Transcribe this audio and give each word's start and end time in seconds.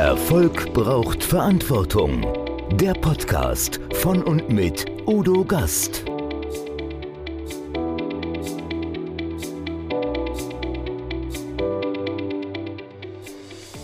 Erfolg 0.00 0.72
braucht 0.72 1.22
Verantwortung. 1.22 2.26
Der 2.72 2.94
Podcast 2.94 3.78
von 3.96 4.22
und 4.22 4.48
mit 4.48 4.86
Udo 5.06 5.44
Gast. 5.44 6.06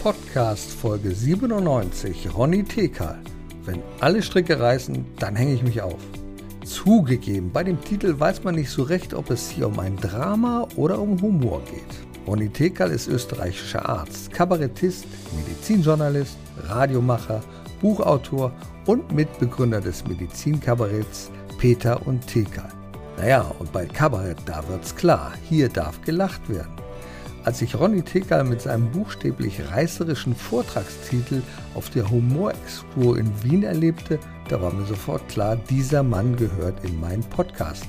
Podcast 0.03 0.71
Folge 0.71 1.11
97, 1.11 2.35
Ronny 2.35 2.65
Tekal. 2.65 3.19
Wenn 3.67 3.83
alle 4.01 4.23
Stricke 4.23 4.59
reißen, 4.59 5.05
dann 5.19 5.37
hänge 5.37 5.53
ich 5.53 5.63
mich 5.63 5.83
auf. 5.83 6.01
Zugegeben, 6.65 7.53
bei 7.53 7.63
dem 7.63 7.79
Titel 7.83 8.19
weiß 8.19 8.43
man 8.43 8.55
nicht 8.55 8.71
so 8.71 8.85
recht, 8.85 9.13
ob 9.13 9.29
es 9.29 9.51
hier 9.51 9.67
um 9.67 9.79
ein 9.79 9.97
Drama 9.99 10.67
oder 10.77 10.99
um 10.99 11.21
Humor 11.21 11.61
geht. 11.71 12.06
Ronny 12.27 12.49
Tekal 12.49 12.91
ist 12.91 13.07
österreichischer 13.07 13.89
Arzt, 13.89 14.33
Kabarettist, 14.33 15.07
Medizinjournalist, 15.37 16.37
Radiomacher, 16.65 17.41
Buchautor 17.81 18.53
und 18.87 19.13
Mitbegründer 19.13 19.81
des 19.81 20.05
Medizinkabaretts 20.07 21.31
Peter 21.59 22.05
und 22.07 22.27
Tekal. 22.27 22.69
Naja, 23.17 23.51
und 23.59 23.73
bei 23.73 23.87
Kabarett, 23.87 24.39
da 24.45 24.67
wird's 24.69 24.95
klar, 24.95 25.33
hier 25.49 25.69
darf 25.69 26.01
gelacht 26.03 26.49
werden. 26.49 26.75
Als 27.45 27.63
ich 27.63 27.79
Ronny 27.79 28.03
Tekal 28.03 28.43
mit 28.43 28.61
seinem 28.61 28.91
buchstäblich 28.91 29.61
reißerischen 29.71 30.35
Vortragstitel 30.35 31.43
auf 31.75 31.91
der 31.91 32.11
Humorexpo 32.11 33.15
in 33.15 33.31
Wien 33.45 33.63
erlebte, 33.63 34.19
da 34.49 34.61
war 34.61 34.73
mir 34.73 34.85
sofort 34.85 35.29
klar, 35.29 35.57
dieser 35.71 36.03
Mann 36.03 36.35
gehört 36.35 36.85
in 36.85 36.99
meinen 36.99 37.23
Podcast. 37.23 37.87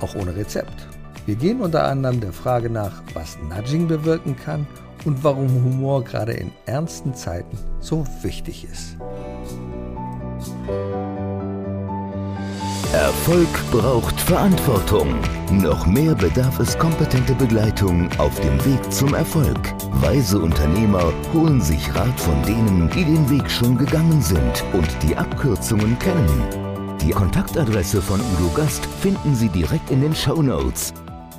Auch 0.00 0.14
ohne 0.14 0.34
Rezept. 0.34 0.88
Wir 1.28 1.36
gehen 1.36 1.60
unter 1.60 1.84
anderem 1.84 2.20
der 2.22 2.32
Frage 2.32 2.70
nach, 2.70 3.02
was 3.12 3.36
Nudging 3.50 3.86
bewirken 3.86 4.34
kann 4.34 4.66
und 5.04 5.22
warum 5.22 5.62
Humor 5.62 6.02
gerade 6.02 6.32
in 6.32 6.50
ernsten 6.64 7.12
Zeiten 7.12 7.58
so 7.80 8.06
wichtig 8.22 8.64
ist. 8.64 8.96
Erfolg 12.94 13.48
braucht 13.70 14.18
Verantwortung. 14.18 15.16
Noch 15.52 15.84
mehr 15.84 16.14
bedarf 16.14 16.60
es 16.60 16.78
kompetente 16.78 17.34
Begleitung 17.34 18.08
auf 18.16 18.40
dem 18.40 18.64
Weg 18.64 18.90
zum 18.90 19.12
Erfolg. 19.12 19.60
Weise 20.00 20.38
Unternehmer 20.38 21.12
holen 21.34 21.60
sich 21.60 21.94
Rat 21.94 22.18
von 22.18 22.42
denen, 22.44 22.88
die 22.88 23.04
den 23.04 23.28
Weg 23.28 23.50
schon 23.50 23.76
gegangen 23.76 24.22
sind 24.22 24.64
und 24.72 24.88
die 25.02 25.14
Abkürzungen 25.14 25.98
kennen. 25.98 26.96
Die 27.02 27.10
Kontaktadresse 27.10 28.00
von 28.00 28.18
Udo 28.18 28.48
Gast 28.54 28.86
finden 29.02 29.34
Sie 29.34 29.50
direkt 29.50 29.90
in 29.90 30.00
den 30.00 30.14
Show 30.14 30.40
Notes. 30.40 30.94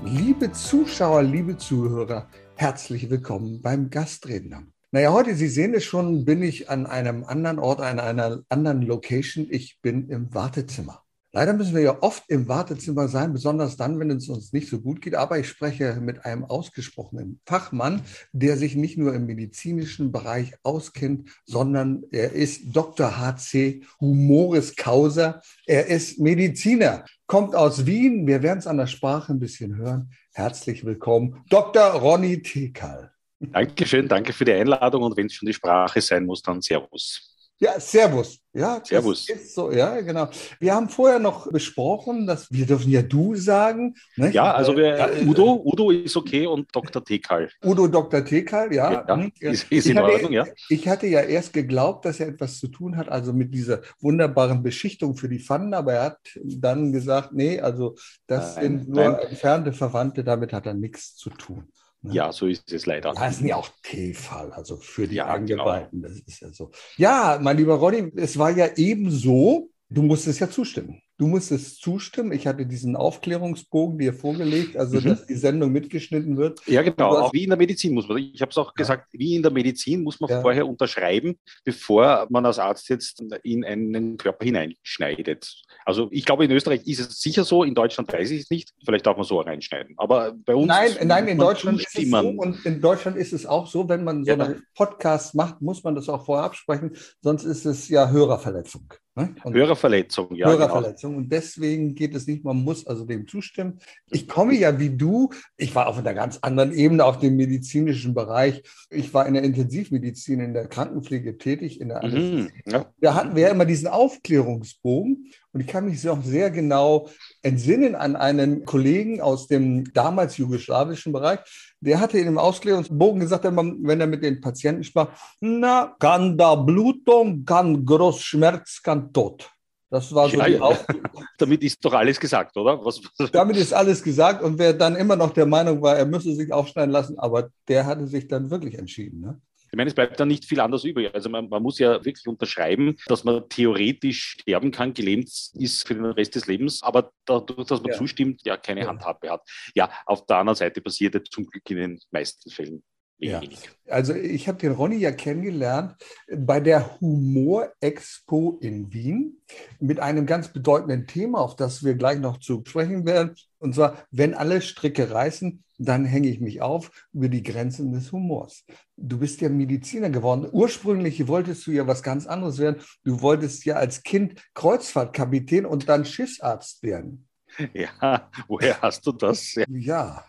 Liebe 0.06 0.52
Zuschauer, 0.54 1.24
liebe 1.24 1.58
Zuhörer, 1.58 2.30
herzlich 2.56 3.10
willkommen 3.10 3.62
beim 3.62 3.90
Gastredner. 3.90 4.64
Naja, 4.92 5.12
heute, 5.12 5.36
Sie 5.36 5.50
sehen 5.50 5.74
es 5.74 5.84
schon, 5.84 6.24
bin 6.24 6.42
ich 6.42 6.70
an 6.70 6.86
einem 6.86 7.26
anderen 7.26 7.60
Ort, 7.60 7.82
an 7.82 8.00
einer 8.00 8.42
anderen 8.48 8.82
Location. 8.82 9.48
Ich 9.50 9.80
bin 9.82 10.10
im 10.10 10.34
Wartezimmer. 10.34 11.04
Leider 11.32 11.54
müssen 11.54 11.76
wir 11.76 11.84
ja 11.84 12.02
oft 12.02 12.24
im 12.30 12.48
Wartezimmer 12.48 13.08
sein, 13.08 13.34
besonders 13.34 13.78
dann, 13.78 14.00
wenn 14.00 14.10
es 14.10 14.30
uns 14.30 14.52
nicht 14.52 14.68
so 14.68 14.80
gut 14.80 15.02
geht. 15.02 15.14
Aber 15.14 15.38
ich 15.38 15.48
spreche 15.48 16.00
mit 16.02 16.26
einem 16.26 16.44
ausgesprochenen 16.46 17.40
Fachmann, 17.46 18.02
der 18.32 18.58
sich 18.58 18.76
nicht 18.76 18.98
nur 18.98 19.14
im 19.14 19.28
medizinischen 19.28 20.12
Bereich 20.12 20.54
auskennt, 20.64 21.30
sondern 21.46 22.04
er 22.10 22.32
ist 22.32 22.76
Dr. 22.76 23.20
HC 23.20 23.84
Humoris 24.00 24.76
Causa. 24.76 25.42
Er 25.68 25.88
ist 25.88 26.20
Mediziner, 26.20 27.06
kommt 27.30 27.56
aus 27.56 27.86
Wien. 27.86 28.26
Wir 28.28 28.42
werden 28.44 28.58
es 28.58 28.68
an 28.68 28.78
der 28.78 28.88
Sprache 28.88 29.32
ein 29.32 29.40
bisschen 29.40 29.78
hören. 29.78 30.12
Herzlich 30.34 30.84
willkommen, 30.84 31.46
Dr. 31.50 31.84
Ronny 31.84 32.42
Tekal. 32.42 33.14
Dankeschön, 33.40 34.08
danke 34.08 34.34
für 34.34 34.44
die 34.44 34.52
Einladung 34.52 35.04
und 35.04 35.16
wenn 35.16 35.28
es 35.28 35.36
schon 35.36 35.46
die 35.46 35.54
Sprache 35.54 36.02
sein 36.02 36.26
muss, 36.26 36.42
dann 36.42 36.60
Servus. 36.62 37.29
Ja, 37.62 37.78
Servus. 37.78 38.40
Ja, 38.54 38.82
Servus. 38.84 39.28
Ist 39.30 39.54
so, 39.54 39.70
ja, 39.72 40.00
genau. 40.00 40.30
Wir 40.62 40.74
haben 40.74 40.88
vorher 40.88 41.20
noch 41.20 41.52
besprochen, 41.52 42.26
dass 42.26 42.50
wir 42.50 42.66
dürfen 42.66 42.90
ja 42.90 43.02
du 43.02 43.36
sagen. 43.36 43.96
Ne? 44.16 44.32
Ja, 44.32 44.54
also 44.54 44.78
wir, 44.78 44.96
äh, 44.98 45.26
Udo, 45.26 45.62
Udo 45.66 45.92
ist 45.92 46.16
okay 46.16 46.48
und 46.48 46.74
Dr. 46.74 47.04
Tekal. 47.04 47.50
Udo 47.64 47.88
Dr. 47.88 48.24
Tekal, 48.24 48.74
ja. 48.74 49.06
ja 49.06 49.16
hm, 49.16 49.32
ist, 49.42 49.70
ist 49.72 49.88
in 49.88 50.00
hatte, 50.00 50.14
Ordnung, 50.14 50.32
ja. 50.32 50.46
Ich 50.70 50.88
hatte 50.88 51.08
ja 51.08 51.20
erst 51.20 51.52
geglaubt, 51.52 52.06
dass 52.06 52.22
er 52.22 52.30
etwas 52.30 52.60
zu 52.60 52.70
tun 52.70 52.96
hat, 52.96 53.10
also 53.10 53.34
mit 53.34 53.54
dieser 53.54 53.82
wunderbaren 54.00 54.64
Beschichtung 54.64 55.16
für 55.16 55.28
die 55.28 55.40
Pfannen, 55.40 55.74
aber 55.74 55.94
er 55.94 56.04
hat 56.04 56.20
dann 56.44 56.94
gesagt, 56.94 57.34
nee, 57.34 57.60
also 57.60 57.96
das 58.26 58.56
nein, 58.56 58.64
sind 58.64 58.90
nur 58.90 59.10
nein. 59.10 59.20
entfernte 59.30 59.74
Verwandte, 59.74 60.24
damit 60.24 60.54
hat 60.54 60.66
er 60.66 60.74
nichts 60.74 61.16
zu 61.18 61.30
tun. 61.30 61.68
Ne? 62.02 62.14
Ja, 62.14 62.32
so 62.32 62.48
ist 62.48 62.72
es 62.72 62.86
leider. 62.86 63.14
Das 63.14 63.40
ist 63.40 63.46
ja 63.46 63.58
auch 63.58 63.70
T-Fall, 63.84 64.52
also 64.54 64.78
für 64.78 65.08
die 65.08 65.16
ja, 65.16 65.26
Angeweihten. 65.26 66.02
Genau. 66.02 66.14
Das 66.14 66.22
ist 66.26 66.40
ja 66.40 66.52
so. 66.52 66.72
Ja, 66.98 67.40
mein 67.42 67.58
lieber 67.58 67.76
Ronny, 67.76 68.12
es 68.16 68.38
war 68.38 68.52
ja 68.52 68.76
eben 68.76 69.12
so, 69.12 69.70
du 69.90 70.02
musstest 70.04 70.40
ja 70.40 70.50
zustimmen. 70.50 71.02
Du 71.20 71.28
musstest 71.28 71.82
zustimmen. 71.82 72.32
Ich 72.32 72.48
hatte 72.48 72.66
diesen 72.66 72.96
Aufklärungsbogen 72.96 74.00
dir 74.00 74.14
vorgelegt, 74.14 74.78
also 74.78 75.02
mhm. 75.02 75.04
dass 75.04 75.26
die 75.26 75.36
Sendung 75.36 75.74
mitgeschnitten 75.74 76.38
wird. 76.38 76.66
Ja, 76.66 76.82
genau. 76.82 77.10
Auch 77.10 77.34
wie 77.34 77.44
in 77.44 77.50
der 77.50 77.58
Medizin 77.58 77.94
muss 77.94 78.08
man. 78.08 78.20
Ich 78.20 78.42
habe 78.42 78.52
es 78.52 78.58
auch 78.58 78.70
ja. 78.70 78.74
gesagt, 78.78 79.10
wie 79.12 79.36
in 79.36 79.44
der 79.44 79.52
Medizin 79.52 80.02
muss 80.02 80.22
man 80.22 80.30
ja. 80.30 80.40
vorher 80.40 80.66
unterschreiben, 80.66 81.38
bevor 81.66 82.26
man 82.30 82.46
als 82.46 82.58
Arzt 82.58 82.88
jetzt 82.88 83.22
in 83.44 83.66
einen 83.66 84.16
Körper 84.16 84.46
hineinschneidet. 84.46 85.62
Also 85.84 86.08
ich 86.12 86.24
glaube, 86.24 86.46
in 86.46 86.52
Österreich 86.52 86.88
ist 86.88 87.02
es 87.02 87.20
sicher 87.20 87.44
so, 87.44 87.66
in 87.66 87.76
Deutschland 87.76 88.14
weiß 88.14 88.32
ich 88.32 88.44
es 88.44 88.50
nicht. 88.50 88.72
Vielleicht 88.86 89.06
darf 89.06 89.18
man 89.18 89.26
so 89.26 89.42
reinschneiden. 89.42 89.96
Aber 89.98 90.32
bei 90.46 90.56
uns. 90.56 90.68
Nein, 90.68 90.92
nein, 91.04 91.28
in 91.28 91.38
Deutschland 91.38 91.82
ist 91.82 92.00
es 92.00 92.10
so. 92.10 92.30
Und 92.30 92.66
in 92.66 92.80
Deutschland 92.80 93.18
ist 93.18 93.34
es 93.34 93.46
auch 93.46 93.68
so, 93.68 93.90
wenn 93.90 94.06
man 94.06 94.24
so 94.24 94.32
ja. 94.32 94.38
einen 94.38 94.64
Podcast 94.74 95.36
macht, 95.36 95.62
muss 95.62 95.84
man 95.84 95.96
das 95.96 96.08
auch 96.08 96.24
vorher 96.24 96.46
absprechen. 96.46 96.96
Sonst 97.22 97.44
ist 97.44 97.66
es 97.66 97.90
ja 97.90 98.10
Hörerverletzung. 98.10 98.88
Ne? 99.20 99.36
Hörerverletzung, 99.44 100.34
ja. 100.34 100.48
Hörerverletzung. 100.48 101.12
Genau. 101.12 101.24
Und 101.24 101.32
deswegen 101.32 101.94
geht 101.96 102.16
es 102.16 102.26
nicht, 102.26 102.46
man 102.46 102.58
muss 102.58 102.88
also 102.88 103.06
dem 103.06 103.28
zustimmen. 103.28 103.80
Ich 104.10 104.28
komme 104.28 104.56
ja 104.56 104.80
wie 104.80 104.90
du, 104.90 105.30
ich 105.58 105.76
war 105.76 105.88
auf 105.88 105.98
einer 105.98 106.14
ganz 106.14 106.40
anderen 106.42 106.72
Ebene, 106.72 107.04
auf 107.04 107.20
dem 107.20 107.36
medizinischen 107.36 108.14
Bereich. 108.14 108.64
Ich 108.90 109.14
war 109.14 109.28
in 109.28 109.34
der 109.34 109.44
Intensivmedizin, 109.44 110.40
in 110.40 110.54
der 110.54 110.68
Krankenpflege 110.68 111.38
tätig, 111.38 111.82
in 111.82 111.90
der 111.90 112.06
mhm, 112.06 112.50
ja. 112.66 112.86
Da 113.02 113.14
hatten 113.16 113.36
wir 113.36 113.44
ja 113.44 113.50
immer 113.50 113.66
diesen 113.66 113.88
Aufklärungsbogen. 113.88 115.32
Und 115.52 115.62
ich 115.62 115.68
kann 115.68 115.86
mich 115.86 116.08
auch 116.08 116.22
sehr 116.24 116.52
genau 116.52 117.10
entsinnen 117.42 117.96
an 117.96 118.16
einen 118.16 118.66
Kollegen 118.66 119.20
aus 119.20 119.48
dem 119.48 119.92
damals 119.94 120.38
jugoslawischen 120.38 121.12
Bereich, 121.12 121.40
der 121.80 122.00
hatte 122.00 122.20
in 122.20 122.26
dem 122.26 122.38
Ausklärungsbogen 122.38 123.20
gesagt, 123.20 123.46
wenn 123.46 124.02
er 124.02 124.08
mit 124.08 124.24
den 124.24 124.42
Patienten 124.42 124.84
sprach, 124.84 125.10
na, 125.40 125.96
kann 126.00 126.38
da 126.38 126.56
Blutung, 126.56 127.46
kann 127.46 127.84
Großschmerz, 127.84 128.82
kann 128.84 129.12
Tod. 129.12 129.50
Das 129.90 130.14
war 130.14 130.30
so 130.30 130.38
ja, 130.38 130.46
die 130.46 130.52
ja. 130.54 130.78
Damit 131.40 131.64
ist 131.64 131.84
doch 131.84 131.94
alles 131.94 132.20
gesagt, 132.20 132.56
oder? 132.56 132.84
Was, 132.86 133.02
was? 133.18 133.32
Damit 133.32 133.58
ist 133.58 133.74
alles 133.74 134.04
gesagt. 134.04 134.44
Und 134.44 134.60
wer 134.60 134.74
dann 134.74 134.96
immer 134.96 135.16
noch 135.16 135.34
der 135.34 135.48
Meinung 135.48 135.82
war, 135.82 135.98
er 135.98 136.06
müsse 136.06 136.36
sich 136.36 136.54
aufschneiden 136.54 136.92
lassen, 136.92 137.18
aber 137.18 137.50
der 137.68 137.88
hatte 137.88 138.06
sich 138.06 138.28
dann 138.28 138.52
wirklich 138.52 138.78
entschieden. 138.78 139.22
Ne? 139.22 139.42
Ich 139.72 139.78
meine, 139.78 139.90
es 139.90 139.96
bleibt 139.96 140.20
dann 140.20 140.28
nicht 140.28 140.46
viel 140.46 140.60
anders 140.60 140.84
übrig. 140.84 141.14
Also 141.14 141.30
man, 141.30 141.50
man, 141.50 141.62
muss 141.62 141.80
ja 141.80 142.04
wirklich 142.06 142.28
unterschreiben, 142.28 142.96
dass 143.08 143.24
man 143.24 143.48
theoretisch 143.50 144.38
sterben 144.40 144.72
kann, 144.72 144.94
gelähmt 144.94 145.30
ist 145.54 145.88
für 145.88 145.94
den 145.94 146.06
Rest 146.06 146.36
des 146.36 146.48
Lebens, 146.48 146.82
aber 146.82 147.12
dadurch, 147.26 147.68
dass 147.68 147.82
man 147.82 147.92
ja. 147.92 147.98
zustimmt, 147.98 148.42
ja 148.46 148.58
keine 148.58 148.82
ja. 148.82 148.88
Handhabe 148.88 149.30
hat. 149.30 149.42
Ja, 149.76 149.92
auf 150.06 150.26
der 150.26 150.38
anderen 150.38 150.56
Seite 150.56 150.82
passiert 150.82 151.16
es 151.16 151.30
zum 151.30 151.46
Glück 151.46 151.70
in 151.70 151.78
den 151.78 152.00
meisten 152.12 152.50
Fällen 152.50 152.84
ja. 153.20 153.42
Also 153.88 154.14
ich 154.14 154.48
habe 154.48 154.58
den 154.60 154.72
Ronny 154.72 154.98
ja 154.98 155.12
kennengelernt 155.12 155.96
bei 156.36 156.60
der 156.60 157.00
Humor 157.00 157.74
Expo 157.82 158.58
in 158.62 158.94
Wien 158.94 159.38
mit 159.80 160.00
einem 160.00 160.26
ganz 160.26 160.50
bedeutenden 160.50 161.08
Thema, 161.08 161.40
auf 161.40 161.56
das 161.56 161.84
wir 161.84 161.96
gleich 161.96 162.20
noch 162.20 162.40
zu 162.40 162.64
sprechen 162.66 163.06
werden. 163.06 163.36
Und 163.58 163.76
zwar, 163.76 163.98
wenn 164.12 164.34
alle 164.34 164.62
Stricke 164.62 165.12
reißen, 165.12 165.64
dann 165.80 166.06
hänge 166.06 166.28
ich 166.28 166.40
mich 166.40 166.62
auf 166.62 166.92
über 167.14 167.30
die 167.30 167.44
Grenzen 167.44 167.92
des 167.92 168.12
Humors. 168.12 168.66
Du 168.96 169.18
bist 169.18 169.42
ja 169.42 169.50
Mediziner 169.50 170.10
geworden. 170.10 170.48
Ursprünglich 170.52 171.28
wolltest 171.28 171.66
du 171.68 171.72
ja 171.72 171.88
was 171.88 172.04
ganz 172.04 172.28
anderes 172.28 172.58
werden. 172.60 172.82
Du 173.04 173.22
wolltest 173.22 173.66
ja 173.66 173.76
als 173.76 174.04
Kind 174.04 174.42
Kreuzfahrtkapitän 174.54 175.66
und 175.66 175.90
dann 175.90 176.06
Schiffsarzt 176.06 176.84
werden. 176.84 177.28
Ja, 177.74 178.30
woher 178.48 178.80
hast 178.82 179.08
du 179.08 179.12
das? 179.12 179.56
Ja, 179.56 179.66
ja, 179.70 180.26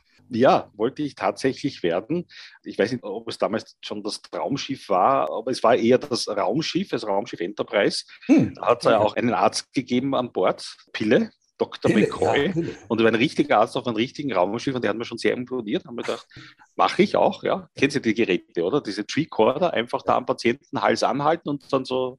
wollte 0.75 1.03
ich 1.03 1.15
tatsächlich 1.15 1.82
werden. 1.82 2.27
Ich 2.62 2.79
weiß 2.79 2.93
nicht, 2.93 3.05
ob 3.05 3.29
es 3.29 3.38
damals 3.38 3.77
schon 3.82 4.03
das 4.03 4.23
Traumschiff 4.23 4.88
war, 4.88 5.31
aber 5.31 5.50
es 5.50 5.62
war 5.62 5.77
eher 5.77 5.99
das 5.99 6.29
Raumschiff, 6.29 6.88
das 6.88 7.06
Raumschiff 7.06 7.41
Enterprise. 7.41 8.05
Hm. 8.27 8.55
Da 8.55 8.67
hat 8.67 8.79
es 8.81 8.91
ja 8.91 8.99
auch 8.99 9.17
einen 9.17 9.35
Arzt 9.35 9.73
gegeben 9.73 10.15
an 10.15 10.32
Bord, 10.32 10.65
Pille, 10.93 11.31
Dr. 11.59 11.91
Pille, 11.91 12.06
McCoy. 12.06 12.53
Ja, 12.55 12.73
und 12.88 13.05
ein 13.05 13.15
richtiger 13.15 13.59
Arzt 13.59 13.77
auf 13.77 13.87
einem 13.87 13.97
richtigen 13.97 14.32
Raumschiff 14.32 14.75
und 14.75 14.82
der 14.82 14.91
hat 14.91 14.97
mir 14.97 15.05
schon 15.05 15.19
sehr 15.19 15.35
imponiert. 15.35 15.85
Haben 15.85 15.97
wir 15.97 16.05
gedacht, 16.05 16.27
mache 16.75 17.03
ich 17.03 17.17
auch, 17.17 17.43
ja. 17.43 17.69
Kennen 17.77 17.91
Sie 17.91 18.00
die 18.00 18.15
Geräte, 18.15 18.62
oder? 18.65 18.81
Diese 18.81 19.06
Tricorder, 19.06 19.73
einfach 19.75 20.03
da 20.03 20.17
am 20.17 20.27
Patienten 20.27 20.81
Hals 20.81 21.03
anhalten 21.03 21.49
und 21.50 21.71
dann 21.73 21.85
so 21.85 22.19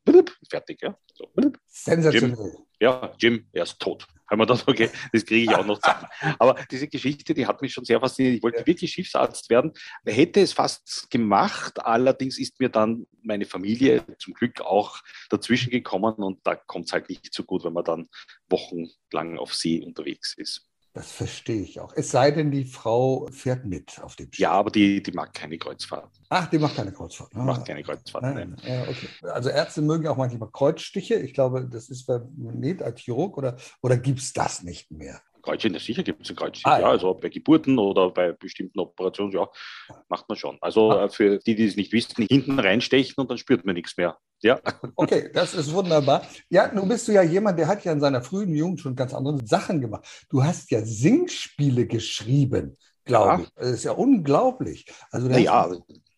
fertig, 0.49 0.81
ja. 0.81 0.95
So, 1.13 1.27
Sensationell. 1.65 2.37
Jim, 2.37 2.65
ja, 2.79 3.11
Jim, 3.17 3.47
er 3.51 3.63
ist 3.63 3.79
tot 3.79 4.07
Weil 4.31 4.37
man 4.37 4.47
dachte, 4.47 4.65
okay, 4.65 4.89
das 5.11 5.25
kriege 5.25 5.51
ich 5.51 5.57
auch 5.57 5.65
noch 5.65 5.77
zusammen. 5.77 6.07
Aber 6.39 6.55
diese 6.71 6.87
Geschichte, 6.87 7.33
die 7.33 7.45
hat 7.45 7.61
mich 7.61 7.73
schon 7.73 7.83
sehr 7.83 7.99
fasziniert. 7.99 8.35
Ich 8.35 8.41
wollte 8.41 8.59
ja. 8.59 8.65
wirklich 8.65 8.89
Schiffsarzt 8.89 9.49
werden. 9.49 9.73
Hätte 10.05 10.39
es 10.39 10.53
fast 10.53 11.11
gemacht, 11.11 11.83
allerdings 11.83 12.39
ist 12.39 12.57
mir 12.61 12.69
dann 12.69 13.07
meine 13.21 13.43
Familie 13.43 14.05
zum 14.19 14.33
Glück 14.33 14.61
auch 14.61 15.01
dazwischen 15.29 15.69
gekommen 15.69 16.13
und 16.15 16.39
da 16.47 16.55
kommt 16.55 16.85
es 16.85 16.93
halt 16.93 17.09
nicht 17.09 17.33
so 17.33 17.43
gut, 17.43 17.65
wenn 17.65 17.73
man 17.73 17.83
dann 17.83 18.07
wochenlang 18.47 19.37
auf 19.37 19.53
See 19.53 19.83
unterwegs 19.83 20.33
ist. 20.37 20.70
Das 20.93 21.09
verstehe 21.09 21.61
ich 21.61 21.79
auch. 21.79 21.93
Es 21.95 22.11
sei 22.11 22.31
denn, 22.31 22.51
die 22.51 22.65
Frau 22.65 23.27
fährt 23.31 23.65
mit 23.65 24.01
auf 24.01 24.17
dem 24.17 24.25
Schiff. 24.25 24.39
Ja, 24.39 24.51
aber 24.51 24.71
die, 24.71 25.01
die 25.01 25.11
mag 25.13 25.33
keine 25.33 25.57
Kreuzfahrt. 25.57 26.11
Ach, 26.27 26.49
die 26.49 26.59
macht 26.59 26.75
keine 26.75 26.91
Kreuzfahrt. 26.91 27.31
Ah. 27.33 27.43
Macht 27.43 27.65
keine 27.65 27.81
Kreuzfahrt, 27.81 28.23
nein. 28.23 28.57
nein. 28.61 28.69
Ja, 28.69 28.81
okay. 28.83 29.07
Also 29.21 29.49
Ärzte 29.49 29.81
mögen 29.81 30.07
auch 30.07 30.17
manchmal 30.17 30.49
Kreuzstiche. 30.51 31.15
Ich 31.15 31.33
glaube, 31.33 31.65
das 31.65 31.89
ist 31.89 32.07
bei 32.07 32.19
nicht 32.35 32.83
als 32.83 32.99
Chirurg 32.99 33.37
oder, 33.37 33.55
oder 33.81 33.95
gibt 33.95 34.19
es 34.19 34.33
das 34.33 34.63
nicht 34.63 34.91
mehr? 34.91 35.21
Kreuzchen, 35.41 35.77
sicher 35.79 36.03
gibt 36.03 36.23
es 36.23 36.29
ein 36.29 36.35
Kreuzchen, 36.35 36.69
ah, 36.69 36.75
ja. 36.75 36.81
ja. 36.81 36.89
Also 36.89 37.13
bei 37.13 37.29
Geburten 37.29 37.77
oder 37.79 38.09
bei 38.11 38.31
bestimmten 38.31 38.79
Operationen, 38.79 39.31
ja, 39.31 39.47
macht 40.09 40.27
man 40.29 40.37
schon. 40.37 40.57
Also 40.61 40.91
ah. 40.91 41.05
Äh, 41.05 41.09
für 41.09 41.39
die, 41.39 41.55
die 41.55 41.65
es 41.65 41.75
nicht 41.75 41.91
wissen, 41.91 42.25
hinten 42.29 42.59
reinstechen 42.59 43.15
und 43.17 43.29
dann 43.29 43.37
spürt 43.37 43.65
man 43.65 43.75
nichts 43.75 43.97
mehr. 43.97 44.17
Ja. 44.41 44.59
Okay, 44.95 45.29
das 45.33 45.53
ist 45.53 45.71
wunderbar. 45.71 46.23
Ja, 46.49 46.71
nun 46.73 46.87
bist 46.87 47.07
du 47.07 47.11
ja 47.11 47.21
jemand, 47.21 47.59
der 47.59 47.67
hat 47.67 47.83
ja 47.85 47.91
in 47.91 47.99
seiner 47.99 48.21
frühen 48.21 48.55
Jugend 48.55 48.79
schon 48.81 48.95
ganz 48.95 49.13
andere 49.13 49.39
Sachen 49.45 49.81
gemacht. 49.81 50.03
Du 50.29 50.43
hast 50.43 50.71
ja 50.71 50.83
Singspiele 50.83 51.85
geschrieben, 51.85 52.77
glaube 53.05 53.27
ja. 53.27 53.39
ich. 53.41 53.49
Das 53.55 53.69
ist 53.69 53.83
ja 53.83 53.91
unglaublich. 53.91 54.85
Also, 55.11 55.29
ja, 55.29 55.71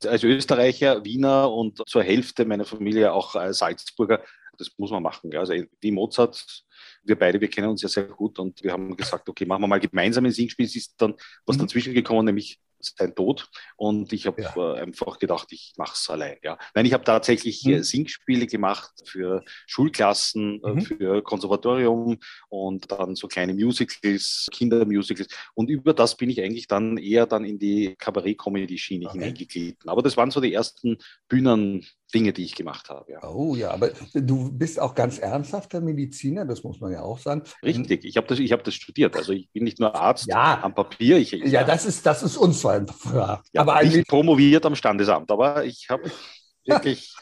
als 0.06 0.24
Österreicher, 0.24 1.04
Wiener 1.04 1.52
und 1.52 1.82
zur 1.88 2.04
Hälfte 2.04 2.46
meiner 2.46 2.66
Familie 2.66 3.14
auch 3.14 3.36
äh, 3.36 3.54
Salzburger, 3.54 4.22
das 4.58 4.70
muss 4.78 4.92
man 4.92 5.04
machen. 5.04 5.32
Ja. 5.32 5.40
Also 5.40 5.54
wie 5.82 5.92
Mozart 5.92 6.64
wir 7.04 7.18
beide, 7.18 7.40
wir 7.40 7.50
kennen 7.50 7.70
uns 7.70 7.82
ja 7.82 7.90
sehr 7.90 8.04
gut 8.04 8.40
und 8.40 8.64
wir 8.64 8.72
haben 8.72 8.96
gesagt, 8.96 9.28
okay, 9.28 9.46
machen 9.46 9.62
wir 9.62 9.68
mal 9.68 9.80
gemeinsam 9.80 10.26
ein 10.26 10.32
Singspiel. 10.32 10.66
Es 10.66 10.76
ist 10.76 10.96
dann 10.98 11.14
was 11.46 11.58
mhm. 11.58 11.62
dazwischen 11.62 11.94
gekommen, 11.94 12.26
nämlich 12.26 12.60
sein 12.84 13.16
Tod. 13.16 13.50
Und 13.76 14.14
ich 14.14 14.28
habe 14.28 14.42
ja. 14.42 14.56
Äh, 14.56 14.82
einfach 14.82 15.20
gedacht, 15.20 15.48
ich 15.52 15.74
mache 15.78 15.94
es 15.96 16.10
allein. 16.10 16.38
Ja. 16.44 16.58
Nein, 16.76 16.86
ich 16.86 16.94
habe 16.94 17.04
tatsächlich 17.04 17.64
mhm. 17.66 17.84
Singspiele 17.84 18.48
gemacht 18.48 18.92
für 19.06 19.44
Schulklassen, 19.68 20.62
äh, 20.64 20.74
mhm. 20.74 20.82
für 20.82 21.22
Konservatorium 21.24 22.18
und 22.50 22.92
dann 22.92 23.16
so 23.16 23.28
kleine 23.28 23.54
Musicals, 23.54 24.48
Kindermusicals. 24.52 25.34
Und 25.54 25.70
über 25.70 25.94
das 25.94 26.18
bin 26.18 26.30
ich 26.30 26.42
eigentlich 26.42 26.68
dann 26.68 26.98
eher 26.98 27.26
dann 27.26 27.46
in 27.46 27.60
die 27.60 27.96
Kabarett-Comedy-Schiene 27.98 29.08
okay. 29.08 29.18
hineingeglitten. 29.18 29.90
Aber 29.90 30.02
das 30.02 30.18
waren 30.18 30.32
so 30.32 30.42
die 30.42 30.54
ersten 30.54 30.98
Bühnen. 31.28 31.86
Dinge, 32.14 32.34
die 32.34 32.44
ich 32.44 32.56
gemacht 32.56 32.90
habe. 32.90 33.12
Ja. 33.12 33.24
Oh 33.28 33.56
ja, 33.56 33.72
aber 33.72 33.92
du 34.14 34.52
bist 34.52 34.80
auch 34.80 34.94
ganz 34.96 35.18
ernsthafter 35.20 35.82
Mediziner, 35.82 36.46
das 36.46 36.64
muss 36.64 36.80
man 36.80 36.92
ja 36.92 37.02
auch 37.02 37.18
sagen. 37.20 37.44
Richtig, 37.64 38.06
ich 38.06 38.18
habe 38.18 38.28
das, 38.28 38.40
hab 38.40 38.64
das 38.64 38.74
studiert. 38.76 39.16
Also 39.16 39.34
ich 39.34 39.50
bin 39.52 39.64
nicht 39.64 39.80
nur 39.80 39.96
Arzt 39.96 40.28
ja. 40.28 40.62
am 40.64 40.76
Papier. 40.76 41.18
Ich, 41.18 41.32
ja, 41.32 41.46
ja, 41.46 41.64
das 41.64 41.86
ist, 41.86 42.06
das 42.06 42.24
ist 42.24 42.38
uns 42.38 42.62
zwar 42.62 42.86
ja, 43.14 43.42
aber 43.56 43.84
nicht 43.84 44.08
promoviert 44.08 44.66
am 44.66 44.76
Standesamt, 44.76 45.32
aber 45.32 45.66
ich 45.66 45.88
habe 45.90 46.04
wirklich 46.66 47.14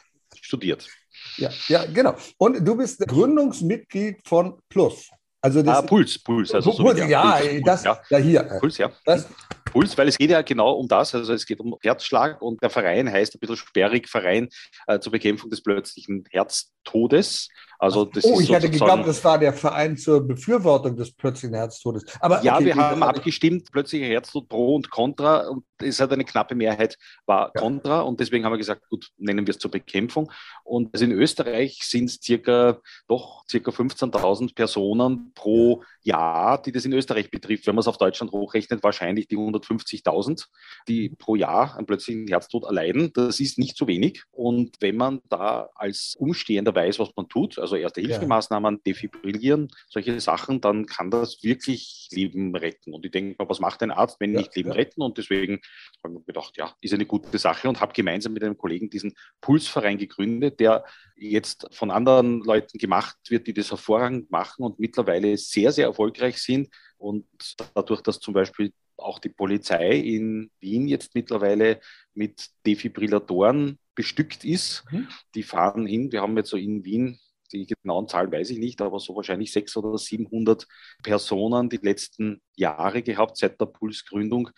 studiert. 0.41 0.87
Ja, 1.37 1.49
ja, 1.67 1.85
genau. 1.85 2.15
Und 2.37 2.65
du 2.67 2.75
bist 2.75 2.99
Gründungsmitglied 2.99 4.27
von 4.27 4.59
Plus. 4.69 5.09
Also 5.41 5.63
das, 5.63 5.79
ah, 5.79 5.81
Puls, 5.81 6.19
Puls. 6.19 6.53
Also 6.53 6.71
Puls, 6.71 6.99
so, 6.99 7.05
ja, 7.05 7.37
Puls, 7.37 7.61
das, 7.65 7.83
ja. 7.83 7.99
ja, 8.09 8.17
hier. 8.17 8.43
Puls, 8.59 8.77
ja. 8.77 8.91
Das, 9.05 9.27
Puls, 9.71 9.97
weil 9.97 10.07
es 10.07 10.17
geht 10.17 10.29
ja 10.29 10.41
genau 10.41 10.73
um 10.73 10.87
das. 10.87 11.15
Also 11.15 11.33
es 11.33 11.45
geht 11.45 11.59
um 11.59 11.77
Herzschlag 11.81 12.41
und 12.41 12.61
der 12.61 12.69
Verein 12.69 13.11
heißt 13.11 13.35
ein 13.35 13.39
bisschen 13.39 13.57
sperrig 13.57 14.09
Verein 14.09 14.49
äh, 14.87 14.99
zur 14.99 15.11
Bekämpfung 15.11 15.49
des 15.49 15.63
plötzlichen 15.63 16.25
Herztodes. 16.29 17.49
Also 17.81 18.05
das 18.05 18.23
oh, 18.25 18.39
ich 18.39 18.51
hätte 18.51 18.69
geglaubt, 18.69 19.07
das 19.07 19.23
war 19.23 19.39
der 19.39 19.53
Verein 19.53 19.97
zur 19.97 20.21
Befürwortung 20.21 20.95
des 20.95 21.11
plötzlichen 21.11 21.55
Herztodes. 21.55 22.05
Aber, 22.19 22.43
ja, 22.43 22.57
okay, 22.57 22.65
wir 22.65 22.75
haben 22.75 23.01
abgestimmt, 23.01 23.71
plötzlicher 23.71 24.05
Herztod 24.05 24.47
pro 24.47 24.75
und 24.75 24.91
contra. 24.91 25.47
Und 25.47 25.65
es 25.79 25.99
hat 25.99 26.13
eine 26.13 26.23
knappe 26.23 26.53
Mehrheit, 26.53 26.95
war 27.25 27.51
ja. 27.55 27.59
contra. 27.59 28.01
Und 28.01 28.19
deswegen 28.19 28.45
haben 28.45 28.53
wir 28.53 28.59
gesagt, 28.59 28.87
gut, 28.87 29.09
nennen 29.17 29.47
wir 29.47 29.51
es 29.51 29.57
zur 29.57 29.71
Bekämpfung. 29.71 30.31
Und 30.63 30.93
also 30.93 31.05
in 31.05 31.11
Österreich 31.11 31.79
sind 31.81 32.05
es 32.05 32.19
circa, 32.21 32.79
doch 33.07 33.45
circa 33.49 33.71
15.000 33.71 34.53
Personen 34.53 35.31
pro 35.33 35.81
Jahr, 36.03 36.61
die 36.61 36.71
das 36.71 36.85
in 36.85 36.93
Österreich 36.93 37.31
betrifft. 37.31 37.65
Wenn 37.65 37.73
man 37.73 37.81
es 37.81 37.87
auf 37.87 37.97
Deutschland 37.97 38.31
hochrechnet, 38.31 38.83
wahrscheinlich 38.83 39.27
die 39.27 39.37
150.000, 39.37 40.45
die 40.87 41.09
pro 41.09 41.35
Jahr 41.35 41.75
einen 41.75 41.87
plötzlichen 41.87 42.27
Herztod 42.27 42.65
erleiden. 42.65 43.11
Das 43.15 43.39
ist 43.39 43.57
nicht 43.57 43.75
zu 43.75 43.87
wenig. 43.87 44.23
Und 44.29 44.77
wenn 44.81 44.97
man 44.97 45.21
da 45.29 45.69
als 45.73 46.15
Umstehender 46.19 46.75
weiß, 46.75 46.99
was 46.99 47.09
man 47.15 47.27
tut, 47.27 47.57
also 47.57 47.70
erste 47.75 48.01
Hilfemaßnahmen, 48.01 48.75
ja. 48.75 48.81
defibrillieren, 48.85 49.69
solche 49.87 50.19
Sachen, 50.19 50.61
dann 50.61 50.85
kann 50.85 51.11
das 51.11 51.43
wirklich 51.43 52.09
Leben 52.11 52.55
retten. 52.55 52.93
Und 52.93 53.05
ich 53.05 53.11
denke 53.11 53.35
mal, 53.37 53.49
was 53.49 53.59
macht 53.59 53.81
ein 53.83 53.91
Arzt, 53.91 54.19
wenn 54.19 54.33
ja, 54.33 54.39
nicht 54.39 54.55
Leben 54.55 54.69
ja. 54.69 54.75
retten? 54.75 55.01
Und 55.01 55.17
deswegen 55.17 55.59
habe 56.03 56.13
ich 56.13 56.19
mir 56.19 56.25
gedacht, 56.25 56.57
ja, 56.57 56.73
ist 56.81 56.93
eine 56.93 57.05
gute 57.05 57.37
Sache 57.37 57.69
und 57.69 57.79
habe 57.79 57.93
gemeinsam 57.93 58.33
mit 58.33 58.43
einem 58.43 58.57
Kollegen 58.57 58.89
diesen 58.89 59.13
Pulsverein 59.41 59.97
gegründet, 59.97 60.59
der 60.59 60.85
jetzt 61.15 61.67
von 61.71 61.91
anderen 61.91 62.41
Leuten 62.41 62.77
gemacht 62.77 63.17
wird, 63.29 63.47
die 63.47 63.53
das 63.53 63.71
hervorragend 63.71 64.31
machen 64.31 64.63
und 64.63 64.79
mittlerweile 64.79 65.37
sehr, 65.37 65.71
sehr 65.71 65.87
erfolgreich 65.87 66.37
sind. 66.41 66.69
Und 66.97 67.25
dadurch, 67.73 68.01
dass 68.01 68.19
zum 68.19 68.33
Beispiel 68.33 68.71
auch 68.97 69.19
die 69.19 69.29
Polizei 69.29 69.97
in 69.97 70.51
Wien 70.59 70.87
jetzt 70.87 71.15
mittlerweile 71.15 71.79
mit 72.13 72.49
Defibrillatoren 72.65 73.79
bestückt 73.95 74.45
ist. 74.45 74.83
Mhm. 74.91 75.07
Die 75.35 75.43
fahren 75.43 75.85
hin. 75.85 76.11
Wir 76.11 76.21
haben 76.21 76.37
jetzt 76.37 76.49
so 76.49 76.57
in 76.57 76.85
Wien, 76.85 77.19
die 77.51 77.67
genauen 77.67 78.07
Zahlen 78.07 78.31
weiß 78.31 78.49
ich 78.51 78.57
nicht, 78.57 78.81
aber 78.81 78.99
so 78.99 79.15
wahrscheinlich 79.15 79.51
600 79.51 79.89
oder 79.89 79.97
700 79.97 80.67
Personen 81.03 81.69
die 81.69 81.77
letzten 81.77 82.41
Jahre 82.55 83.01
gehabt 83.01 83.37
seit 83.37 83.59
der 83.59 83.65
Pulsgründung, 83.65 84.49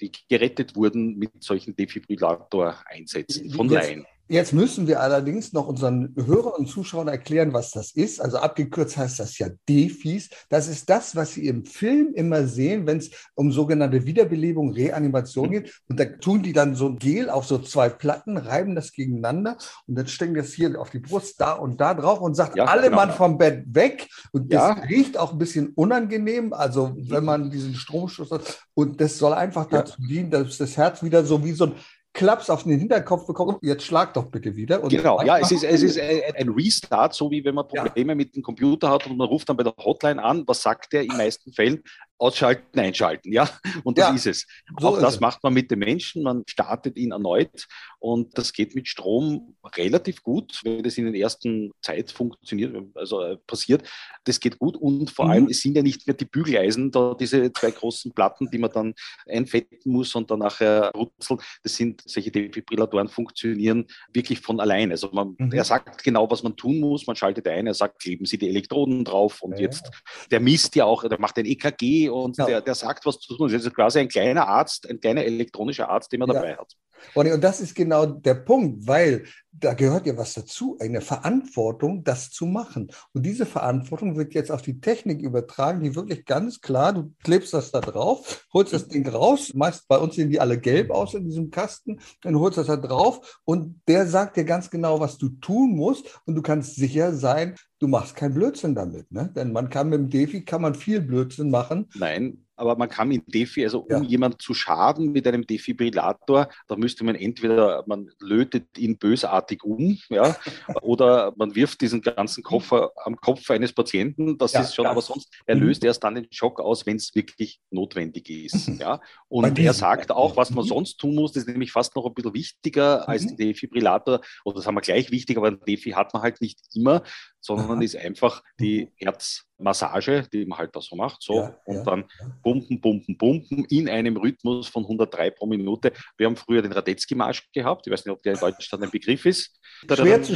die 0.00 0.12
gerettet 0.28 0.76
wurden 0.76 1.16
mit 1.16 1.42
solchen 1.42 1.76
Defibrillator-Einsätzen 1.76 3.50
von 3.50 3.68
Laien. 3.68 4.06
Jetzt 4.30 4.52
müssen 4.52 4.86
wir 4.86 5.00
allerdings 5.00 5.52
noch 5.52 5.66
unseren 5.66 6.14
Hörern 6.14 6.52
und 6.58 6.68
Zuschauern 6.68 7.08
erklären, 7.08 7.52
was 7.52 7.72
das 7.72 7.90
ist. 7.90 8.20
Also 8.20 8.36
abgekürzt 8.38 8.96
heißt 8.96 9.18
das 9.18 9.36
ja 9.38 9.48
Defis. 9.68 10.30
Das 10.48 10.68
ist 10.68 10.88
das, 10.88 11.16
was 11.16 11.34
Sie 11.34 11.48
im 11.48 11.64
Film 11.64 12.12
immer 12.14 12.46
sehen, 12.46 12.86
wenn 12.86 12.98
es 12.98 13.10
um 13.34 13.50
sogenannte 13.50 14.06
Wiederbelebung, 14.06 14.72
Reanimation 14.72 15.48
mhm. 15.48 15.50
geht. 15.50 15.82
Und 15.88 15.98
da 15.98 16.04
tun 16.04 16.44
die 16.44 16.52
dann 16.52 16.76
so 16.76 16.86
ein 16.86 16.98
Gel 17.00 17.28
auf 17.28 17.44
so 17.44 17.58
zwei 17.58 17.88
Platten, 17.88 18.36
reiben 18.36 18.76
das 18.76 18.92
gegeneinander 18.92 19.56
und 19.88 19.98
dann 19.98 20.06
stecken 20.06 20.34
das 20.34 20.52
hier 20.52 20.80
auf 20.80 20.90
die 20.90 21.00
Brust 21.00 21.40
da 21.40 21.54
und 21.54 21.80
da 21.80 21.94
drauf 21.94 22.20
und 22.20 22.36
sagt, 22.36 22.56
ja, 22.56 22.66
alle 22.66 22.84
genau. 22.84 22.98
Mann 22.98 23.10
vom 23.10 23.36
Bett 23.36 23.64
weg. 23.74 24.06
Und 24.30 24.52
das 24.52 24.76
ja. 24.76 24.84
riecht 24.84 25.18
auch 25.18 25.32
ein 25.32 25.38
bisschen 25.38 25.70
unangenehm, 25.74 26.52
also 26.52 26.94
wenn 26.96 27.24
man 27.24 27.50
diesen 27.50 27.74
Stromschuss 27.74 28.30
hat. 28.30 28.64
Und 28.74 29.00
das 29.00 29.18
soll 29.18 29.32
einfach 29.32 29.66
dazu 29.66 30.00
dienen, 30.00 30.30
dass 30.30 30.56
das 30.56 30.76
Herz 30.76 31.02
wieder 31.02 31.24
so 31.24 31.42
wie 31.44 31.50
so 31.50 31.64
ein 31.64 31.74
Klaps 32.12 32.50
auf 32.50 32.64
den 32.64 32.78
Hinterkopf 32.78 33.26
bekommen, 33.26 33.56
jetzt 33.62 33.84
schlag 33.84 34.14
doch 34.14 34.26
bitte 34.26 34.56
wieder. 34.56 34.80
Genau, 34.80 35.22
ja, 35.22 35.38
es 35.38 35.52
ist, 35.52 35.62
es 35.62 35.82
ist 35.82 35.98
ein 35.98 36.48
Restart, 36.48 37.14
so 37.14 37.30
wie 37.30 37.44
wenn 37.44 37.54
man 37.54 37.68
Probleme 37.68 38.12
ja. 38.12 38.16
mit 38.16 38.34
dem 38.34 38.42
Computer 38.42 38.90
hat 38.90 39.06
und 39.06 39.16
man 39.16 39.28
ruft 39.28 39.48
dann 39.48 39.56
bei 39.56 39.62
der 39.62 39.74
Hotline 39.78 40.22
an, 40.22 40.42
was 40.46 40.62
sagt 40.62 40.92
der 40.92 41.02
in 41.02 41.16
meisten 41.16 41.52
Fällen? 41.52 41.82
ausschalten, 42.20 42.78
einschalten, 42.78 43.32
ja. 43.32 43.48
Und 43.82 43.98
das 43.98 44.08
ja, 44.08 44.14
ist 44.14 44.26
es. 44.26 44.46
So 44.78 44.88
Auch 44.88 44.96
ist 44.96 45.02
das 45.02 45.14
es. 45.14 45.20
macht 45.20 45.42
man 45.42 45.54
mit 45.54 45.70
dem 45.70 45.78
Menschen, 45.78 46.22
man 46.22 46.44
startet 46.46 46.96
ihn 46.96 47.12
erneut 47.12 47.66
und 48.00 48.36
das 48.38 48.54
geht 48.54 48.74
mit 48.74 48.88
Strom 48.88 49.54
relativ 49.76 50.22
gut, 50.22 50.60
wenn 50.64 50.82
das 50.82 50.96
in 50.96 51.04
den 51.04 51.14
ersten 51.14 51.70
Zeit 51.82 52.10
funktioniert, 52.10 52.74
also 52.94 53.22
äh, 53.22 53.36
passiert. 53.46 53.82
Das 54.24 54.40
geht 54.40 54.58
gut 54.58 54.76
und 54.76 55.10
vor 55.10 55.26
mhm. 55.26 55.30
allem, 55.30 55.48
es 55.48 55.60
sind 55.60 55.76
ja 55.76 55.82
nicht 55.82 56.06
mehr 56.06 56.16
die 56.16 56.24
Bügeleisen, 56.24 56.90
da 56.90 57.14
diese 57.14 57.52
zwei 57.52 57.70
großen 57.70 58.12
Platten, 58.12 58.50
die 58.50 58.56
man 58.56 58.70
dann 58.70 58.94
einfetten 59.28 59.92
muss 59.92 60.14
und 60.14 60.30
dann 60.30 60.38
nachher 60.38 60.90
rutzeln. 60.96 61.40
Das 61.62 61.76
sind 61.76 62.02
solche 62.06 62.30
Defibrillatoren 62.30 63.08
funktionieren 63.08 63.86
wirklich 64.12 64.40
von 64.40 64.60
allein. 64.60 64.90
Also 64.90 65.10
man, 65.12 65.36
mhm. 65.36 65.52
er 65.52 65.64
sagt 65.64 66.02
genau, 66.02 66.30
was 66.30 66.42
man 66.42 66.56
tun 66.56 66.80
muss, 66.80 67.06
man 67.06 67.16
schaltet 67.16 67.46
ein, 67.48 67.66
er 67.66 67.74
sagt, 67.74 68.00
kleben 68.00 68.24
Sie 68.24 68.38
die 68.38 68.48
Elektroden 68.48 69.04
drauf 69.04 69.42
und 69.42 69.58
ja. 69.58 69.64
jetzt, 69.66 69.90
der 70.30 70.40
misst 70.40 70.74
ja 70.74 70.86
auch, 70.86 71.06
der 71.06 71.20
macht 71.20 71.36
ein 71.36 71.44
EKG 71.44 72.08
und 72.08 72.38
ja. 72.38 72.46
der, 72.46 72.60
der 72.62 72.74
sagt, 72.74 73.04
was 73.04 73.18
zu 73.18 73.36
tun 73.36 73.48
ist. 73.48 73.54
Also 73.54 73.70
quasi 73.70 73.98
ein 73.98 74.08
kleiner 74.08 74.48
Arzt, 74.48 74.88
ein 74.88 75.00
kleiner 75.00 75.22
elektronischer 75.22 75.90
Arzt, 75.90 76.10
den 76.12 76.20
man 76.20 76.30
ja. 76.30 76.34
dabei 76.34 76.56
hat. 76.56 76.74
Und 77.14 77.42
das 77.42 77.60
ist 77.60 77.74
genau 77.74 78.06
der 78.06 78.34
Punkt, 78.34 78.86
weil 78.86 79.24
da 79.52 79.74
gehört 79.74 80.06
ja 80.06 80.16
was 80.16 80.34
dazu, 80.34 80.76
eine 80.80 81.00
Verantwortung, 81.00 82.04
das 82.04 82.30
zu 82.30 82.46
machen. 82.46 82.90
Und 83.12 83.24
diese 83.24 83.46
Verantwortung 83.46 84.16
wird 84.16 84.34
jetzt 84.34 84.50
auf 84.50 84.62
die 84.62 84.80
Technik 84.80 85.20
übertragen, 85.20 85.82
die 85.82 85.94
wirklich 85.94 86.24
ganz 86.24 86.60
klar, 86.60 86.92
du 86.92 87.12
klebst 87.24 87.52
das 87.52 87.70
da 87.70 87.80
drauf, 87.80 88.46
holst 88.52 88.72
das 88.72 88.88
Ding 88.88 89.08
raus, 89.08 89.52
meist 89.54 89.88
bei 89.88 89.98
uns 89.98 90.14
sehen 90.14 90.30
die 90.30 90.40
alle 90.40 90.58
gelb 90.58 90.90
aus 90.90 91.14
in 91.14 91.24
diesem 91.24 91.50
Kasten, 91.50 92.00
dann 92.22 92.38
holst 92.38 92.58
das 92.58 92.68
da 92.68 92.76
drauf 92.76 93.40
und 93.44 93.80
der 93.88 94.06
sagt 94.06 94.36
dir 94.36 94.44
ganz 94.44 94.70
genau, 94.70 95.00
was 95.00 95.18
du 95.18 95.28
tun 95.28 95.74
musst 95.74 96.20
und 96.26 96.34
du 96.36 96.42
kannst 96.42 96.76
sicher 96.76 97.14
sein, 97.14 97.56
du 97.80 97.88
machst 97.88 98.14
keinen 98.14 98.34
Blödsinn 98.34 98.74
damit. 98.74 99.10
Ne? 99.10 99.32
Denn 99.34 99.52
man 99.52 99.68
kann 99.70 99.88
mit 99.88 99.98
dem 99.98 100.10
Defi 100.10 100.44
kann 100.44 100.62
man 100.62 100.74
viel 100.74 101.00
Blödsinn 101.00 101.50
machen. 101.50 101.88
Nein, 101.96 102.44
aber 102.60 102.76
man 102.76 102.90
kann 102.90 103.08
mit 103.08 103.34
Defi, 103.34 103.64
also 103.64 103.80
um 103.80 104.02
ja. 104.02 104.08
jemand 104.08 104.42
zu 104.42 104.52
schaden 104.52 105.12
mit 105.12 105.26
einem 105.26 105.46
Defibrillator, 105.46 106.50
da 106.68 106.76
müsste 106.76 107.04
man 107.04 107.14
entweder, 107.14 107.84
man 107.86 108.10
lötet 108.20 108.76
ihn 108.76 108.98
bösartig 108.98 109.39
schlagartig 109.40 109.64
um, 109.64 109.98
ja, 110.08 110.36
oder 110.82 111.32
man 111.36 111.54
wirft 111.54 111.80
diesen 111.80 112.02
ganzen 112.02 112.42
Koffer 112.42 112.92
am 113.04 113.16
Kopf 113.16 113.50
eines 113.50 113.72
Patienten. 113.72 114.38
Das 114.38 114.52
ja, 114.52 114.60
ist 114.60 114.74
schon, 114.74 114.86
aber 114.86 115.00
sonst, 115.00 115.32
er 115.46 115.56
mhm. 115.56 115.62
löst 115.62 115.84
erst 115.84 116.04
dann 116.04 116.14
den 116.14 116.26
Schock 116.30 116.60
aus, 116.60 116.86
wenn 116.86 116.96
es 116.96 117.14
wirklich 117.14 117.60
notwendig 117.70 118.28
ist. 118.30 118.68
Mhm. 118.68 118.78
Ja. 118.78 119.00
Und 119.28 119.58
er 119.58 119.72
sagt 119.72 120.10
auch, 120.10 120.36
was 120.36 120.50
man 120.50 120.64
mhm. 120.64 120.68
sonst 120.68 120.98
tun 120.98 121.14
muss, 121.14 121.36
ist 121.36 121.48
nämlich 121.48 121.72
fast 121.72 121.94
noch 121.96 122.06
ein 122.06 122.14
bisschen 122.14 122.34
wichtiger 122.34 123.08
als 123.08 123.26
der 123.26 123.36
Defibrillator, 123.36 124.20
oder 124.44 124.56
das 124.56 124.66
haben 124.66 124.74
wir 124.74 124.80
gleich 124.80 125.10
wichtig, 125.10 125.36
aber 125.36 125.48
ein 125.48 125.60
Defi 125.66 125.90
hat 125.90 126.12
man 126.12 126.22
halt 126.22 126.40
nicht 126.40 126.60
immer, 126.74 127.02
sondern 127.40 127.78
Aha. 127.78 127.82
ist 127.82 127.96
einfach 127.96 128.42
die 128.58 128.92
Herzmassage, 128.96 130.26
die 130.32 130.44
man 130.44 130.58
halt 130.58 130.74
da 130.76 130.80
so 130.80 130.96
macht, 130.96 131.22
so 131.22 131.34
ja, 131.34 131.60
und 131.64 131.76
ja, 131.76 131.82
dann 131.84 132.04
pumpen, 132.42 132.80
pumpen, 132.80 133.16
pumpen 133.16 133.64
in 133.66 133.88
einem 133.88 134.16
Rhythmus 134.16 134.68
von 134.68 134.82
103 134.84 135.30
pro 135.30 135.46
Minute. 135.46 135.92
Wir 136.16 136.26
haben 136.26 136.36
früher 136.36 136.62
den 136.62 136.72
Radetzky-Marsch 136.72 137.50
gehabt, 137.52 137.86
ich 137.86 137.92
weiß 137.92 138.04
nicht, 138.04 138.12
ob 138.12 138.22
der 138.22 138.34
in 138.34 138.40
Deutschland 138.40 138.84
ein 138.84 138.90
Begriff 138.90 139.24
ist. 139.26 139.58
Schwer 140.02 140.22
zu. 140.22 140.34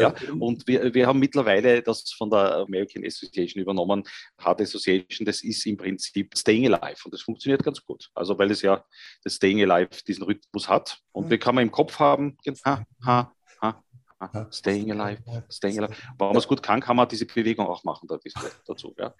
Ja. 0.00 0.14
Und 0.38 0.66
wir, 0.66 0.94
wir 0.94 1.06
haben 1.06 1.18
mittlerweile 1.18 1.82
das 1.82 2.10
von 2.12 2.30
der 2.30 2.56
American 2.58 3.04
Association 3.04 3.60
übernommen, 3.62 4.04
Heart 4.42 4.60
Association, 4.62 5.26
das 5.26 5.42
ist 5.42 5.66
im 5.66 5.76
Prinzip 5.76 6.36
Staying 6.36 6.72
Alive 6.72 7.00
und 7.04 7.14
das 7.14 7.22
funktioniert 7.22 7.64
ganz 7.64 7.84
gut. 7.84 8.08
Also 8.14 8.38
weil 8.38 8.50
es 8.50 8.62
ja 8.62 8.84
das 9.24 9.34
Staying 9.34 9.68
Alive 9.68 10.04
diesen 10.06 10.24
Rhythmus 10.24 10.68
hat 10.68 10.98
und 11.12 11.30
wir 11.30 11.38
kann 11.38 11.54
man 11.54 11.62
im 11.62 11.70
Kopf 11.70 11.98
haben, 11.98 12.36
ha, 12.64 12.84
ha, 13.04 13.35
ja. 14.20 14.48
Staying 14.50 14.92
alive, 14.92 15.22
staying 15.50 15.78
alive. 15.78 15.94
Warum 16.16 16.34
man 16.34 16.40
es 16.40 16.48
gut 16.48 16.62
kann, 16.62 16.80
kann 16.80 16.96
man 16.96 17.08
diese 17.08 17.26
Bewegung 17.26 17.66
auch 17.66 17.84
machen 17.84 18.08
da 18.08 18.18
dazu. 18.66 18.94
Ja. 18.98 19.14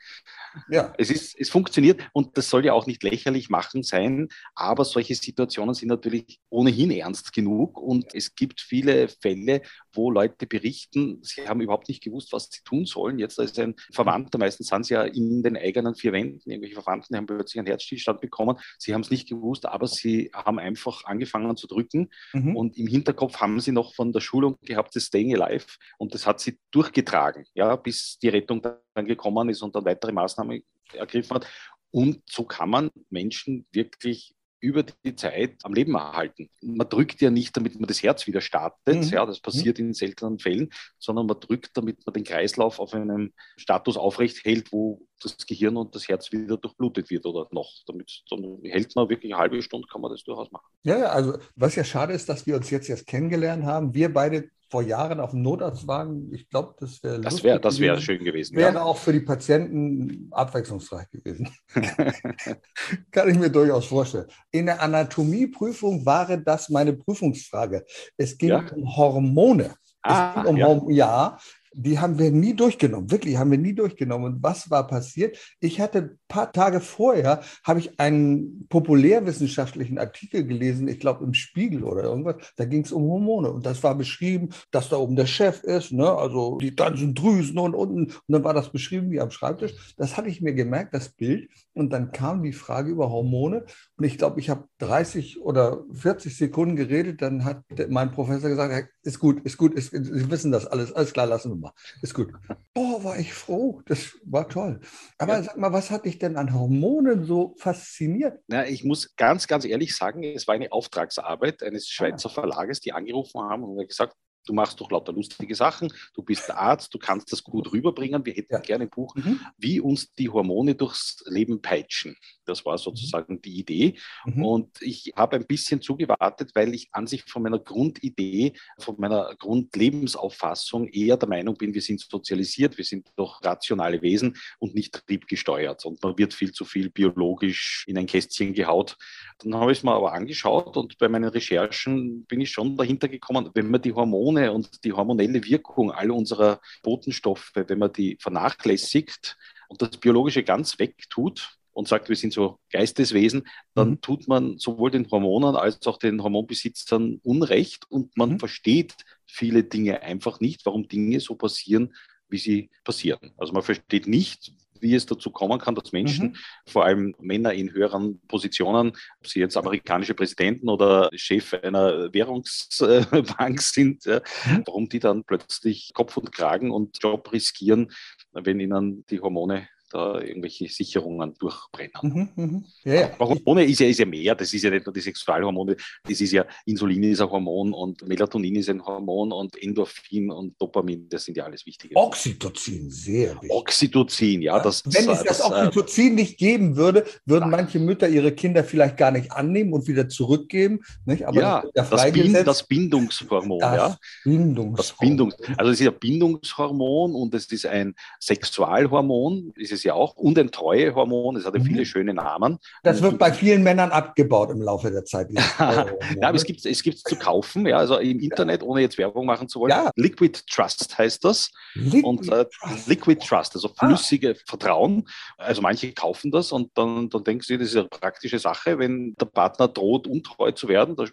ja. 0.71 0.95
Es, 0.97 1.11
ist, 1.11 1.39
es 1.39 1.51
funktioniert 1.51 2.01
und 2.13 2.37
das 2.39 2.49
soll 2.49 2.65
ja 2.65 2.73
auch 2.73 2.87
nicht 2.87 3.03
lächerlich 3.03 3.51
machen 3.51 3.83
sein, 3.83 4.29
aber 4.55 4.85
solche 4.85 5.15
Situationen 5.15 5.75
sind 5.75 5.89
natürlich 5.89 6.41
ohnehin 6.49 6.91
ernst 6.91 7.33
genug 7.33 7.79
und 7.79 8.15
es 8.15 8.35
gibt 8.35 8.61
viele 8.61 9.09
Fälle, 9.09 9.63
wo 9.93 10.11
Leute 10.11 10.47
berichten, 10.47 11.19
sie 11.23 11.47
haben 11.47 11.61
überhaupt 11.61 11.89
nicht 11.89 12.03
gewusst, 12.03 12.33
was 12.33 12.49
sie 12.51 12.63
tun 12.65 12.87
sollen. 12.87 13.19
Jetzt 13.19 13.39
ist 13.39 13.59
ein 13.59 13.75
Verwandter, 13.93 14.39
meistens 14.39 14.69
sind 14.69 14.87
sie 14.87 14.95
ja 14.95 15.03
in 15.03 15.43
den 15.43 15.57
eigenen 15.57 15.95
vier 15.95 16.13
Wänden, 16.13 16.51
irgendwelche 16.51 16.75
Verwandten 16.75 17.17
haben 17.17 17.27
plötzlich 17.27 17.59
einen 17.59 17.69
Herzstillstand 17.69 18.21
bekommen. 18.21 18.57
Sie 18.79 18.95
haben 18.95 19.03
es 19.03 19.11
nicht 19.11 19.29
gewusst, 19.29 19.67
aber 19.67 19.87
sie 19.87 20.31
haben 20.33 20.59
einfach 20.59 21.05
angefangen 21.05 21.57
zu 21.57 21.67
drücken 21.67 22.11
mhm. 22.33 22.57
und 22.57 22.79
im 22.79 22.87
Hinterkopf 22.87 23.41
haben 23.41 23.61
sie 23.61 23.73
noch 23.73 23.95
von 23.95 24.13
der 24.13 24.21
Schulung 24.21 24.59
gehabt, 24.63 24.86
das 24.95 25.05
Staying 25.05 25.41
Alive 25.41 25.67
und 25.99 26.15
das 26.15 26.27
hat 26.27 26.41
sie 26.41 26.59
durchgetragen, 26.71 27.45
ja, 27.55 27.77
bis 27.77 28.19
die 28.19 28.29
Rettung 28.29 28.63
dann 28.63 29.07
gekommen 29.07 29.49
ist 29.49 29.63
und 29.63 29.75
dann 29.75 29.85
weitere 29.85 30.13
Maßnahmen 30.13 30.63
ergriffen 30.93 31.37
hat. 31.37 31.47
Und 31.91 32.23
so 32.29 32.45
kann 32.45 32.71
man 32.71 32.91
Menschen 33.11 33.67
wirklich 33.73 34.37
über 34.61 34.83
die 34.83 35.15
Zeit 35.15 35.59
am 35.65 35.75
Leben 35.75 35.95
erhalten. 35.95 36.49
Man 36.63 36.89
drückt 36.89 37.21
ja 37.21 37.31
nicht, 37.31 37.57
damit 37.57 37.79
man 37.79 37.87
das 37.87 38.03
Herz 38.03 38.27
wieder 38.27 38.41
startet, 38.41 39.05
mhm. 39.05 39.09
ja, 39.11 39.27
das 39.27 39.41
passiert 39.41 39.79
mhm. 39.79 39.87
in 39.87 39.95
seltenen 39.95 40.39
Fällen, 40.39 40.71
sondern 40.99 41.27
man 41.27 41.39
drückt, 41.39 41.77
damit 41.77 42.05
man 42.07 42.15
den 42.15 42.25
Kreislauf 42.25 42.81
auf 42.81 42.95
einem 42.95 43.33
Status 43.57 43.97
aufrecht 43.97 44.45
hält, 44.45 44.73
wo 44.73 45.07
das 45.23 45.37
Gehirn 45.47 45.77
und 45.77 45.95
das 45.95 46.09
Herz 46.09 46.33
wieder 46.33 46.57
durchblutet 46.57 47.11
wird 47.11 47.27
oder 47.27 47.47
noch. 47.51 47.71
Damit 47.87 48.23
dann 48.31 48.59
hält 48.65 48.97
man 48.97 49.09
wirklich 49.09 49.33
eine 49.33 49.41
halbe 49.41 49.63
Stunde, 49.63 49.87
kann 49.89 50.01
man 50.01 50.11
das 50.11 50.25
durchaus 50.25 50.51
machen. 50.51 50.67
Ja, 50.85 51.07
also 51.07 51.39
was 51.55 51.75
ja 51.77 51.85
schade 51.85 52.13
ist, 52.13 52.29
dass 52.29 52.47
wir 52.47 52.57
uns 52.57 52.71
jetzt 52.71 52.89
erst 52.89 53.07
kennengelernt 53.07 53.65
haben. 53.65 53.95
Wir 53.95 54.13
beide 54.13 54.51
vor 54.69 54.83
Jahren 54.83 55.21
auf 55.21 55.31
dem 55.31 55.43
Notarztwagen. 55.43 56.33
Ich 56.33 56.49
glaube, 56.49 56.75
das 56.79 57.03
wäre 57.03 57.21
Das 57.21 57.43
wäre 57.43 57.61
das 57.61 57.79
wär 57.79 57.99
schön 58.01 58.25
gewesen. 58.25 58.57
Wäre 58.57 58.75
ja. 58.75 58.83
auch 58.83 58.97
für 58.97 59.13
die 59.13 59.21
Patienten 59.21 60.29
abwechslungsreich 60.33 61.09
gewesen. 61.11 61.49
Kann 63.11 63.31
ich 63.31 63.39
mir 63.39 63.51
durchaus 63.51 63.87
vorstellen. 63.87 64.27
In 64.51 64.67
der 64.67 64.83
Anatomieprüfung 64.83 66.05
war 66.05 66.37
das 66.37 66.69
meine 66.69 66.93
Prüfungsfrage. 66.93 67.85
Es 68.17 68.37
ging 68.37 68.51
ja. 68.51 68.65
um 68.75 68.97
Hormone. 68.97 69.75
Ah, 70.03 70.43
um 70.43 70.57
ja. 70.57 70.81
ja 70.89 71.39
die 71.79 71.99
haben 71.99 72.19
wir 72.19 72.31
nie 72.31 72.55
durchgenommen. 72.55 73.11
Wirklich, 73.11 73.37
haben 73.37 73.51
wir 73.51 73.59
nie 73.59 73.75
durchgenommen. 73.75 74.35
Und 74.35 74.43
was 74.43 74.71
war 74.71 74.87
passiert? 74.87 75.37
Ich 75.61 75.79
hatte 75.79 76.17
paar 76.29 76.53
Tage 76.53 76.81
vorher, 76.81 77.43
habe 77.65 77.81
ich 77.81 77.99
einen 78.01 78.67
populärwissenschaftlichen 78.69 79.99
Artikel 79.99 80.45
gelesen, 80.47 80.89
ich 80.89 81.01
glaube 81.01 81.25
im 81.25 81.35
Spiegel 81.35 81.85
oder 81.85 82.05
irgendwas, 82.05 82.37
da 82.57 82.65
ging 82.65 82.85
es 82.85 82.93
um 82.93 83.05
Hormone. 83.05 83.51
Und 83.51 83.67
das 83.67 83.83
war 83.83 83.95
beschrieben, 83.95 84.51
dass 84.71 84.89
da 84.89 84.97
oben 84.97 85.17
der 85.17 85.27
Chef 85.27 85.63
ist, 85.63 85.93
ne? 85.93 86.11
also 86.11 86.59
die 86.59 86.75
ganzen 86.75 87.15
Drüsen 87.15 87.59
und 87.59 87.75
unten. 87.75 88.05
Und 88.07 88.23
dann 88.29 88.45
war 88.45 88.55
das 88.55 88.71
beschrieben 88.71 89.11
wie 89.11 89.21
am 89.21 89.31
Schreibtisch. 89.31 89.95
Das 89.97 90.17
hatte 90.17 90.29
ich 90.29 90.41
mir 90.41 90.55
gemerkt, 90.55 90.95
das 90.95 91.11
Bild. 91.11 91.49
Und 91.75 91.93
dann 91.93 92.11
kam 92.11 92.43
die 92.43 92.53
Frage 92.53 92.91
über 92.91 93.11
Hormone. 93.11 93.65
Und 93.97 94.05
ich 94.05 94.19
glaube, 94.19 94.41
ich 94.41 94.49
habe 94.49 94.65
30 94.79 95.43
oder 95.43 95.85
40 95.93 96.37
Sekunden 96.37 96.77
geredet. 96.77 97.23
Dann 97.23 97.45
hat 97.45 97.63
mein 97.89 98.13
Professor 98.13 98.49
gesagt, 98.49 98.91
ist 99.03 99.19
gut, 99.19 99.45
ist 99.45 99.57
gut, 99.57 99.75
ist, 99.75 99.91
Sie 99.91 100.31
wissen 100.31 100.53
das 100.53 100.67
alles, 100.67 100.93
alles 100.93 101.13
klar, 101.13 101.27
lassen 101.27 101.51
wir 101.51 101.57
mal. 101.57 101.73
Ist 102.03 102.15
gut. 102.15 102.33
Oh, 102.75 103.05
war 103.05 103.19
ich 103.19 103.33
froh. 103.33 103.83
Das 103.87 104.17
war 104.25 104.49
toll. 104.49 104.81
Aber 105.19 105.35
ja. 105.35 105.43
sag 105.43 105.57
mal, 105.59 105.73
was 105.73 105.91
hat 105.91 106.05
dich 106.07 106.16
denn 106.19 106.37
an 106.37 106.55
Hormonen 106.55 107.25
so 107.25 107.55
fasziniert? 107.59 108.41
Na, 108.47 108.67
ich 108.67 108.85
muss 108.85 109.15
ganz, 109.17 109.47
ganz 109.47 109.65
ehrlich 109.65 109.97
sagen, 109.97 110.23
es 110.23 110.47
war 110.47 110.55
eine 110.55 110.73
Auftragsarbeit 110.73 111.63
eines 111.63 111.89
Schweizer 111.89 112.29
ah. 112.31 112.33
Verlages, 112.33 112.81
die 112.81 112.93
angerufen 112.93 113.41
haben 113.41 113.65
und 113.65 113.87
gesagt, 113.87 114.17
du 114.47 114.53
machst 114.53 114.81
doch 114.81 114.91
lauter 114.91 115.13
lustige 115.13 115.55
Sachen, 115.55 115.93
du 116.15 116.23
bist 116.23 116.51
Arzt, 116.51 116.95
du 116.95 116.99
kannst 116.99 117.33
das 117.33 117.43
gut 117.43 117.73
rüberbringen. 117.73 118.25
Wir 118.25 118.33
hätten 118.33 118.55
ja. 118.55 118.61
gerne 118.61 118.85
ein 118.85 118.91
Buch, 118.91 119.15
mhm. 119.15 119.41
wie 119.59 119.81
uns 119.81 120.13
die 120.15 120.29
Hormone 120.29 120.75
durchs 120.75 121.23
Leben 121.27 121.61
peitschen. 121.61 122.17
Das 122.45 122.65
war 122.65 122.79
sozusagen 122.79 123.43
die 123.43 123.59
Idee. 123.59 123.95
Mhm. 124.25 124.45
Und 124.45 124.83
ich 124.83 125.13
habe 125.17 125.37
ein 125.37 125.47
bisschen 125.47 125.83
zugewartet, 125.83 126.53
weil 126.55 126.75
ich 126.75 126.89
an 126.93 127.07
sich 127.07 127.25
von 127.25 127.43
meiner 127.43 127.59
Grundidee, 127.59 128.55
von 128.79 128.97
meiner 128.99 129.35
Grundlebensauffassung 129.39 130.89
eher 130.89 131.17
der 131.17 131.29
Meinung 131.29 131.57
bin, 131.57 131.75
wir 131.75 131.83
sind 131.83 132.01
sozialisiert, 132.01 132.79
wir 132.79 132.85
sind 132.85 133.09
doch 133.17 133.45
rationale 133.45 134.01
Wesen 134.03 134.37
und 134.59 134.75
nicht 134.75 135.07
triebgesteuert. 135.07 135.85
Und 135.85 136.03
man 136.03 136.17
wird 136.17 136.35
viel 136.35 136.53
zu 136.53 136.65
viel 136.65 136.91
biologisch 136.91 137.85
in 137.89 137.99
ein 137.99 138.07
Kästchen 138.07 138.55
gehaut. 138.55 138.97
Dann 139.39 139.55
habe 139.55 139.73
ich 139.73 139.79
es 139.79 139.85
mir 139.85 139.93
aber 139.93 140.13
angeschaut 140.13 140.77
und 140.77 140.99
bei 140.99 141.09
meinen 141.09 141.29
Recherchen 141.29 142.25
bin 142.27 142.41
ich 142.41 142.51
schon 142.51 142.77
dahinter 142.77 143.09
gekommen, 143.09 143.51
wenn 143.55 143.71
man 143.71 143.83
die 143.83 143.93
Hormone 143.93 144.36
Hormone 144.37 144.53
und 144.53 144.85
die 144.85 144.93
hormonelle 144.93 145.45
Wirkung 145.45 145.91
all 145.91 146.11
unserer 146.11 146.61
Botenstoffe, 146.83 147.53
wenn 147.55 147.79
man 147.79 147.93
die 147.93 148.17
vernachlässigt 148.21 149.37
und 149.69 149.83
das 149.83 149.97
Biologische 149.97 150.43
ganz 150.43 150.79
wegtut 150.79 151.57
und 151.73 151.89
sagt, 151.89 152.09
wir 152.09 152.17
sind 152.17 152.33
so 152.33 152.59
Geisteswesen, 152.71 153.47
dann 153.75 153.91
mhm. 153.91 154.01
tut 154.01 154.29
man 154.29 154.59
sowohl 154.59 154.91
den 154.91 155.11
Hormonen 155.11 155.57
als 155.57 155.87
auch 155.87 155.99
den 155.99 156.23
Hormonbesitzern 156.23 157.21
Unrecht 157.23 157.91
und 157.91 158.17
man 158.17 158.33
mhm. 158.33 158.39
versteht 158.39 158.95
viele 159.27 159.65
Dinge 159.65 160.03
einfach 160.03 160.41
nicht, 160.41 160.65
warum 160.65 160.89
Dinge 160.89 161.21
so 161.21 161.35
passieren, 161.35 161.95
wie 162.29 162.39
sie 162.39 162.71
passieren. 162.85 163.33
Also 163.37 163.53
man 163.53 163.63
versteht 163.63 164.07
nicht, 164.07 164.53
wie 164.81 164.95
es 164.95 165.07
dazu 165.07 165.31
kommen 165.31 165.59
kann, 165.59 165.75
dass 165.75 165.93
Menschen, 165.93 166.29
mhm. 166.29 166.37
vor 166.67 166.85
allem 166.85 167.15
Männer 167.19 167.53
in 167.53 167.73
höheren 167.73 168.21
Positionen, 168.29 168.93
ob 169.21 169.27
sie 169.27 169.41
jetzt 169.41 169.57
amerikanische 169.57 170.15
Präsidenten 170.15 170.69
oder 170.69 171.11
Chef 171.15 171.55
einer 171.55 172.13
Währungsbank 172.13 173.61
sind, 173.63 174.07
mhm. 174.07 174.63
warum 174.67 174.89
die 174.89 175.01
dann 175.01 175.25
plötzlich 175.25 175.93
Kopf 175.95 176.17
und 176.17 176.33
Kragen 176.33 176.71
und 176.71 176.99
Job 177.03 177.33
riskieren, 177.33 177.93
wenn 178.33 178.61
ihnen 178.61 179.05
die 179.07 179.21
Hormone 179.21 179.69
da 179.97 180.21
irgendwelche 180.21 180.69
Sicherungen 180.69 181.35
durchbrennen. 181.39 181.93
Mhm, 182.03 182.29
mh. 182.37 182.63
ja, 182.85 182.95
ja. 182.95 183.19
Hormone 183.19 183.65
ist 183.65 183.81
ja, 183.81 183.87
ist 183.87 183.99
ja 183.99 184.07
mehr, 184.07 184.35
das 184.35 184.53
ist 184.53 184.63
ja 184.63 184.71
nicht 184.71 184.85
nur 184.85 184.93
die 184.93 185.01
Sexualhormone, 185.01 185.77
das 186.03 186.21
ist 186.21 186.33
ja 186.33 186.45
Insulin 186.67 187.03
ist 187.05 187.21
ein 187.21 187.31
Hormon 187.31 187.73
und 187.73 188.07
Melatonin 188.07 188.57
ist 188.57 188.69
ein 188.69 188.85
Hormon 188.85 189.33
und 189.33 189.61
Endorphin 189.61 190.31
und 190.31 190.61
Dopamin, 190.61 191.09
das 191.09 191.25
sind 191.25 191.37
ja 191.37 191.45
alles 191.45 191.65
wichtige. 191.65 191.97
Oxytocin, 191.97 192.91
sehr 192.91 193.35
wichtig. 193.35 193.51
Oxytocin, 193.51 194.43
ja. 194.43 194.61
Das, 194.61 194.85
Wenn 194.85 195.09
es 195.09 195.23
das, 195.23 195.39
das 195.39 195.41
äh, 195.41 195.45
Oxytocin 195.45 196.15
nicht 196.15 196.37
geben 196.37 196.77
würde, 196.77 197.05
würden 197.25 197.51
ja. 197.51 197.57
manche 197.57 197.79
Mütter 197.79 198.09
ihre 198.09 198.33
Kinder 198.33 198.65
vielleicht 198.65 198.97
gar 198.97 199.11
nicht 199.11 199.33
annehmen 199.33 199.73
und 199.73 199.89
wieder 199.89 200.09
zurückgeben. 200.09 200.81
Nicht? 201.07 201.27
Aber 201.27 201.41
ja, 201.41 201.65
das, 201.75 201.91
das, 201.91 202.13
Bind, 202.13 202.47
das 202.47 202.63
Bindungshormon. 202.67 203.61
Das 203.61 203.77
ja. 203.77 203.99
Bindungshormon. 204.25 204.77
Das 204.77 204.93
Bindungs 204.99 205.37
also 205.57 205.73
es 205.73 205.81
ist 205.81 205.89
ein 205.89 205.99
Bindungshormon 205.99 207.15
und 207.15 207.35
es 207.35 207.47
ist 207.47 207.67
ein 207.67 207.95
Sexualhormon. 208.21 209.53
Es 209.61 209.73
ist 209.73 209.86
ja 209.87 209.95
auch 209.95 210.15
und 210.17 210.39
ein 210.39 210.51
Treuehormon. 210.51 211.37
Es 211.37 211.45
hat 211.47 211.55
ja 211.55 211.61
viele 211.61 211.81
mhm. 211.81 211.85
schöne 211.87 212.15
Namen. 212.15 212.59
Das 212.83 213.03
wird 213.03 213.19
bei 213.19 213.33
vielen 213.33 213.63
Männern 213.63 213.91
abgebaut 213.91 214.51
im 214.51 214.63
Laufe 214.63 214.91
der 214.91 215.05
Zeit. 215.05 215.31
ja, 215.59 215.87
aber 216.21 216.37
es 216.37 216.45
gibt 216.45 216.65
es 216.65 216.83
gibt's 216.83 217.03
zu 217.03 217.17
kaufen, 217.17 217.67
ja, 217.67 217.79
also 217.79 217.99
im 217.99 218.21
Internet, 218.21 218.63
ohne 218.63 218.81
jetzt 218.81 218.99
Werbung 218.99 219.27
machen 219.27 219.49
zu 219.49 219.61
wollen. 219.61 219.71
Ja. 219.71 219.91
Liquid 219.97 220.43
Trust 220.51 220.97
heißt 220.99 221.25
das. 221.25 221.51
Liquid, 221.75 222.05
und, 222.05 222.29
äh, 222.31 222.47
Trust. 222.47 222.89
Liquid 222.89 223.27
Trust, 223.27 223.55
also 223.55 223.71
ah. 223.77 223.87
flüssige 223.87 224.37
ah. 224.37 224.43
Vertrauen. 224.47 225.09
Also 225.39 225.63
manche 225.63 225.93
kaufen 225.93 226.31
das 226.31 226.53
und 226.53 226.71
dann, 226.75 227.09
dann 227.09 227.25
denken 227.25 227.43
sie, 227.43 227.59
das 227.59 227.69
ist 227.69 227.77
eine 227.77 227.89
praktische 227.89 228.39
Sache, 228.39 228.79
wenn 228.79 229.15
der 229.15 229.27
Partner 229.27 229.69
droht, 229.69 230.07
untreu 230.07 230.53
zu 230.53 230.69
werden. 230.69 230.97
Da 230.97 231.05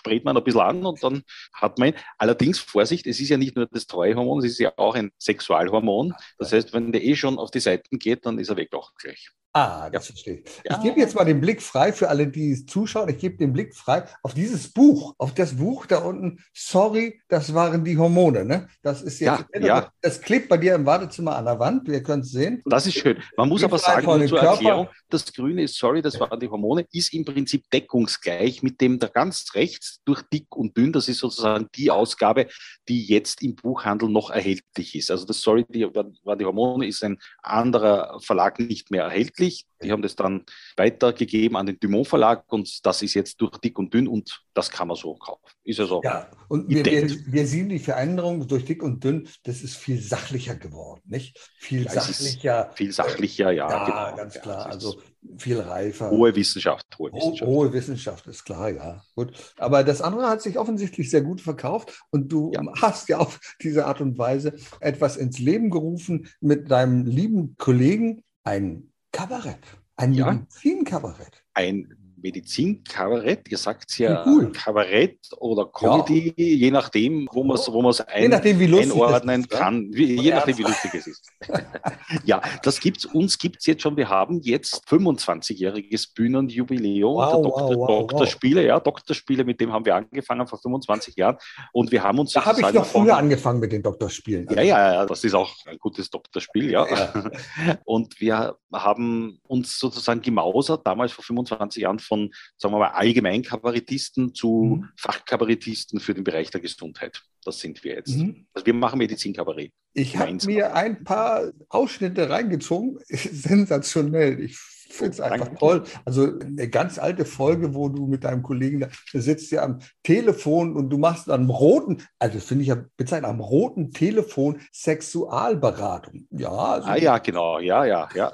sprayt 0.00 0.24
man 0.24 0.36
ein 0.36 0.44
bisschen 0.44 0.60
an 0.62 0.84
und 0.86 1.02
dann 1.02 1.22
hat 1.52 1.78
man 1.78 1.90
ihn. 1.90 1.94
Allerdings, 2.18 2.58
Vorsicht, 2.58 3.06
es 3.06 3.20
ist 3.20 3.28
ja 3.28 3.36
nicht 3.36 3.56
nur 3.56 3.66
das 3.66 3.86
Treuehormon, 3.86 4.38
es 4.40 4.52
ist 4.52 4.58
ja 4.58 4.72
auch 4.76 4.94
ein 4.94 5.12
Sexualhormon. 5.18 6.14
Das 6.38 6.52
heißt, 6.52 6.72
wenn 6.72 6.92
der 6.92 7.04
eh 7.04 7.14
schon 7.16 7.38
auf 7.38 7.50
die 7.50 7.60
Seiten 7.60 7.98
geht, 7.98 8.26
dann 8.26 8.38
ist 8.38 8.48
er 8.48 8.56
weg 8.56 8.72
auch 8.74 8.94
gleich. 8.94 9.30
Ah, 9.52 9.90
das 9.90 10.06
ja. 10.06 10.12
verstehe 10.12 10.34
ich. 10.34 10.62
Ja. 10.64 10.76
Ich 10.76 10.82
gebe 10.82 11.00
jetzt 11.00 11.16
mal 11.16 11.24
den 11.24 11.40
Blick 11.40 11.60
frei 11.60 11.92
für 11.92 12.08
alle, 12.08 12.28
die 12.28 12.64
zuschauen. 12.66 13.08
Ich 13.08 13.18
gebe 13.18 13.36
den 13.36 13.52
Blick 13.52 13.74
frei 13.74 14.04
auf 14.22 14.32
dieses 14.32 14.72
Buch, 14.72 15.14
auf 15.18 15.34
das 15.34 15.56
Buch 15.56 15.86
da 15.86 15.98
unten. 15.98 16.38
Sorry, 16.54 17.20
das 17.26 17.52
waren 17.52 17.84
die 17.84 17.98
Hormone. 17.98 18.44
Ne? 18.44 18.68
Das 18.82 19.02
ist 19.02 19.18
jetzt. 19.18 19.46
Ja, 19.52 19.60
ja. 19.60 19.92
Das 20.02 20.20
klebt 20.20 20.48
bei 20.48 20.56
dir 20.56 20.76
im 20.76 20.84
Badezimmer 20.84 21.34
an 21.34 21.46
der 21.46 21.58
Wand. 21.58 21.88
Wir 21.88 22.00
können 22.00 22.22
es 22.22 22.30
sehen. 22.30 22.62
Das 22.64 22.86
ist 22.86 22.94
schön. 22.94 23.20
Man 23.36 23.48
muss 23.48 23.64
aber 23.64 23.78
sagen, 23.78 24.06
nur 24.06 24.24
zur 24.26 24.38
Körper. 24.38 24.52
Erklärung, 24.52 24.88
das 25.08 25.32
Grüne 25.32 25.64
ist 25.64 25.76
Sorry, 25.76 26.00
das 26.00 26.20
waren 26.20 26.38
die 26.38 26.48
Hormone, 26.48 26.86
ist 26.92 27.12
im 27.12 27.24
Prinzip 27.24 27.68
deckungsgleich 27.70 28.62
mit 28.62 28.80
dem 28.80 29.00
da 29.00 29.08
ganz 29.08 29.46
rechts 29.54 30.00
durch 30.04 30.22
dick 30.32 30.54
und 30.54 30.76
dünn. 30.76 30.92
Das 30.92 31.08
ist 31.08 31.18
sozusagen 31.18 31.66
die 31.74 31.90
Ausgabe, 31.90 32.46
die 32.88 33.04
jetzt 33.04 33.42
im 33.42 33.56
Buchhandel 33.56 34.08
noch 34.08 34.30
erhältlich 34.30 34.94
ist. 34.94 35.10
Also 35.10 35.26
das 35.26 35.40
Sorry, 35.40 35.66
die 35.68 35.84
waren 35.92 36.38
die 36.38 36.44
Hormone, 36.44 36.86
ist 36.86 37.02
ein 37.02 37.18
anderer 37.42 38.20
Verlag 38.20 38.60
nicht 38.60 38.92
mehr 38.92 39.04
erhältlich 39.04 39.39
schriftlich. 39.40 39.66
Die 39.82 39.90
haben 39.92 40.02
das 40.02 40.14
dann 40.14 40.44
weitergegeben 40.76 41.56
an 41.56 41.66
den 41.66 41.80
Dumont 41.80 42.06
Verlag 42.06 42.44
und 42.52 42.84
das 42.84 43.00
ist 43.00 43.14
jetzt 43.14 43.40
durch 43.40 43.56
dick 43.58 43.78
und 43.78 43.94
dünn 43.94 44.06
und 44.06 44.42
das 44.52 44.70
kann 44.70 44.88
man 44.88 44.96
so 44.96 45.14
kaufen. 45.14 45.40
Ist 45.64 45.80
also 45.80 46.02
ja, 46.04 46.28
und 46.48 46.68
wir, 46.68 46.84
wir, 46.84 47.08
wir, 47.08 47.46
sehen 47.46 47.70
die 47.70 47.78
Veränderung 47.78 48.46
durch 48.46 48.66
dick 48.66 48.82
und 48.82 49.02
dünn, 49.02 49.26
das 49.44 49.62
ist 49.62 49.76
viel 49.76 49.98
sachlicher 50.00 50.54
geworden, 50.54 51.00
nicht? 51.06 51.38
Viel 51.58 51.84
ja, 51.84 51.92
sachlicher. 51.92 52.70
Viel 52.74 52.92
sachlicher, 52.92 53.52
ja. 53.52 53.70
Ja, 53.70 53.84
genau. 53.84 54.16
ganz 54.16 54.40
klar. 54.40 54.66
Ja, 54.66 54.72
also 54.72 55.00
viel 55.38 55.60
reifer. 55.60 56.10
Hohe 56.10 56.34
Wissenschaft, 56.34 56.86
hohe 56.98 57.12
Wissenschaft. 57.12 57.50
Hohe 57.50 57.72
Wissenschaft, 57.72 58.26
ist 58.26 58.44
klar, 58.44 58.70
ja. 58.70 59.02
Gut. 59.14 59.32
Aber 59.56 59.82
das 59.82 60.02
andere 60.02 60.28
hat 60.28 60.42
sich 60.42 60.58
offensichtlich 60.58 61.08
sehr 61.08 61.22
gut 61.22 61.40
verkauft 61.40 62.02
und 62.10 62.30
du 62.30 62.52
ja. 62.54 62.62
hast 62.82 63.08
ja 63.08 63.18
auf 63.18 63.40
diese 63.62 63.86
Art 63.86 64.02
und 64.02 64.18
Weise 64.18 64.54
etwas 64.80 65.16
ins 65.16 65.38
Leben 65.38 65.70
gerufen 65.70 66.28
mit 66.40 66.70
deinem 66.70 67.06
lieben 67.06 67.56
Kollegen, 67.56 68.24
ein 68.44 68.90
Kabarett. 69.12 69.64
Ein 69.96 70.14
ja. 70.14 70.32
Medizinkabarett. 70.32 71.44
Ein 71.54 71.96
Medizinkabarett, 72.22 73.50
ihr 73.50 73.58
sagt 73.58 73.98
ja 73.98 74.24
cool. 74.26 74.52
Kabarett 74.52 75.18
oder 75.38 75.66
Comedy, 75.66 76.34
ja. 76.36 76.44
je 76.44 76.70
nachdem, 76.70 77.28
wo 77.32 77.44
man 77.44 77.56
es 77.56 77.68
wo 77.68 77.80
ein, 78.06 78.32
einordnen 78.32 79.40
ist, 79.40 79.50
kann, 79.50 79.88
wie, 79.92 80.20
je 80.20 80.30
nachdem, 80.30 80.58
wie 80.58 80.62
lustig 80.62 80.94
es 80.94 81.06
ist. 81.06 81.30
ja, 82.24 82.40
das 82.62 82.80
gibt's, 82.80 83.04
uns 83.04 83.38
gibt 83.38 83.56
es 83.60 83.66
jetzt 83.66 83.82
schon, 83.82 83.96
wir 83.96 84.08
haben 84.08 84.40
jetzt 84.40 84.86
25-jähriges 84.88 86.14
Bühnenjubiläum 86.14 87.14
wow, 87.14 87.32
der 87.32 87.42
Doktor, 87.42 87.68
wow, 87.68 87.88
wow, 87.88 88.06
Doktorspiele, 88.06 88.66
ja, 88.66 88.80
Doktorspiele, 88.80 89.44
mit 89.44 89.60
dem 89.60 89.72
haben 89.72 89.84
wir 89.84 89.94
angefangen 89.96 90.46
vor 90.46 90.58
25 90.58 91.16
Jahren 91.16 91.36
und 91.72 91.90
wir 91.90 92.02
haben 92.02 92.18
uns 92.18 92.32
Da 92.32 92.44
habe 92.44 92.60
ich 92.60 92.72
noch 92.72 92.86
früher 92.86 93.16
angefangen 93.16 93.60
mit 93.60 93.72
den 93.72 93.82
Doktorspielen. 93.82 94.46
Ja, 94.50 94.62
ja, 94.62 94.94
ja, 94.94 95.06
das 95.06 95.24
ist 95.24 95.34
auch 95.34 95.54
ein 95.66 95.78
gutes 95.78 96.10
Doktorspiel, 96.10 96.70
ja. 96.70 96.86
ja. 96.86 97.12
Und 97.84 98.20
wir 98.20 98.56
haben 98.72 99.40
uns 99.46 99.78
sozusagen 99.78 100.20
gemausert, 100.20 100.86
damals 100.86 101.12
vor 101.12 101.24
25 101.24 101.82
Jahren 101.82 101.98
von, 102.10 102.32
sagen 102.58 102.74
wir 102.74 102.80
mal, 102.80 102.88
Allgemeinkabarettisten 102.88 104.34
zu 104.34 104.80
mhm. 104.80 104.88
Fachkabarettisten 104.96 106.00
für 106.00 106.12
den 106.12 106.24
Bereich 106.24 106.50
der 106.50 106.60
Gesundheit. 106.60 107.22
Das 107.44 107.60
sind 107.60 107.82
wir 107.84 107.94
jetzt. 107.94 108.16
Mhm. 108.16 108.46
Also 108.52 108.66
wir 108.66 108.74
machen 108.74 108.98
Medizinkabarett. 108.98 109.72
Ich 109.94 110.16
habe 110.16 110.36
mir 110.44 110.74
ein 110.74 111.04
paar 111.04 111.52
Ausschnitte 111.68 112.28
reingezogen. 112.28 112.98
Sensationell. 113.08 114.40
Ich 114.40 114.58
finde 114.58 115.12
es 115.12 115.20
einfach 115.20 115.46
Danke. 115.46 115.58
toll. 115.58 115.84
Also 116.04 116.38
eine 116.38 116.68
ganz 116.68 116.98
alte 116.98 117.24
Folge, 117.24 117.74
wo 117.74 117.88
du 117.88 118.06
mit 118.06 118.24
deinem 118.24 118.42
Kollegen 118.42 118.80
da 118.80 118.88
sitzt 119.12 119.52
ja 119.52 119.62
am 119.62 119.78
Telefon 120.02 120.76
und 120.76 120.90
du 120.90 120.98
machst 120.98 121.30
am 121.30 121.48
roten, 121.48 122.02
also 122.18 122.40
finde 122.40 122.62
ich 122.62 122.68
ja 122.68 122.84
bezeichnet, 122.96 123.30
am 123.30 123.40
roten 123.40 123.92
Telefon 123.92 124.60
Sexualberatung. 124.72 126.26
Ja. 126.32 126.50
Also 126.50 126.88
ah 126.88 126.96
ja, 126.96 127.18
genau. 127.18 127.60
Ja, 127.60 127.84
ja, 127.84 128.08
ja 128.14 128.32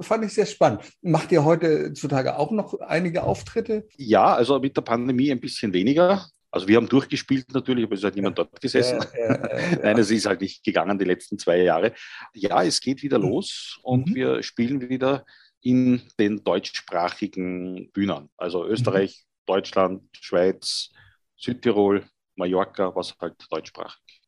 fand 0.00 0.24
ich 0.24 0.32
sehr 0.32 0.46
spannend. 0.46 0.82
Macht 1.02 1.32
ihr 1.32 1.44
heutzutage 1.44 2.38
auch 2.38 2.50
noch 2.50 2.78
einige 2.80 3.22
Auftritte? 3.22 3.86
Ja, 3.96 4.34
also 4.34 4.58
mit 4.58 4.76
der 4.76 4.82
Pandemie 4.82 5.30
ein 5.30 5.40
bisschen 5.40 5.72
weniger. 5.72 6.26
Also 6.50 6.66
wir 6.66 6.76
haben 6.76 6.88
durchgespielt 6.88 7.52
natürlich, 7.52 7.84
aber 7.84 7.94
es 7.94 8.00
ist 8.00 8.04
halt 8.04 8.16
niemand 8.16 8.38
dort 8.38 8.60
gesessen. 8.60 9.04
Ja, 9.14 9.20
ja, 9.20 9.52
ja, 9.52 9.78
Nein, 9.82 9.98
es 9.98 10.10
ist 10.10 10.26
halt 10.26 10.40
nicht 10.40 10.64
gegangen 10.64 10.98
die 10.98 11.04
letzten 11.04 11.38
zwei 11.38 11.58
Jahre. 11.62 11.94
Ja, 12.34 12.62
es 12.64 12.80
geht 12.80 13.02
wieder 13.02 13.18
mhm. 13.18 13.28
los 13.28 13.78
und 13.82 14.10
mhm. 14.10 14.14
wir 14.14 14.42
spielen 14.42 14.88
wieder 14.88 15.24
in 15.62 16.02
den 16.18 16.42
deutschsprachigen 16.42 17.90
Bühnen. 17.92 18.30
Also 18.36 18.66
Österreich, 18.66 19.24
mhm. 19.24 19.46
Deutschland, 19.46 20.02
Schweiz, 20.18 20.90
Südtirol, 21.36 22.04
Mallorca, 22.34 22.94
was 22.94 23.14
halt 23.20 23.34
deutschsprachig. 23.50 24.20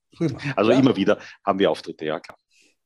Also 0.57 0.73
immer 0.73 0.94
wieder 0.94 1.18
haben 1.44 1.59
wir 1.59 1.70
Auftritte, 1.70 2.05
ja 2.05 2.20
klar. 2.20 2.38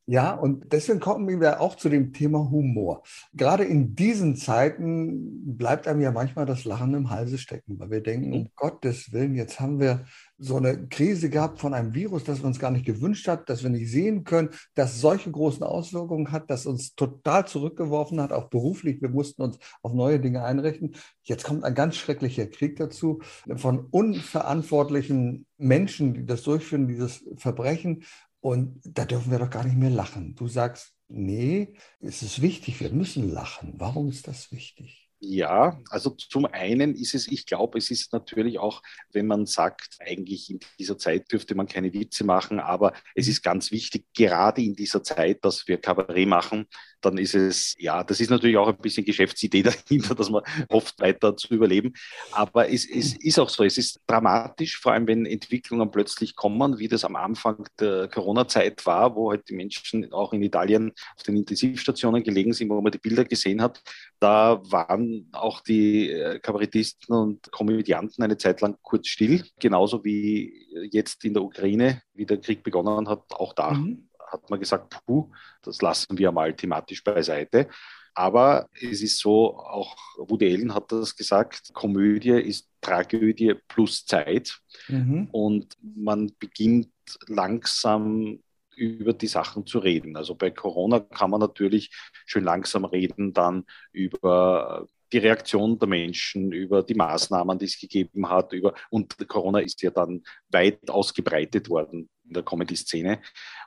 Ja, 0.09 0.35
und 0.35 0.73
deswegen 0.73 1.01
kommen 1.01 1.29
wir 1.41 1.61
auch 1.61 1.75
zu 1.75 1.89
dem 1.89 2.13
Thema 2.13 2.49
Humor. 2.49 3.03
Gerade 3.35 3.65
in 3.65 3.97
diesen 3.97 4.37
Zeiten 4.37 5.57
bleibt 5.57 5.89
einem 5.89 6.01
ja 6.01 6.13
manchmal 6.13 6.47
das 6.47 6.65
Lachen 6.65 6.95
im 6.95 7.11
Halse 7.11 7.39
stecken, 7.39 7.81
weil 7.81 7.91
wir 7.91 8.03
denken, 8.03 8.33
um 8.33 8.49
Gottes 8.55 9.13
Willen, 9.13 9.35
jetzt 9.35 9.59
haben 9.59 9.81
wir 9.81 10.05
so 10.39 10.57
eine 10.57 10.87
Krise 10.89 11.29
gehabt 11.29 11.59
von 11.59 11.75
einem 11.75 11.93
Virus, 11.95 12.23
das 12.23 12.41
wir 12.41 12.47
uns 12.47 12.61
gar 12.61 12.71
nicht 12.71 12.85
gewünscht 12.85 13.27
hat, 13.27 13.49
dass 13.49 13.65
wir 13.65 13.71
nicht 13.71 13.91
sehen 13.91 14.23
können, 14.23 14.51
das 14.75 15.01
solche 15.01 15.31
großen 15.31 15.65
Auswirkungen 15.65 16.31
hat, 16.31 16.51
das 16.51 16.67
uns 16.67 16.95
total 16.95 17.47
zurückgeworfen 17.49 18.21
hat, 18.21 18.33
auch 18.33 18.49
beruflich. 18.49 19.03
Wir 19.03 19.09
mussten 19.09 19.43
uns 19.43 19.59
auf 19.83 19.93
neue 19.93 20.21
Dinge 20.21 20.45
einrichten. 20.45 20.95
Jetzt 21.25 21.45
kommt 21.45 21.65
ein 21.65 21.75
ganz 21.75 21.97
schrecklicher 21.97 22.47
Krieg 22.47 22.77
dazu 22.77 23.21
von 23.57 23.87
unverantwortlichen 23.91 25.47
Menschen, 25.59 26.15
die 26.15 26.27
das 26.27 26.43
durchführen, 26.43 26.87
dieses 26.87 27.25
Verbrechen. 27.37 28.05
Und 28.41 28.81
da 28.85 29.05
dürfen 29.05 29.31
wir 29.31 29.39
doch 29.39 29.51
gar 29.51 29.65
nicht 29.65 29.77
mehr 29.77 29.91
lachen. 29.91 30.35
Du 30.35 30.49
sagst, 30.49 30.95
nee, 31.09 31.75
es 32.01 32.23
ist 32.23 32.43
wichtig, 32.43 32.81
wir 32.81 32.91
müssen 32.91 33.31
lachen. 33.31 33.75
Warum 33.77 34.09
ist 34.09 34.29
das 34.29 34.53
wichtig? 34.53 35.07
Ja, 35.19 35.81
also 35.89 36.11
zum 36.11 36.45
einen 36.45 36.95
ist 36.95 37.15
es, 37.15 37.27
ich 37.27 37.47
glaube, 37.47 37.79
es 37.79 37.91
ist 37.91 38.13
natürlich 38.13 38.59
auch, 38.59 38.83
wenn 39.13 39.27
man 39.27 39.47
sagt, 39.47 39.97
eigentlich 39.99 40.51
in 40.51 40.61
dieser 40.79 40.99
Zeit 40.99 41.33
dürfte 41.33 41.55
man 41.55 41.67
keine 41.67 41.93
Witze 41.95 42.23
machen, 42.23 42.61
aber 42.61 42.93
es 43.15 43.27
ist 43.27 43.43
ganz 43.43 43.71
wichtig, 43.71 44.05
gerade 44.15 44.63
in 44.63 44.75
dieser 44.75 45.03
Zeit, 45.03 45.43
dass 45.43 45.67
wir 45.67 45.79
Kabarett 45.79 46.29
machen, 46.29 46.67
dann 47.01 47.19
ist 47.19 47.35
es, 47.35 47.75
ja, 47.79 48.03
das 48.03 48.21
ist 48.21 48.31
natürlich 48.31 48.57
auch 48.57 48.69
ein 48.69 48.77
bisschen 48.77 49.05
Geschäftsidee 49.05 49.63
dahinter, 49.89 50.15
dass 50.15 50.31
man 50.31 50.43
hofft, 50.71 51.01
weiter 51.01 51.37
zu 51.37 51.55
überleben. 51.55 51.93
Aber 52.33 52.71
es, 52.71 52.89
es 52.89 53.17
ist 53.17 53.39
auch 53.39 53.49
so, 53.49 53.65
es 53.65 53.79
ist 53.79 54.01
dramatisch, 54.07 54.79
vor 54.79 54.93
allem 54.93 55.07
wenn 55.07 55.27
Entwicklungen 55.27 55.91
plötzlich 55.91 56.37
kommen, 56.37 56.79
wie 56.79 56.89
das 56.89 57.05
am 57.05 57.17
Anfang 57.17 57.67
der 57.79 58.09
Corona-Zeit 58.09 58.85
war, 58.87 59.15
wo 59.15 59.31
halt 59.31 59.49
die 59.49 59.55
Menschen 59.55 60.13
auch 60.13 60.33
in 60.33 60.43
Italien 60.43 60.93
auf 61.17 61.23
den 61.23 61.37
Intensivstationen 61.37 62.23
gelegen 62.23 62.53
sind, 62.53 62.71
wo 62.71 62.81
man 62.81 62.93
die 62.93 62.99
Bilder 62.99 63.25
gesehen 63.25 63.63
hat. 63.63 63.83
Da 64.19 64.61
waren 64.71 65.29
auch 65.33 65.61
die 65.61 66.11
äh, 66.11 66.39
Kabarettisten 66.39 67.15
und 67.15 67.53
Komödianten 67.53 68.23
eine 68.23 68.37
Zeit 68.37 68.61
lang 68.61 68.77
kurz 68.83 69.09
still, 69.09 69.45
genauso 69.59 70.05
wie 70.05 70.67
jetzt 70.91 71.25
in 71.25 71.35
der 71.35 71.43
Ukraine, 71.43 72.03
wie 72.15 72.27
der 72.27 72.39
Krieg 72.39 72.63
begonnen 72.63 73.09
hat, 73.09 73.23
auch 73.33 73.53
da. 73.53 73.73
Mhm 73.73 74.06
hat 74.27 74.49
man 74.51 74.61
gesagt, 74.61 74.97
puh, 75.07 75.31
das 75.63 75.81
lassen 75.83 76.17
wir 76.19 76.33
mal 76.33 76.55
thematisch 76.55 77.03
beiseite. 77.03 77.69
Aber 78.15 78.69
es 78.73 79.03
ist 79.03 79.19
so, 79.19 79.59
auch 79.59 79.95
Woody 80.17 80.55
Allen 80.55 80.75
hat 80.75 80.91
das 80.91 81.15
gesagt, 81.15 81.75
Komödie 81.75 82.31
ist 82.31 82.67
Tragödie 82.81 83.55
plus 83.69 84.07
Zeit. 84.07 84.59
Mhm. 84.89 85.29
Und 85.33 85.77
man 85.83 86.33
beginnt 86.39 86.89
langsam 87.27 88.41
über 88.75 89.13
die 89.13 89.27
Sachen 89.27 89.67
zu 89.67 89.79
reden. 89.79 90.17
Also 90.17 90.35
bei 90.35 90.51
Corona 90.51 91.01
kann 91.01 91.31
man 91.31 91.41
natürlich 91.41 91.91
schön 92.25 92.45
langsam 92.45 92.87
reden, 92.87 93.35
dann 93.35 93.65
über 93.93 94.87
die 95.13 95.19
Reaktion 95.19 95.79
der 95.79 95.89
Menschen, 95.89 96.53
über 96.53 96.83
die 96.83 96.95
Maßnahmen, 96.95 97.59
die 97.59 97.67
es 97.67 97.79
gegeben 97.79 98.29
hat, 98.29 98.53
über 98.53 98.75
und 98.91 99.29
Corona 99.29 99.61
ist 99.61 99.83
ja 99.83 99.91
dann 99.91 100.23
weit 100.49 100.91
ausgebreitet 100.91 101.69
worden 101.69 102.09
in 102.27 102.35
der 102.35 102.43
Comedy-Szene. 102.43 103.21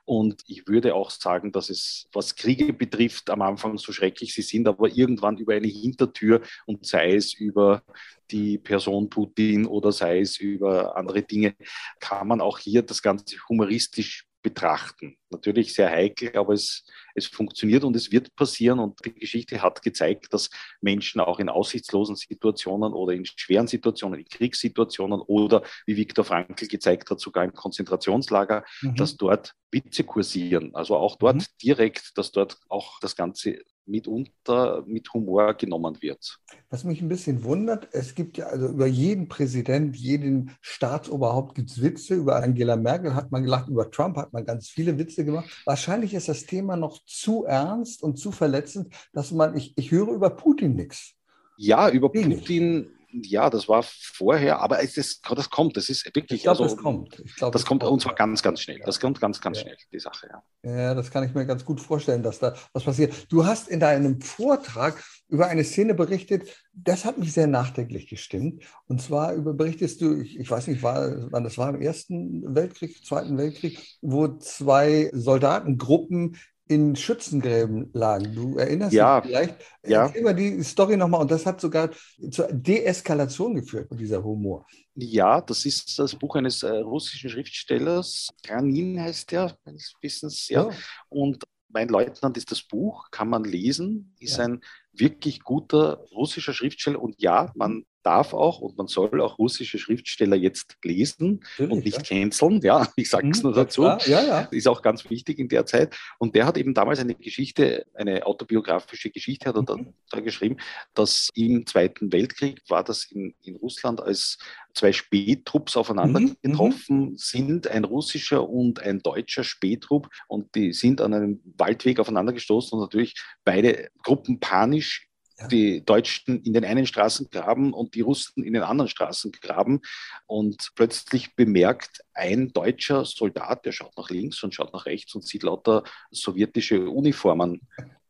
Und 0.05 0.43
ich 0.47 0.67
würde 0.67 0.95
auch 0.95 1.11
sagen, 1.11 1.51
dass 1.51 1.69
es, 1.69 2.07
was 2.13 2.35
Kriege 2.35 2.73
betrifft, 2.73 3.29
am 3.29 3.41
Anfang 3.41 3.77
so 3.77 3.91
schrecklich 3.91 4.33
sie 4.33 4.41
sind, 4.41 4.67
aber 4.67 4.89
irgendwann 4.89 5.37
über 5.37 5.53
eine 5.53 5.67
Hintertür 5.67 6.41
und 6.65 6.85
sei 6.85 7.15
es 7.15 7.33
über 7.33 7.83
die 8.31 8.57
Person 8.57 9.09
Putin 9.09 9.65
oder 9.65 9.91
sei 9.91 10.19
es 10.21 10.37
über 10.37 10.95
andere 10.95 11.23
Dinge, 11.23 11.55
kann 11.99 12.27
man 12.27 12.41
auch 12.41 12.59
hier 12.59 12.81
das 12.83 13.01
Ganze 13.01 13.37
humoristisch 13.47 14.28
betrachten. 14.41 15.17
Natürlich 15.29 15.73
sehr 15.73 15.89
heikel, 15.89 16.35
aber 16.37 16.53
es, 16.53 16.85
es 17.13 17.27
funktioniert 17.27 17.83
und 17.83 17.95
es 17.95 18.11
wird 18.11 18.35
passieren. 18.35 18.79
Und 18.79 18.99
die 19.05 19.13
Geschichte 19.13 19.61
hat 19.61 19.81
gezeigt, 19.81 20.33
dass 20.33 20.49
Menschen 20.81 21.21
auch 21.21 21.39
in 21.39 21.49
aussichtslosen 21.49 22.15
Situationen 22.15 22.93
oder 22.93 23.13
in 23.13 23.25
schweren 23.25 23.67
Situationen, 23.67 24.19
in 24.19 24.25
Kriegssituationen 24.25 25.21
oder, 25.21 25.63
wie 25.85 25.97
Viktor 25.97 26.25
Frankl 26.25 26.67
gezeigt 26.67 27.09
hat, 27.09 27.19
sogar 27.19 27.43
im 27.43 27.53
Konzentrationslager, 27.53 28.63
mhm. 28.81 28.95
dass 28.95 29.17
dort 29.17 29.53
Witze 29.71 30.03
kursieren. 30.03 30.73
Also 30.73 30.95
auch 30.95 31.17
dort 31.17 31.37
mhm. 31.37 31.45
direkt, 31.61 32.17
dass 32.17 32.31
dort 32.31 32.57
auch 32.69 32.99
das 32.99 33.15
Ganze 33.15 33.63
mitunter 33.89 34.83
mit 34.85 35.13
Humor 35.13 35.53
genommen 35.55 35.97
wird. 36.01 36.39
Was 36.69 36.83
mich 36.83 37.01
ein 37.01 37.09
bisschen 37.09 37.43
wundert, 37.43 37.89
es 37.91 38.15
gibt 38.15 38.37
ja 38.37 38.47
also 38.47 38.67
über 38.67 38.87
jeden 38.87 39.27
Präsident, 39.27 39.95
jeden 39.95 40.51
Staatsoberhaupt 40.61 41.55
gibt 41.55 41.71
es 41.71 41.81
Witze. 41.81 42.15
Über 42.15 42.37
Angela 42.37 42.75
Merkel 42.75 43.15
hat 43.15 43.31
man 43.31 43.43
gelacht, 43.43 43.69
über 43.69 43.89
Trump 43.91 44.17
hat 44.17 44.33
man 44.33 44.45
ganz 44.45 44.69
viele 44.69 44.97
Witze 44.97 45.25
gemacht. 45.25 45.49
Wahrscheinlich 45.65 46.13
ist 46.13 46.29
das 46.29 46.45
Thema 46.45 46.77
noch 46.77 47.03
zu 47.05 47.45
ernst 47.45 48.03
und 48.03 48.17
zu 48.17 48.31
verletzend, 48.31 48.93
dass 49.13 49.31
man, 49.31 49.57
ich, 49.57 49.73
ich 49.77 49.91
höre 49.91 50.09
über 50.09 50.29
Putin 50.29 50.75
nichts. 50.75 51.15
Ja, 51.57 51.89
über 51.89 52.13
Wenig. 52.13 52.39
Putin 52.39 52.91
ja, 53.11 53.49
das 53.49 53.67
war 53.67 53.83
vorher, 53.83 54.59
aber 54.59 54.83
es 54.83 54.97
ist, 54.97 55.21
das 55.35 55.49
kommt, 55.49 55.77
das 55.77 55.89
ist 55.89 56.05
wirklich. 56.05 56.39
Ich 56.39 56.43
glaube, 56.43 56.63
also, 56.63 56.75
das 56.75 56.83
kommt. 56.83 57.19
Ich 57.25 57.35
glaub, 57.35 57.51
das, 57.51 57.65
kommt, 57.65 57.81
kommt 57.81 57.93
und 57.93 58.01
zwar 58.01 58.15
ganz, 58.15 58.41
ganz 58.41 58.61
schnell. 58.61 58.79
Das 58.85 58.99
kommt 58.99 59.19
ganz, 59.19 59.41
ganz 59.41 59.57
ja. 59.57 59.63
schnell, 59.63 59.77
die 59.91 59.99
Sache, 59.99 60.29
ja. 60.31 60.43
Ja, 60.63 60.93
das 60.93 61.09
kann 61.11 61.23
ich 61.23 61.33
mir 61.33 61.45
ganz 61.45 61.65
gut 61.65 61.81
vorstellen, 61.81 62.23
dass 62.23 62.39
da 62.39 62.55
was 62.73 62.83
passiert. 62.83 63.13
Du 63.29 63.45
hast 63.45 63.67
in 63.67 63.79
deinem 63.79 64.21
Vortrag 64.21 65.03
über 65.27 65.47
eine 65.47 65.63
Szene 65.63 65.93
berichtet, 65.93 66.49
das 66.73 67.05
hat 67.05 67.17
mich 67.17 67.33
sehr 67.33 67.47
nachdenklich 67.47 68.07
gestimmt. 68.07 68.63
Und 68.87 69.01
zwar 69.01 69.33
über 69.33 69.53
berichtest 69.53 70.01
du, 70.01 70.21
ich, 70.21 70.39
ich 70.39 70.49
weiß 70.49 70.67
nicht, 70.67 70.83
war, 70.83 71.31
wann 71.31 71.43
das 71.43 71.57
war 71.57 71.69
im 71.69 71.81
Ersten 71.81 72.55
Weltkrieg, 72.55 73.05
Zweiten 73.05 73.37
Weltkrieg, 73.37 73.97
wo 74.01 74.27
zwei 74.37 75.09
Soldatengruppen 75.13 76.37
in 76.69 76.95
Schützengräben 76.95 77.89
lagen. 77.93 78.35
Du 78.35 78.57
erinnerst 78.57 78.93
ja, 78.93 79.19
dich 79.19 79.31
vielleicht? 79.31 79.55
Ja. 79.85 80.13
Mal 80.21 80.35
die 80.35 80.63
Story 80.63 80.95
nochmal. 80.95 81.21
Und 81.21 81.31
das 81.31 81.45
hat 81.45 81.59
sogar 81.59 81.89
zur 82.29 82.47
Deeskalation 82.51 83.55
geführt, 83.55 83.89
dieser 83.91 84.23
Humor. 84.23 84.67
Ja, 84.93 85.41
das 85.41 85.65
ist 85.65 85.97
das 85.97 86.15
Buch 86.15 86.35
eines 86.35 86.61
äh, 86.61 86.69
russischen 86.69 87.31
Schriftstellers. 87.31 88.29
Granin 88.45 89.01
heißt 89.01 89.31
der, 89.31 89.57
meines 89.65 89.95
Wissens. 89.99 90.47
Ja. 90.47 90.69
ja. 90.69 90.75
Und 91.09 91.43
mein 91.69 91.89
Leutnant 91.89 92.37
ist 92.37 92.51
das 92.51 92.61
Buch, 92.61 93.09
kann 93.09 93.29
man 93.29 93.43
lesen, 93.45 94.13
ist 94.19 94.37
ja. 94.37 94.45
ein 94.45 94.61
wirklich 94.93 95.41
guter 95.41 96.05
russischer 96.11 96.53
Schriftsteller. 96.53 97.01
Und 97.01 97.19
ja, 97.19 97.51
man 97.55 97.83
darf 98.03 98.33
auch 98.33 98.59
und 98.59 98.77
man 98.77 98.87
soll 98.87 99.21
auch 99.21 99.37
russische 99.37 99.77
Schriftsteller 99.77 100.35
jetzt 100.35 100.77
lesen 100.83 101.41
Natürlich, 101.57 101.71
und 101.71 101.85
nicht 101.85 101.97
ja. 101.97 102.03
canceln. 102.03 102.61
Ja, 102.61 102.87
ich 102.95 103.09
sage 103.09 103.29
es 103.29 103.39
mhm, 103.39 103.49
nur 103.49 103.53
dazu. 103.53 103.83
Ja, 103.83 103.99
ja. 104.05 104.41
Ist 104.51 104.67
auch 104.67 104.81
ganz 104.81 105.09
wichtig 105.09 105.39
in 105.39 105.49
der 105.49 105.65
Zeit. 105.65 105.95
Und 106.17 106.35
der 106.35 106.45
hat 106.45 106.57
eben 106.57 106.73
damals 106.73 106.99
eine 106.99 107.15
Geschichte, 107.15 107.85
eine 107.93 108.25
autobiografische 108.25 109.09
Geschichte 109.09 109.49
hat 109.49 109.55
er 109.55 109.77
mhm. 109.77 109.93
da, 110.09 110.19
geschrieben, 110.19 110.57
dass 110.93 111.29
im 111.33 111.65
Zweiten 111.65 112.11
Weltkrieg 112.11 112.61
war 112.69 112.83
das 112.83 113.05
in, 113.05 113.35
in 113.43 113.55
Russland, 113.55 114.01
als 114.01 114.37
zwei 114.73 114.93
Spättrupps 114.93 115.75
aufeinander 115.75 116.19
mhm. 116.19 116.35
mhm. 116.41 116.51
getroffen 116.51 117.17
sind, 117.17 117.67
ein 117.67 117.83
russischer 117.83 118.47
und 118.47 118.79
ein 118.81 118.99
deutscher 118.99 119.43
Spähtrupp. 119.43 120.09
Und 120.27 120.55
die 120.55 120.73
sind 120.73 121.01
an 121.01 121.13
einem 121.13 121.41
Waldweg 121.57 121.99
aufeinander 121.99 122.33
gestoßen 122.33 122.77
und 122.77 122.85
natürlich 122.85 123.15
beide 123.43 123.89
Gruppen 124.03 124.39
panisch 124.39 125.08
die 125.47 125.83
Deutschen 125.83 126.43
in 126.43 126.53
den 126.53 126.65
einen 126.65 126.85
Straßengraben 126.85 127.73
und 127.73 127.95
die 127.95 128.01
Russen 128.01 128.43
in 128.43 128.53
den 128.53 128.63
anderen 128.63 128.89
Straßengraben. 128.89 129.81
Und 130.27 130.71
plötzlich 130.75 131.35
bemerkt 131.35 132.01
ein 132.13 132.51
deutscher 132.51 133.05
Soldat, 133.05 133.65
der 133.65 133.71
schaut 133.71 133.95
nach 133.97 134.09
links 134.09 134.43
und 134.43 134.53
schaut 134.53 134.73
nach 134.73 134.85
rechts 134.85 135.15
und 135.15 135.25
sieht 135.25 135.43
lauter 135.43 135.83
sowjetische 136.11 136.89
Uniformen 136.89 137.61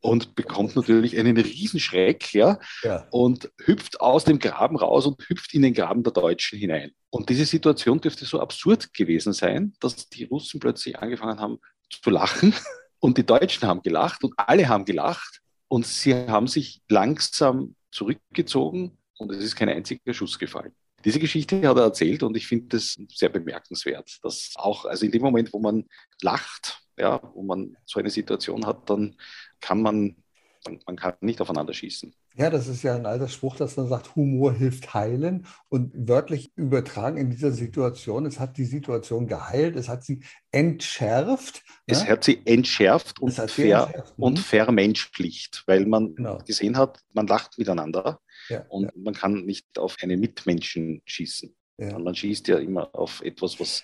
und 0.01 0.35
bekommt 0.35 0.75
natürlich 0.75 1.17
einen 1.17 1.37
Riesenschreck 1.37 2.33
ja, 2.33 2.59
ja, 2.83 3.07
und 3.11 3.51
hüpft 3.65 3.99
aus 3.99 4.23
dem 4.23 4.39
Graben 4.39 4.77
raus 4.77 5.05
und 5.05 5.21
hüpft 5.27 5.53
in 5.53 5.61
den 5.63 5.73
Graben 5.73 6.03
der 6.03 6.13
Deutschen 6.13 6.57
hinein. 6.57 6.91
Und 7.09 7.29
diese 7.29 7.45
Situation 7.45 7.99
dürfte 7.99 8.25
so 8.25 8.39
absurd 8.39 8.93
gewesen 8.93 9.33
sein, 9.33 9.73
dass 9.79 10.07
die 10.09 10.23
Russen 10.23 10.59
plötzlich 10.59 10.97
angefangen 10.97 11.39
haben 11.39 11.59
zu 11.89 12.09
lachen 12.09 12.53
und 12.99 13.17
die 13.17 13.25
Deutschen 13.25 13.67
haben 13.67 13.81
gelacht 13.81 14.23
und 14.23 14.33
alle 14.37 14.69
haben 14.69 14.85
gelacht 14.85 15.38
und 15.69 15.85
sie 15.85 16.13
haben 16.13 16.47
sich 16.47 16.81
langsam 16.89 17.75
zurückgezogen 17.91 18.97
und 19.17 19.31
es 19.31 19.43
ist 19.43 19.55
kein 19.55 19.69
einziger 19.69 20.13
Schuss 20.13 20.37
gefallen. 20.37 20.73
Diese 21.05 21.19
Geschichte 21.19 21.65
hat 21.67 21.77
er 21.77 21.83
erzählt 21.83 22.23
und 22.23 22.35
ich 22.35 22.47
finde 22.47 22.67
das 22.69 22.97
sehr 23.09 23.29
bemerkenswert, 23.29 24.19
dass 24.21 24.51
auch, 24.55 24.83
also 24.83 25.05
in 25.05 25.11
dem 25.11 25.21
Moment, 25.21 25.53
wo 25.53 25.59
man 25.59 25.85
lacht, 26.21 26.81
ja, 26.97 27.21
wo 27.33 27.43
man 27.43 27.77
so 27.85 27.99
eine 27.99 28.09
Situation 28.09 28.65
hat, 28.65 28.89
dann 28.89 29.15
kann 29.61 29.81
man, 29.81 30.17
man, 30.65 30.79
man 30.85 30.95
kann 30.95 31.13
nicht 31.21 31.41
aufeinander 31.41 31.73
schießen. 31.73 32.13
Ja, 32.35 32.49
das 32.49 32.67
ist 32.67 32.83
ja 32.83 32.95
ein 32.95 33.05
alter 33.05 33.27
Spruch, 33.27 33.55
dass 33.55 33.77
man 33.77 33.87
sagt, 33.87 34.15
Humor 34.15 34.53
hilft 34.53 34.93
heilen. 34.93 35.45
Und 35.67 35.91
wörtlich 35.95 36.51
übertragen 36.55 37.17
in 37.17 37.29
dieser 37.29 37.51
Situation, 37.51 38.25
es 38.25 38.39
hat 38.39 38.57
die 38.57 38.65
Situation 38.65 39.27
geheilt, 39.27 39.75
es 39.75 39.89
hat 39.89 40.03
sie 40.03 40.23
entschärft. 40.51 41.63
Es 41.85 42.03
ja? 42.03 42.09
hat 42.09 42.23
sie 42.23 42.41
entschärft 42.45 43.19
und, 43.19 43.31
ver 43.31 43.43
entschärft. 43.43 44.13
und 44.17 44.37
mhm. 44.37 44.43
vermenschlicht, 44.43 45.63
weil 45.65 45.85
man 45.85 46.15
genau. 46.15 46.37
gesehen 46.39 46.77
hat, 46.77 46.99
man 47.13 47.27
lacht 47.27 47.57
miteinander 47.57 48.19
ja, 48.49 48.65
und 48.69 48.85
ja. 48.85 48.91
man 48.95 49.13
kann 49.13 49.45
nicht 49.45 49.77
auf 49.77 49.97
einen 50.01 50.19
Mitmenschen 50.19 51.01
schießen. 51.05 51.53
Man 51.79 52.13
schießt 52.13 52.49
ja 52.49 52.57
immer 52.57 52.93
auf 52.93 53.21
etwas, 53.21 53.57
was 53.59 53.83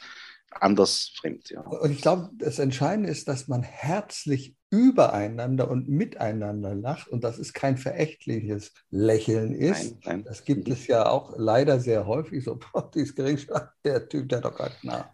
anders 0.52 1.12
fremd. 1.16 1.50
Ja. 1.50 1.62
Und 1.62 1.92
ich 1.92 2.02
glaube, 2.02 2.30
das 2.38 2.60
Entscheidende 2.60 3.10
ist, 3.10 3.28
dass 3.28 3.48
man 3.48 3.64
herzlich 3.64 4.56
übereinander 4.72 5.70
und 5.70 5.88
miteinander 5.88 6.74
lacht 6.74 7.08
und 7.08 7.24
das 7.24 7.38
ist 7.38 7.54
kein 7.54 7.78
verächtliches 7.78 8.74
Lächeln 8.90 9.54
ist. 9.54 9.92
Nein, 9.92 10.00
nein. 10.06 10.24
Das 10.24 10.44
gibt 10.44 10.68
es 10.68 10.88
ja 10.88 11.08
auch 11.08 11.36
leider 11.38 11.80
sehr 11.80 12.08
häufig. 12.08 12.44
So, 12.44 12.60
boah, 12.74 12.90
die 12.94 13.02
ist 13.02 13.16
gering, 13.16 13.40
der 13.84 14.10
Typ, 14.10 14.28
der 14.30 14.42
doch 14.42 14.56
gerade 14.56 14.76
nach. 14.82 15.10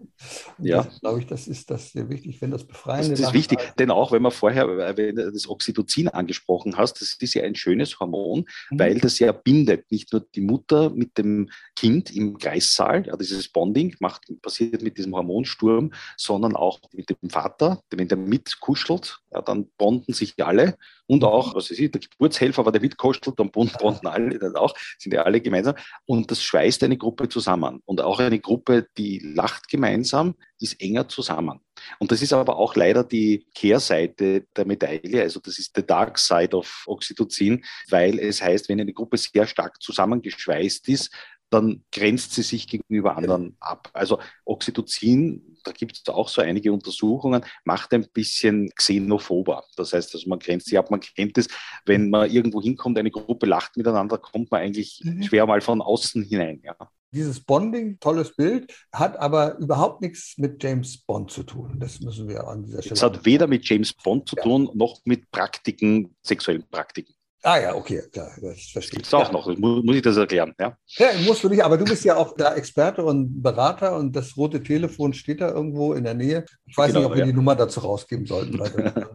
Ja. 0.57 0.87
glaube 1.01 1.19
ich, 1.19 1.27
das 1.27 1.47
ist 1.47 1.69
das 1.69 1.91
sehr 1.91 2.09
wichtig, 2.09 2.41
wenn 2.41 2.51
das 2.51 2.65
befreiend 2.65 3.11
ist. 3.11 3.21
Das 3.21 3.29
ist 3.29 3.33
wichtig, 3.33 3.59
denn 3.77 3.91
auch 3.91 4.11
wenn 4.11 4.21
man 4.21 4.31
vorher 4.31 4.67
wenn 4.97 5.15
du 5.15 5.31
das 5.31 5.47
Oxytocin 5.47 6.07
angesprochen 6.07 6.77
hast, 6.77 7.01
das 7.01 7.17
ist 7.19 7.33
ja 7.33 7.43
ein 7.43 7.55
schönes 7.55 7.99
Hormon, 7.99 8.45
mhm. 8.69 8.79
weil 8.79 8.99
das 8.99 9.19
ja 9.19 9.31
bindet 9.31 9.91
nicht 9.91 10.11
nur 10.13 10.25
die 10.33 10.41
Mutter 10.41 10.89
mit 10.89 11.17
dem 11.17 11.49
Kind 11.75 12.15
im 12.15 12.37
Kreissaal, 12.37 13.05
ja, 13.07 13.17
dieses 13.17 13.49
Bonding 13.49 13.95
macht, 13.99 14.31
passiert 14.41 14.81
mit 14.81 14.97
diesem 14.97 15.15
Hormonsturm, 15.15 15.91
sondern 16.17 16.55
auch 16.55 16.79
mit 16.93 17.09
dem 17.09 17.29
Vater, 17.29 17.81
wenn 17.89 18.07
der 18.07 18.17
mitkuschelt, 18.17 19.20
ja, 19.33 19.41
dann 19.41 19.69
bonden 19.77 20.13
sich 20.13 20.33
alle 20.43 20.77
und 21.07 21.23
auch, 21.23 21.55
was 21.55 21.69
weiß 21.69 21.79
ich, 21.79 21.91
der 21.91 22.01
Geburtshelfer 22.01 22.65
war 22.65 22.71
der 22.71 22.81
mitkostelt, 22.81 23.39
dann 23.39 23.51
bonden 23.51 24.07
alle 24.07 24.39
dann 24.39 24.55
auch, 24.55 24.73
sind 24.97 25.13
ja 25.13 25.23
alle 25.23 25.41
gemeinsam. 25.41 25.75
Und 26.05 26.31
das 26.31 26.41
schweißt 26.41 26.83
eine 26.83 26.97
Gruppe 26.97 27.27
zusammen. 27.27 27.81
Und 27.85 28.01
auch 28.01 28.19
eine 28.19 28.39
Gruppe, 28.39 28.87
die 28.97 29.19
lacht 29.19 29.67
gemeinsam, 29.67 30.35
ist 30.59 30.79
enger 30.81 31.07
zusammen. 31.09 31.59
Und 31.99 32.11
das 32.11 32.21
ist 32.21 32.33
aber 32.33 32.57
auch 32.57 32.75
leider 32.75 33.03
die 33.03 33.45
Kehrseite 33.55 34.47
der 34.55 34.65
Medaille, 34.65 35.21
also 35.21 35.39
das 35.39 35.59
ist 35.59 35.71
the 35.75 35.85
dark 35.85 36.17
side 36.17 36.55
of 36.55 36.83
Oxytocin, 36.87 37.63
weil 37.89 38.19
es 38.19 38.41
heißt, 38.41 38.69
wenn 38.69 38.79
eine 38.79 38.93
Gruppe 38.93 39.17
sehr 39.17 39.47
stark 39.47 39.81
zusammengeschweißt 39.81 40.87
ist, 40.89 41.11
dann 41.51 41.83
grenzt 41.91 42.33
sie 42.33 42.43
sich 42.43 42.67
gegenüber 42.67 43.17
anderen 43.17 43.55
ab. 43.59 43.89
Also 43.93 44.19
Oxytocin, 44.45 45.57
da 45.63 45.71
gibt 45.71 45.97
es 45.97 46.13
auch 46.13 46.29
so 46.29 46.41
einige 46.41 46.71
Untersuchungen, 46.71 47.43
macht 47.65 47.93
ein 47.93 48.07
bisschen 48.13 48.69
xenophober. 48.75 49.63
Das 49.75 49.93
heißt, 49.93 50.15
also 50.15 50.29
man 50.29 50.39
grenzt 50.39 50.67
sich 50.67 50.77
ab, 50.77 50.89
man 50.89 51.01
kennt 51.01 51.37
es, 51.37 51.47
wenn 51.85 52.09
man 52.09 52.31
irgendwo 52.31 52.61
hinkommt, 52.61 52.97
eine 52.97 53.11
Gruppe 53.11 53.45
lacht 53.45 53.77
miteinander, 53.77 54.17
kommt 54.17 54.49
man 54.49 54.61
eigentlich 54.61 55.01
mhm. 55.03 55.23
schwer 55.23 55.45
mal 55.45 55.61
von 55.61 55.81
außen 55.81 56.23
hinein. 56.23 56.61
Ja. 56.63 56.75
Dieses 57.13 57.41
Bonding, 57.41 57.99
tolles 57.99 58.33
Bild, 58.33 58.73
hat 58.93 59.17
aber 59.17 59.57
überhaupt 59.57 60.01
nichts 60.01 60.37
mit 60.37 60.63
James 60.63 61.03
Bond 61.03 61.29
zu 61.29 61.43
tun. 61.43 61.77
Das 61.77 61.99
müssen 61.99 62.29
wir 62.29 62.47
an 62.47 62.63
dieser 62.63 62.81
Stelle. 62.81 62.93
Es 62.93 63.03
hat 63.03 63.25
weder 63.25 63.47
mit 63.47 63.67
James 63.67 63.93
Bond 63.93 64.29
zu 64.29 64.37
tun, 64.37 64.69
noch 64.73 65.01
mit 65.03 65.29
Praktiken, 65.29 66.15
sexuellen 66.21 66.63
Praktiken. 66.69 67.13
Ah 67.43 67.59
ja, 67.59 67.75
okay, 67.75 68.03
klar, 68.11 68.31
das 68.39 68.69
verstehe 68.71 69.01
ich. 69.01 69.13
auch 69.13 69.31
noch, 69.31 69.47
muss, 69.57 69.83
muss 69.83 69.95
ich 69.95 70.03
das 70.03 70.15
erklären, 70.15 70.53
ja? 70.59 70.77
Ja, 70.97 71.07
musst 71.25 71.43
du 71.43 71.49
nicht, 71.49 71.63
aber 71.63 71.75
du 71.75 71.85
bist 71.85 72.05
ja 72.05 72.15
auch 72.15 72.35
der 72.35 72.55
Experte 72.55 73.03
und 73.03 73.41
Berater 73.41 73.97
und 73.97 74.15
das 74.15 74.37
rote 74.37 74.61
Telefon 74.61 75.13
steht 75.13 75.41
da 75.41 75.49
irgendwo 75.49 75.93
in 75.93 76.03
der 76.03 76.13
Nähe. 76.13 76.45
Ich 76.67 76.77
weiß 76.77 76.89
genau, 76.89 76.99
nicht, 76.99 77.07
ob 77.07 77.15
wir 77.15 77.19
ja. 77.21 77.25
die 77.25 77.33
Nummer 77.33 77.55
dazu 77.55 77.79
rausgeben 77.79 78.27
sollten, 78.27 78.59
weil 78.59 78.69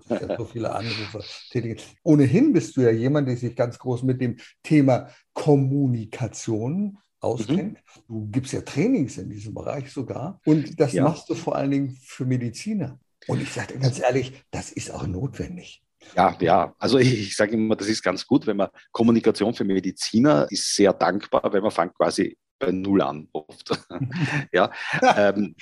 da 0.09 0.21
ja 0.29 0.37
so 0.37 0.45
viele 0.45 0.73
Anrufe 0.73 1.23
tätigen. 1.51 1.81
Ohnehin 2.03 2.53
bist 2.53 2.77
du 2.77 2.81
ja 2.81 2.91
jemand, 2.91 3.29
der 3.29 3.37
sich 3.37 3.55
ganz 3.55 3.79
groß 3.79 4.03
mit 4.03 4.21
dem 4.21 4.37
Thema 4.65 5.09
Kommunikation 5.33 6.99
auskennt. 7.21 7.75
Mhm. 7.75 8.03
Du 8.09 8.29
gibst 8.33 8.53
ja 8.53 8.61
Trainings 8.63 9.19
in 9.19 9.31
diesem 9.31 9.55
Bereich 9.55 9.93
sogar 9.93 10.41
und 10.45 10.81
das 10.81 10.95
ja. 10.95 11.05
machst 11.05 11.31
du 11.31 11.37
vor 11.37 11.55
allen 11.55 11.71
Dingen 11.71 11.97
für 12.03 12.25
Mediziner. 12.25 12.99
Und 13.29 13.41
ich 13.41 13.53
sage 13.53 13.75
dir 13.75 13.81
ganz 13.81 14.01
ehrlich, 14.01 14.33
das 14.51 14.73
ist 14.73 14.91
auch 14.91 15.07
notwendig. 15.07 15.86
Ja, 16.15 16.37
ja. 16.41 16.75
Also 16.79 16.99
ich, 16.99 17.13
ich 17.13 17.37
sage 17.37 17.53
immer, 17.53 17.77
das 17.77 17.89
ist 17.89 18.03
ganz 18.03 18.27
gut, 18.27 18.47
wenn 18.47 18.57
man 18.57 18.69
Kommunikation 18.93 19.55
für 19.55 19.65
Mediziner 19.65 20.47
ist 20.51 20.75
sehr 20.75 20.93
dankbar, 20.93 21.53
weil 21.53 21.61
man 21.61 21.71
fängt 21.71 21.95
quasi 21.95 22.37
bei 22.59 22.71
Null 22.71 23.03
an 23.03 23.29
oft. 23.33 23.71
ja, 24.53 24.71
ähm, 25.17 25.55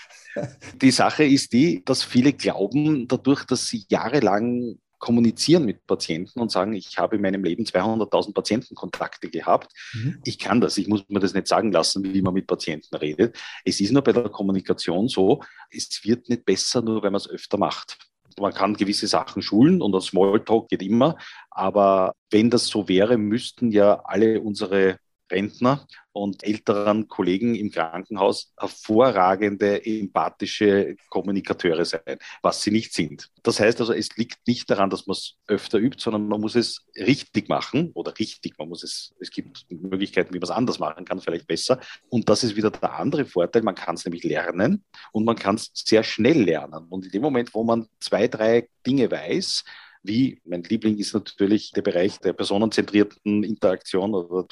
die 0.80 0.90
Sache 0.90 1.24
ist 1.24 1.52
die, 1.52 1.84
dass 1.84 2.02
viele 2.02 2.32
glauben, 2.32 3.08
dadurch, 3.08 3.44
dass 3.44 3.66
sie 3.66 3.84
jahrelang 3.88 4.78
kommunizieren 5.04 5.66
mit 5.66 5.86
Patienten 5.86 6.40
und 6.40 6.50
sagen, 6.50 6.72
ich 6.72 6.96
habe 6.96 7.16
in 7.16 7.22
meinem 7.22 7.44
Leben 7.44 7.64
200.000 7.64 8.32
Patientenkontakte 8.32 9.28
gehabt. 9.28 9.70
Mhm. 9.92 10.18
Ich 10.24 10.38
kann 10.38 10.62
das. 10.62 10.78
Ich 10.78 10.88
muss 10.88 11.04
mir 11.08 11.20
das 11.20 11.34
nicht 11.34 11.46
sagen 11.46 11.72
lassen, 11.72 12.14
wie 12.14 12.22
man 12.22 12.32
mit 12.32 12.46
Patienten 12.46 12.96
redet. 12.96 13.36
Es 13.66 13.80
ist 13.80 13.92
nur 13.92 14.02
bei 14.02 14.12
der 14.12 14.30
Kommunikation 14.30 15.08
so, 15.08 15.42
es 15.70 16.00
wird 16.04 16.30
nicht 16.30 16.46
besser, 16.46 16.80
nur 16.80 17.02
wenn 17.02 17.12
man 17.12 17.20
es 17.20 17.28
öfter 17.28 17.58
macht. 17.58 17.98
Man 18.40 18.52
kann 18.52 18.74
gewisse 18.74 19.06
Sachen 19.06 19.42
schulen 19.42 19.82
und 19.82 19.92
das 19.92 20.06
Smalltalk 20.06 20.68
geht 20.68 20.82
immer. 20.82 21.16
Aber 21.50 22.14
wenn 22.30 22.50
das 22.50 22.66
so 22.66 22.88
wäre, 22.88 23.16
müssten 23.18 23.70
ja 23.70 24.00
alle 24.04 24.40
unsere 24.40 24.98
Rentner 25.34 25.86
und 26.12 26.44
älteren 26.44 27.08
Kollegen 27.08 27.56
im 27.56 27.70
Krankenhaus 27.70 28.52
hervorragende 28.56 29.84
empathische 29.84 30.96
Kommunikateure 31.10 31.84
sein, 31.84 32.18
was 32.40 32.62
sie 32.62 32.70
nicht 32.70 32.94
sind. 32.94 33.30
Das 33.42 33.58
heißt 33.58 33.80
also, 33.80 33.92
es 33.92 34.16
liegt 34.16 34.46
nicht 34.46 34.70
daran, 34.70 34.90
dass 34.90 35.06
man 35.06 35.14
es 35.14 35.34
öfter 35.48 35.78
übt, 35.78 36.00
sondern 36.00 36.28
man 36.28 36.40
muss 36.40 36.54
es 36.54 36.86
richtig 36.96 37.48
machen 37.48 37.90
oder 37.94 38.16
richtig, 38.16 38.56
man 38.58 38.68
muss 38.68 38.84
es, 38.84 39.12
es 39.18 39.30
gibt 39.30 39.66
Möglichkeiten, 39.70 40.32
wie 40.32 40.38
man 40.38 40.44
es 40.44 40.50
anders 40.50 40.78
machen 40.78 41.04
kann, 41.04 41.20
vielleicht 41.20 41.48
besser. 41.48 41.80
Und 42.08 42.28
das 42.28 42.44
ist 42.44 42.54
wieder 42.54 42.70
der 42.70 42.94
andere 42.94 43.24
Vorteil, 43.24 43.62
man 43.62 43.74
kann 43.74 43.96
es 43.96 44.04
nämlich 44.04 44.22
lernen 44.22 44.84
und 45.10 45.24
man 45.24 45.36
kann 45.36 45.56
es 45.56 45.72
sehr 45.74 46.04
schnell 46.04 46.42
lernen. 46.42 46.86
Und 46.88 47.06
in 47.06 47.10
dem 47.10 47.22
Moment, 47.22 47.52
wo 47.54 47.64
man 47.64 47.88
zwei, 47.98 48.28
drei 48.28 48.68
Dinge 48.86 49.10
weiß, 49.10 49.64
wie, 50.04 50.40
mein 50.44 50.62
Liebling 50.62 50.98
ist 50.98 51.14
natürlich 51.14 51.72
der 51.72 51.80
Bereich 51.82 52.18
der 52.18 52.34
personenzentrierten 52.34 53.42
Interaktion 53.42 54.14
oder 54.14 54.46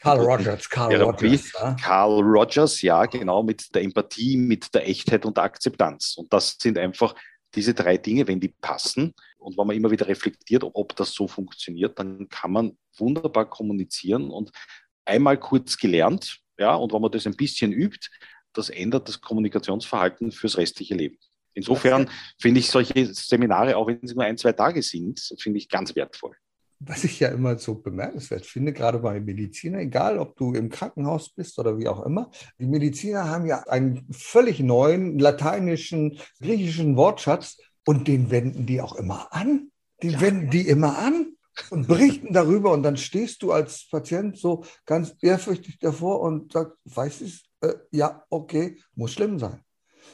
Carl 0.00 0.20
Rogers, 0.20 0.68
Carl 0.68 0.90
Therapie. 0.90 1.26
Rogers. 1.26 1.52
Ja. 1.54 1.76
Carl 1.80 2.20
Rogers, 2.20 2.82
ja, 2.82 3.06
genau, 3.06 3.42
mit 3.42 3.74
der 3.74 3.82
Empathie, 3.82 4.36
mit 4.36 4.74
der 4.74 4.86
Echtheit 4.86 5.24
und 5.24 5.38
der 5.38 5.44
Akzeptanz. 5.44 6.14
Und 6.18 6.30
das 6.32 6.56
sind 6.60 6.76
einfach 6.76 7.14
diese 7.54 7.72
drei 7.72 7.96
Dinge, 7.96 8.28
wenn 8.28 8.38
die 8.38 8.54
passen 8.60 9.14
und 9.38 9.56
wenn 9.56 9.66
man 9.66 9.76
immer 9.76 9.90
wieder 9.90 10.06
reflektiert, 10.06 10.62
ob 10.62 10.94
das 10.94 11.12
so 11.12 11.26
funktioniert, 11.26 11.98
dann 11.98 12.28
kann 12.28 12.52
man 12.52 12.76
wunderbar 12.98 13.48
kommunizieren 13.48 14.30
und 14.30 14.50
einmal 15.06 15.38
kurz 15.38 15.78
gelernt, 15.78 16.38
ja, 16.58 16.74
und 16.74 16.92
wenn 16.92 17.00
man 17.00 17.10
das 17.10 17.26
ein 17.26 17.36
bisschen 17.36 17.72
übt, 17.72 18.10
das 18.52 18.68
ändert 18.68 19.08
das 19.08 19.20
Kommunikationsverhalten 19.20 20.32
fürs 20.32 20.58
restliche 20.58 20.94
Leben. 20.94 21.18
Insofern 21.58 22.08
finde 22.38 22.60
ich 22.60 22.70
solche 22.70 23.12
Seminare, 23.12 23.76
auch 23.76 23.88
wenn 23.88 24.00
sie 24.02 24.14
nur 24.14 24.24
ein, 24.24 24.38
zwei 24.38 24.52
Tage 24.52 24.82
sind, 24.82 25.20
finde 25.38 25.58
ich 25.58 25.68
ganz 25.68 25.94
wertvoll. 25.94 26.36
Was 26.80 27.02
ich 27.02 27.18
ja 27.18 27.28
immer 27.28 27.58
so 27.58 27.74
bemerkenswert 27.74 28.46
finde, 28.46 28.72
gerade 28.72 29.00
bei 29.00 29.18
Medizinern, 29.18 29.80
egal 29.80 30.18
ob 30.18 30.36
du 30.36 30.54
im 30.54 30.68
Krankenhaus 30.68 31.30
bist 31.30 31.58
oder 31.58 31.76
wie 31.76 31.88
auch 31.88 32.06
immer, 32.06 32.30
die 32.60 32.66
Mediziner 32.66 33.28
haben 33.28 33.46
ja 33.46 33.64
einen 33.66 34.06
völlig 34.12 34.60
neuen 34.60 35.18
lateinischen, 35.18 36.18
griechischen 36.40 36.96
Wortschatz 36.96 37.58
und 37.84 38.06
den 38.06 38.30
wenden 38.30 38.64
die 38.66 38.80
auch 38.80 38.94
immer 38.94 39.32
an. 39.32 39.72
Den 40.04 40.12
ja. 40.12 40.20
wenden 40.20 40.50
die 40.50 40.68
immer 40.68 40.98
an 40.98 41.36
und 41.70 41.88
berichten 41.88 42.32
darüber 42.32 42.70
und 42.70 42.84
dann 42.84 42.96
stehst 42.96 43.42
du 43.42 43.50
als 43.50 43.88
Patient 43.90 44.38
so 44.38 44.64
ganz 44.86 45.16
ehrfürchtig 45.20 45.80
davor 45.80 46.20
und 46.20 46.52
sagst, 46.52 46.76
weißt 46.84 47.22
du, 47.22 47.66
äh, 47.66 47.74
ja, 47.90 48.24
okay, 48.30 48.78
muss 48.94 49.14
schlimm 49.14 49.40
sein. 49.40 49.60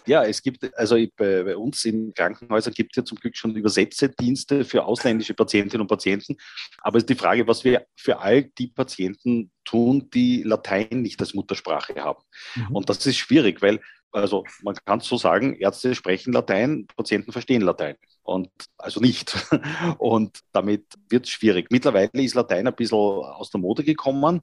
Ja, 0.06 0.24
es 0.24 0.42
gibt, 0.42 0.76
also 0.76 0.96
bei, 1.16 1.42
bei 1.42 1.56
uns 1.56 1.84
in 1.84 2.12
Krankenhäusern 2.14 2.74
gibt 2.74 2.92
es 2.92 2.96
ja 2.96 3.04
zum 3.04 3.18
Glück 3.18 3.36
schon 3.36 3.56
Übersetzedienste 3.56 4.64
für 4.64 4.84
ausländische 4.84 5.34
Patientinnen 5.34 5.82
und 5.82 5.88
Patienten. 5.88 6.36
Aber 6.78 6.98
es 6.98 7.04
ist 7.04 7.10
die 7.10 7.14
Frage, 7.14 7.46
was 7.46 7.64
wir 7.64 7.86
für 7.96 8.18
all 8.18 8.44
die 8.44 8.68
Patienten 8.68 9.50
tun, 9.64 10.10
die 10.12 10.42
Latein 10.42 11.02
nicht 11.02 11.20
als 11.20 11.34
Muttersprache 11.34 11.94
haben. 11.96 12.22
Mhm. 12.54 12.76
Und 12.76 12.88
das 12.88 13.04
ist 13.06 13.16
schwierig, 13.16 13.62
weil 13.62 13.80
also 14.14 14.44
man 14.62 14.76
kann 14.84 15.00
so 15.00 15.16
sagen, 15.16 15.54
Ärzte 15.56 15.94
sprechen 15.94 16.32
Latein, 16.32 16.86
Patienten 16.96 17.32
verstehen 17.32 17.62
Latein 17.62 17.96
und 18.24 18.50
also 18.78 19.00
nicht. 19.00 19.34
Und 19.98 20.40
damit 20.52 20.84
wird 21.08 21.26
es 21.26 21.30
schwierig. 21.30 21.68
Mittlerweile 21.70 22.10
ist 22.14 22.34
Latein 22.34 22.66
ein 22.66 22.74
bisschen 22.74 22.98
aus 22.98 23.50
der 23.50 23.60
Mode 23.60 23.84
gekommen. 23.84 24.40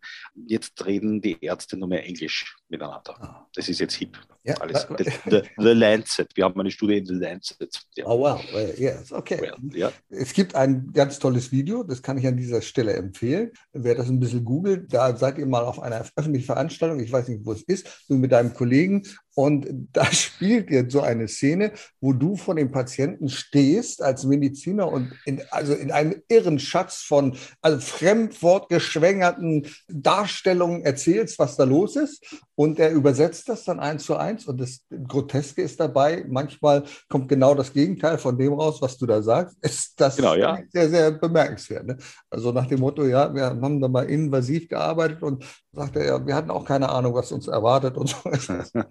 Jetzt 0.48 0.86
reden 0.86 1.22
die 1.22 1.44
Ärzte 1.44 1.78
nur 1.78 1.88
mehr 1.88 2.06
Englisch 2.06 2.58
miteinander. 2.70 3.16
Ah. 3.20 3.48
Das 3.54 3.68
ist 3.70 3.80
jetzt 3.80 3.96
hip. 3.96 4.18
Ja, 4.44 4.56
Alles. 4.56 4.88
The, 4.98 5.04
the, 5.30 5.42
the, 5.58 5.74
Lancet. 5.74 6.30
Wir 6.36 6.46
haben 6.46 6.60
eine 6.60 6.72
Studie 6.72 6.98
in 6.98 7.06
The 7.06 7.14
Lancet. 7.14 7.80
Ja. 7.96 8.06
Oh 8.08 8.20
wow, 8.20 8.44
yes, 8.78 9.12
okay. 9.12 9.40
Well, 9.42 9.56
ja. 9.74 9.92
Es 10.10 10.34
gibt 10.34 10.56
ein 10.56 10.92
ganz 10.94 11.20
tolles 11.20 11.52
Video, 11.52 11.84
das 11.84 12.02
kann 12.02 12.18
ich 12.18 12.26
an 12.26 12.38
dieser 12.38 12.62
Stelle 12.62 12.94
empfehlen. 12.94 13.52
Wer 13.74 13.96
das 13.96 14.10
ein 14.10 14.20
bisschen 14.20 14.44
googelt, 14.44 14.92
da 14.92 15.16
seid 15.16 15.38
ihr 15.38 15.46
mal 15.46 15.64
auf 15.64 15.80
einer 15.80 16.04
öffentlichen 16.16 16.46
Veranstaltung, 16.46 17.00
ich 17.00 17.12
weiß 17.12 17.28
nicht, 17.28 17.46
wo 17.46 17.52
es 17.52 17.62
ist, 17.64 18.06
du 18.08 18.16
mit 18.16 18.32
deinem 18.32 18.54
Kollegen 18.54 19.04
und 19.36 19.68
da 19.94 20.06
spielt 20.12 20.70
jetzt 20.70 20.92
so 20.92 21.02
eine 21.02 21.28
Szene, 21.28 21.72
wo 22.00 22.14
du 22.14 22.36
vor 22.36 22.56
dem 22.56 22.72
Patienten 22.72 23.30
stehst 23.30 24.02
als 24.02 24.26
Mediziner 24.26 24.92
und 24.92 25.14
in, 25.26 25.42
also 25.52 25.74
in 25.74 25.92
einem 25.92 26.22
irren 26.28 26.60
Schatz 26.60 26.98
von 27.02 27.38
also 27.62 27.80
fremdwortgeschwängerten 27.80 29.68
Darstellungen 29.88 30.84
erzählst, 30.84 31.40
was 31.40 31.56
da 31.56 31.64
los 31.64 31.96
ist. 31.96 32.26
Und 32.62 32.78
er 32.78 32.92
übersetzt 32.92 33.50
das 33.50 33.64
dann 33.64 33.80
eins 33.80 34.04
zu 34.04 34.16
eins. 34.16 34.46
Und 34.46 34.62
das 34.62 34.86
Groteske 35.08 35.64
ist 35.64 35.80
dabei, 35.80 36.24
manchmal 36.30 36.84
kommt 37.10 37.28
genau 37.28 37.56
das 37.56 37.74
Gegenteil 37.74 38.20
von 38.20 38.38
dem 38.38 38.54
raus, 38.54 38.80
was 38.84 39.00
du 39.00 39.08
da 39.08 39.20
sagst. 39.24 39.58
Ist 39.66 40.00
das 40.00 40.18
genau, 40.18 40.36
ja. 40.36 40.60
sehr, 40.70 40.88
sehr 40.88 41.10
bemerkenswert. 41.10 41.88
Ne? 41.88 41.98
Also 42.30 42.52
nach 42.52 42.68
dem 42.68 42.82
Motto, 42.82 43.04
ja, 43.08 43.34
wir 43.34 43.46
haben 43.46 43.82
da 43.82 43.88
mal 43.88 44.08
invasiv 44.08 44.70
gearbeitet 44.70 45.24
und 45.24 45.44
sagt 45.72 45.96
er, 45.96 46.06
ja, 46.06 46.28
wir 46.28 46.36
hatten 46.36 46.52
auch 46.52 46.66
keine 46.66 46.90
Ahnung, 46.90 47.14
was 47.14 47.32
uns 47.32 47.48
erwartet 47.48 47.98
und 47.98 48.10
so. 48.10 48.18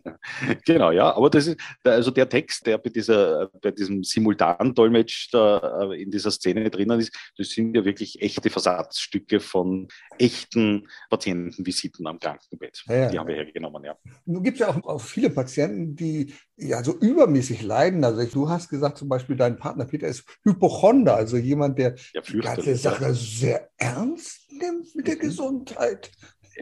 genau, 0.64 0.90
ja, 0.90 1.14
aber 1.14 1.28
das 1.28 1.46
ist, 1.46 1.60
also 1.84 2.10
der 2.10 2.28
Text, 2.28 2.66
der 2.66 2.78
bei, 2.78 2.90
dieser, 2.90 3.50
bei 3.60 3.70
diesem 3.70 4.02
Simultandolmetsch 4.02 5.28
da 5.30 5.90
äh, 5.90 6.02
in 6.02 6.10
dieser 6.10 6.30
Szene 6.30 6.70
drinnen 6.70 6.98
ist, 6.98 7.14
das 7.36 7.50
sind 7.50 7.76
ja 7.76 7.84
wirklich 7.84 8.20
echte 8.22 8.48
Versatzstücke 8.48 9.40
von 9.40 9.88
echten 10.18 10.88
Patientenvisiten 11.10 12.06
am 12.06 12.18
Krankenbett. 12.18 12.82
Ja, 12.88 12.94
ja. 12.94 13.10
Die 13.10 13.18
haben 13.18 13.28
wir 13.28 13.36
hergenommen, 13.36 13.59
ja. 13.60 13.96
Nun 14.24 14.42
gibt 14.42 14.60
es 14.60 14.60
ja 14.60 14.68
auch, 14.68 14.82
auch 14.84 15.00
viele 15.00 15.30
Patienten, 15.30 15.96
die 15.96 16.34
ja 16.56 16.82
so 16.82 16.96
übermäßig 16.96 17.62
leiden. 17.62 18.04
Also 18.04 18.24
du 18.24 18.48
hast 18.48 18.68
gesagt, 18.68 18.98
zum 18.98 19.08
Beispiel 19.08 19.36
dein 19.36 19.56
Partner 19.56 19.84
Peter 19.84 20.06
ist 20.06 20.24
Hypochonder, 20.44 21.16
also 21.16 21.36
jemand, 21.36 21.78
der 21.78 21.96
ja, 22.12 22.20
die 22.20 22.38
ganze 22.38 22.76
Sache 22.76 23.14
sehr 23.14 23.70
ernst 23.76 24.50
nimmt 24.50 24.94
mit 24.94 25.06
der 25.06 25.16
mhm. 25.16 25.20
Gesundheit 25.20 26.10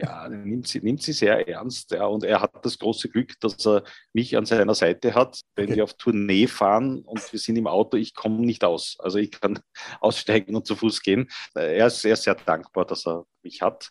ja, 0.01 0.29
nimmt 0.29 0.67
sie, 0.67 0.79
nimmt 0.79 1.01
sie 1.01 1.13
sehr 1.13 1.47
ernst. 1.47 1.91
Ja, 1.91 2.05
und 2.05 2.23
er 2.23 2.41
hat 2.41 2.51
das 2.63 2.77
große 2.77 3.09
Glück, 3.09 3.39
dass 3.39 3.65
er 3.65 3.83
mich 4.13 4.37
an 4.37 4.45
seiner 4.45 4.75
Seite 4.75 5.13
hat, 5.13 5.41
wenn 5.55 5.65
okay. 5.65 5.75
wir 5.77 5.83
auf 5.83 5.93
Tournee 5.95 6.47
fahren 6.47 7.01
und 7.01 7.31
wir 7.31 7.39
sind 7.39 7.57
im 7.57 7.67
Auto, 7.67 7.97
ich 7.97 8.13
komme 8.13 8.45
nicht 8.45 8.63
aus. 8.63 8.97
Also 8.99 9.17
ich 9.19 9.31
kann 9.31 9.59
aussteigen 9.99 10.55
und 10.55 10.65
zu 10.65 10.75
Fuß 10.75 11.01
gehen. 11.01 11.29
Er 11.53 11.87
ist 11.87 12.01
sehr, 12.01 12.15
sehr 12.15 12.35
dankbar, 12.35 12.85
dass 12.85 13.05
er 13.07 13.25
mich 13.41 13.61
hat 13.61 13.89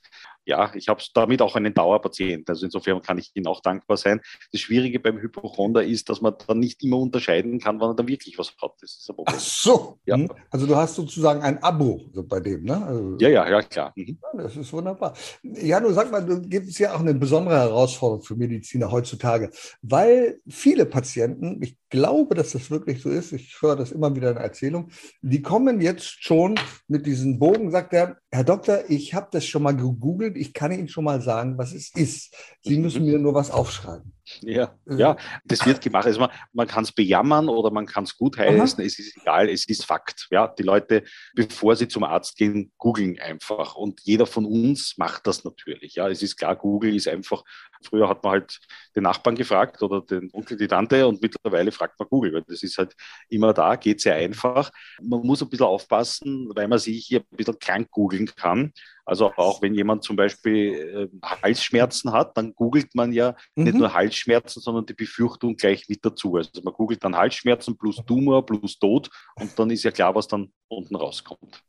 ja, 0.48 0.72
ich 0.74 0.88
habe 0.88 1.02
damit 1.14 1.42
auch 1.42 1.54
einen 1.56 1.74
Dauerpatienten. 1.74 2.46
Also 2.48 2.64
insofern 2.64 3.02
kann 3.02 3.18
ich 3.18 3.30
Ihnen 3.34 3.46
auch 3.46 3.60
dankbar 3.60 3.98
sein. 3.98 4.20
Das 4.50 4.62
Schwierige 4.62 4.98
beim 4.98 5.18
Hypochonder 5.18 5.84
ist, 5.84 6.08
dass 6.08 6.22
man 6.22 6.34
dann 6.46 6.58
nicht 6.58 6.82
immer 6.82 6.96
unterscheiden 6.96 7.60
kann, 7.60 7.78
wann 7.80 7.90
er 7.90 7.94
dann 7.94 8.08
wirklich 8.08 8.38
was 8.38 8.54
hat. 8.60 8.72
Das 8.80 8.96
ist 8.96 9.10
ein 9.10 9.16
Ach 9.26 9.38
so. 9.38 9.98
Ja. 10.06 10.16
Hm. 10.16 10.28
Also 10.50 10.66
du 10.66 10.74
hast 10.74 10.94
sozusagen 10.94 11.42
ein 11.42 11.62
Abo 11.62 12.10
bei 12.28 12.40
dem, 12.40 12.64
ne? 12.64 12.82
Also, 12.82 13.16
ja, 13.20 13.28
ja, 13.28 13.48
ja, 13.48 13.62
klar. 13.62 13.92
Mhm. 13.94 14.18
das 14.32 14.56
ist 14.56 14.72
wunderbar. 14.72 15.14
Ja, 15.42 15.80
du 15.80 15.92
sag 15.92 16.10
mal, 16.10 16.24
du 16.24 16.40
gibt 16.40 16.68
es 16.68 16.78
ja 16.78 16.94
auch 16.94 17.00
eine 17.00 17.14
besondere 17.14 17.56
Herausforderung 17.56 18.22
für 18.22 18.34
Mediziner 18.34 18.90
heutzutage, 18.90 19.50
weil 19.82 20.40
viele 20.48 20.86
Patienten, 20.86 21.60
ich 21.62 21.76
glaube, 21.90 22.34
dass 22.34 22.52
das 22.52 22.70
wirklich 22.70 23.02
so 23.02 23.10
ist, 23.10 23.32
ich 23.32 23.56
höre 23.60 23.76
das 23.76 23.92
immer 23.92 24.14
wieder 24.14 24.30
in 24.30 24.36
Erzählungen, 24.36 24.90
die 25.22 25.42
kommen 25.42 25.80
jetzt 25.80 26.24
schon 26.24 26.58
mit 26.86 27.06
diesem 27.06 27.38
Bogen, 27.38 27.70
sagt 27.70 27.92
er, 27.92 28.18
Herr 28.30 28.44
Doktor, 28.44 28.84
ich 28.88 29.14
habe 29.14 29.28
das 29.30 29.44
schon 29.46 29.62
mal 29.62 29.76
gegoogelt, 29.76 30.36
ich 30.36 30.52
kann 30.52 30.72
Ihnen 30.72 30.88
schon 30.88 31.04
mal 31.04 31.20
sagen, 31.20 31.58
was 31.58 31.72
es 31.72 31.94
ist. 31.94 32.34
Sie 32.62 32.78
müssen 32.78 33.04
mir 33.04 33.18
nur 33.18 33.34
was 33.34 33.50
aufschreiben. 33.50 34.12
Ja, 34.40 34.74
äh. 34.88 34.96
ja, 34.96 35.16
das 35.44 35.64
wird 35.66 35.80
gemacht. 35.80 36.06
Also 36.06 36.20
man, 36.20 36.30
man 36.52 36.66
kann 36.66 36.84
es 36.84 36.92
bejammern 36.92 37.48
oder 37.48 37.70
man 37.70 37.86
kann 37.86 38.04
es 38.04 38.16
gutheißen, 38.16 38.84
es 38.84 38.98
ist 38.98 39.16
egal, 39.16 39.48
es 39.48 39.68
ist 39.68 39.84
Fakt. 39.84 40.28
Ja, 40.30 40.48
die 40.48 40.62
Leute, 40.62 41.04
bevor 41.34 41.76
sie 41.76 41.88
zum 41.88 42.04
Arzt 42.04 42.36
gehen, 42.36 42.72
googeln 42.78 43.18
einfach. 43.20 43.74
Und 43.74 44.00
jeder 44.02 44.26
von 44.26 44.44
uns 44.44 44.96
macht 44.98 45.26
das 45.26 45.44
natürlich. 45.44 45.94
Ja, 45.94 46.08
es 46.08 46.22
ist 46.22 46.36
klar, 46.36 46.56
Google 46.56 46.94
ist 46.94 47.08
einfach, 47.08 47.42
früher 47.82 48.08
hat 48.08 48.22
man 48.22 48.32
halt 48.32 48.58
den 48.96 49.04
Nachbarn 49.04 49.36
gefragt 49.36 49.82
oder 49.82 50.02
den 50.02 50.30
Onkel, 50.32 50.56
die 50.56 50.68
Tante 50.68 51.06
und 51.06 51.22
mittlerweile 51.22 51.72
fragt 51.72 51.98
man 51.98 52.08
Google, 52.08 52.32
weil 52.34 52.44
das 52.46 52.62
ist 52.62 52.78
halt 52.78 52.94
immer 53.28 53.52
da, 53.52 53.76
geht 53.76 54.00
sehr 54.00 54.14
einfach. 54.14 54.70
Man 55.00 55.20
muss 55.20 55.42
ein 55.42 55.48
bisschen 55.48 55.66
aufpassen, 55.66 56.50
weil 56.54 56.68
man 56.68 56.78
sich 56.78 57.06
hier 57.06 57.20
ein 57.20 57.36
bisschen 57.36 57.58
krank 57.58 57.90
googeln 57.90 58.26
kann. 58.34 58.72
Also 59.08 59.32
auch 59.36 59.62
wenn 59.62 59.74
jemand 59.74 60.04
zum 60.04 60.16
Beispiel 60.16 61.08
äh, 61.10 61.26
Halsschmerzen 61.42 62.12
hat, 62.12 62.36
dann 62.36 62.54
googelt 62.54 62.94
man 62.94 63.10
ja 63.10 63.34
mhm. 63.54 63.64
nicht 63.64 63.78
nur 63.78 63.94
Halsschmerzen, 63.94 64.60
sondern 64.60 64.84
die 64.84 64.92
Befürchtung 64.92 65.56
gleich 65.56 65.88
mit 65.88 66.04
dazu. 66.04 66.36
Also 66.36 66.50
man 66.62 66.74
googelt 66.74 67.02
dann 67.02 67.16
Halsschmerzen 67.16 67.78
plus 67.78 67.96
Tumor 68.06 68.44
plus 68.44 68.78
Tod 68.78 69.08
und 69.36 69.58
dann 69.58 69.70
ist 69.70 69.82
ja 69.82 69.92
klar, 69.92 70.14
was 70.14 70.28
dann 70.28 70.52
unten 70.68 70.94
rauskommt. 70.94 71.64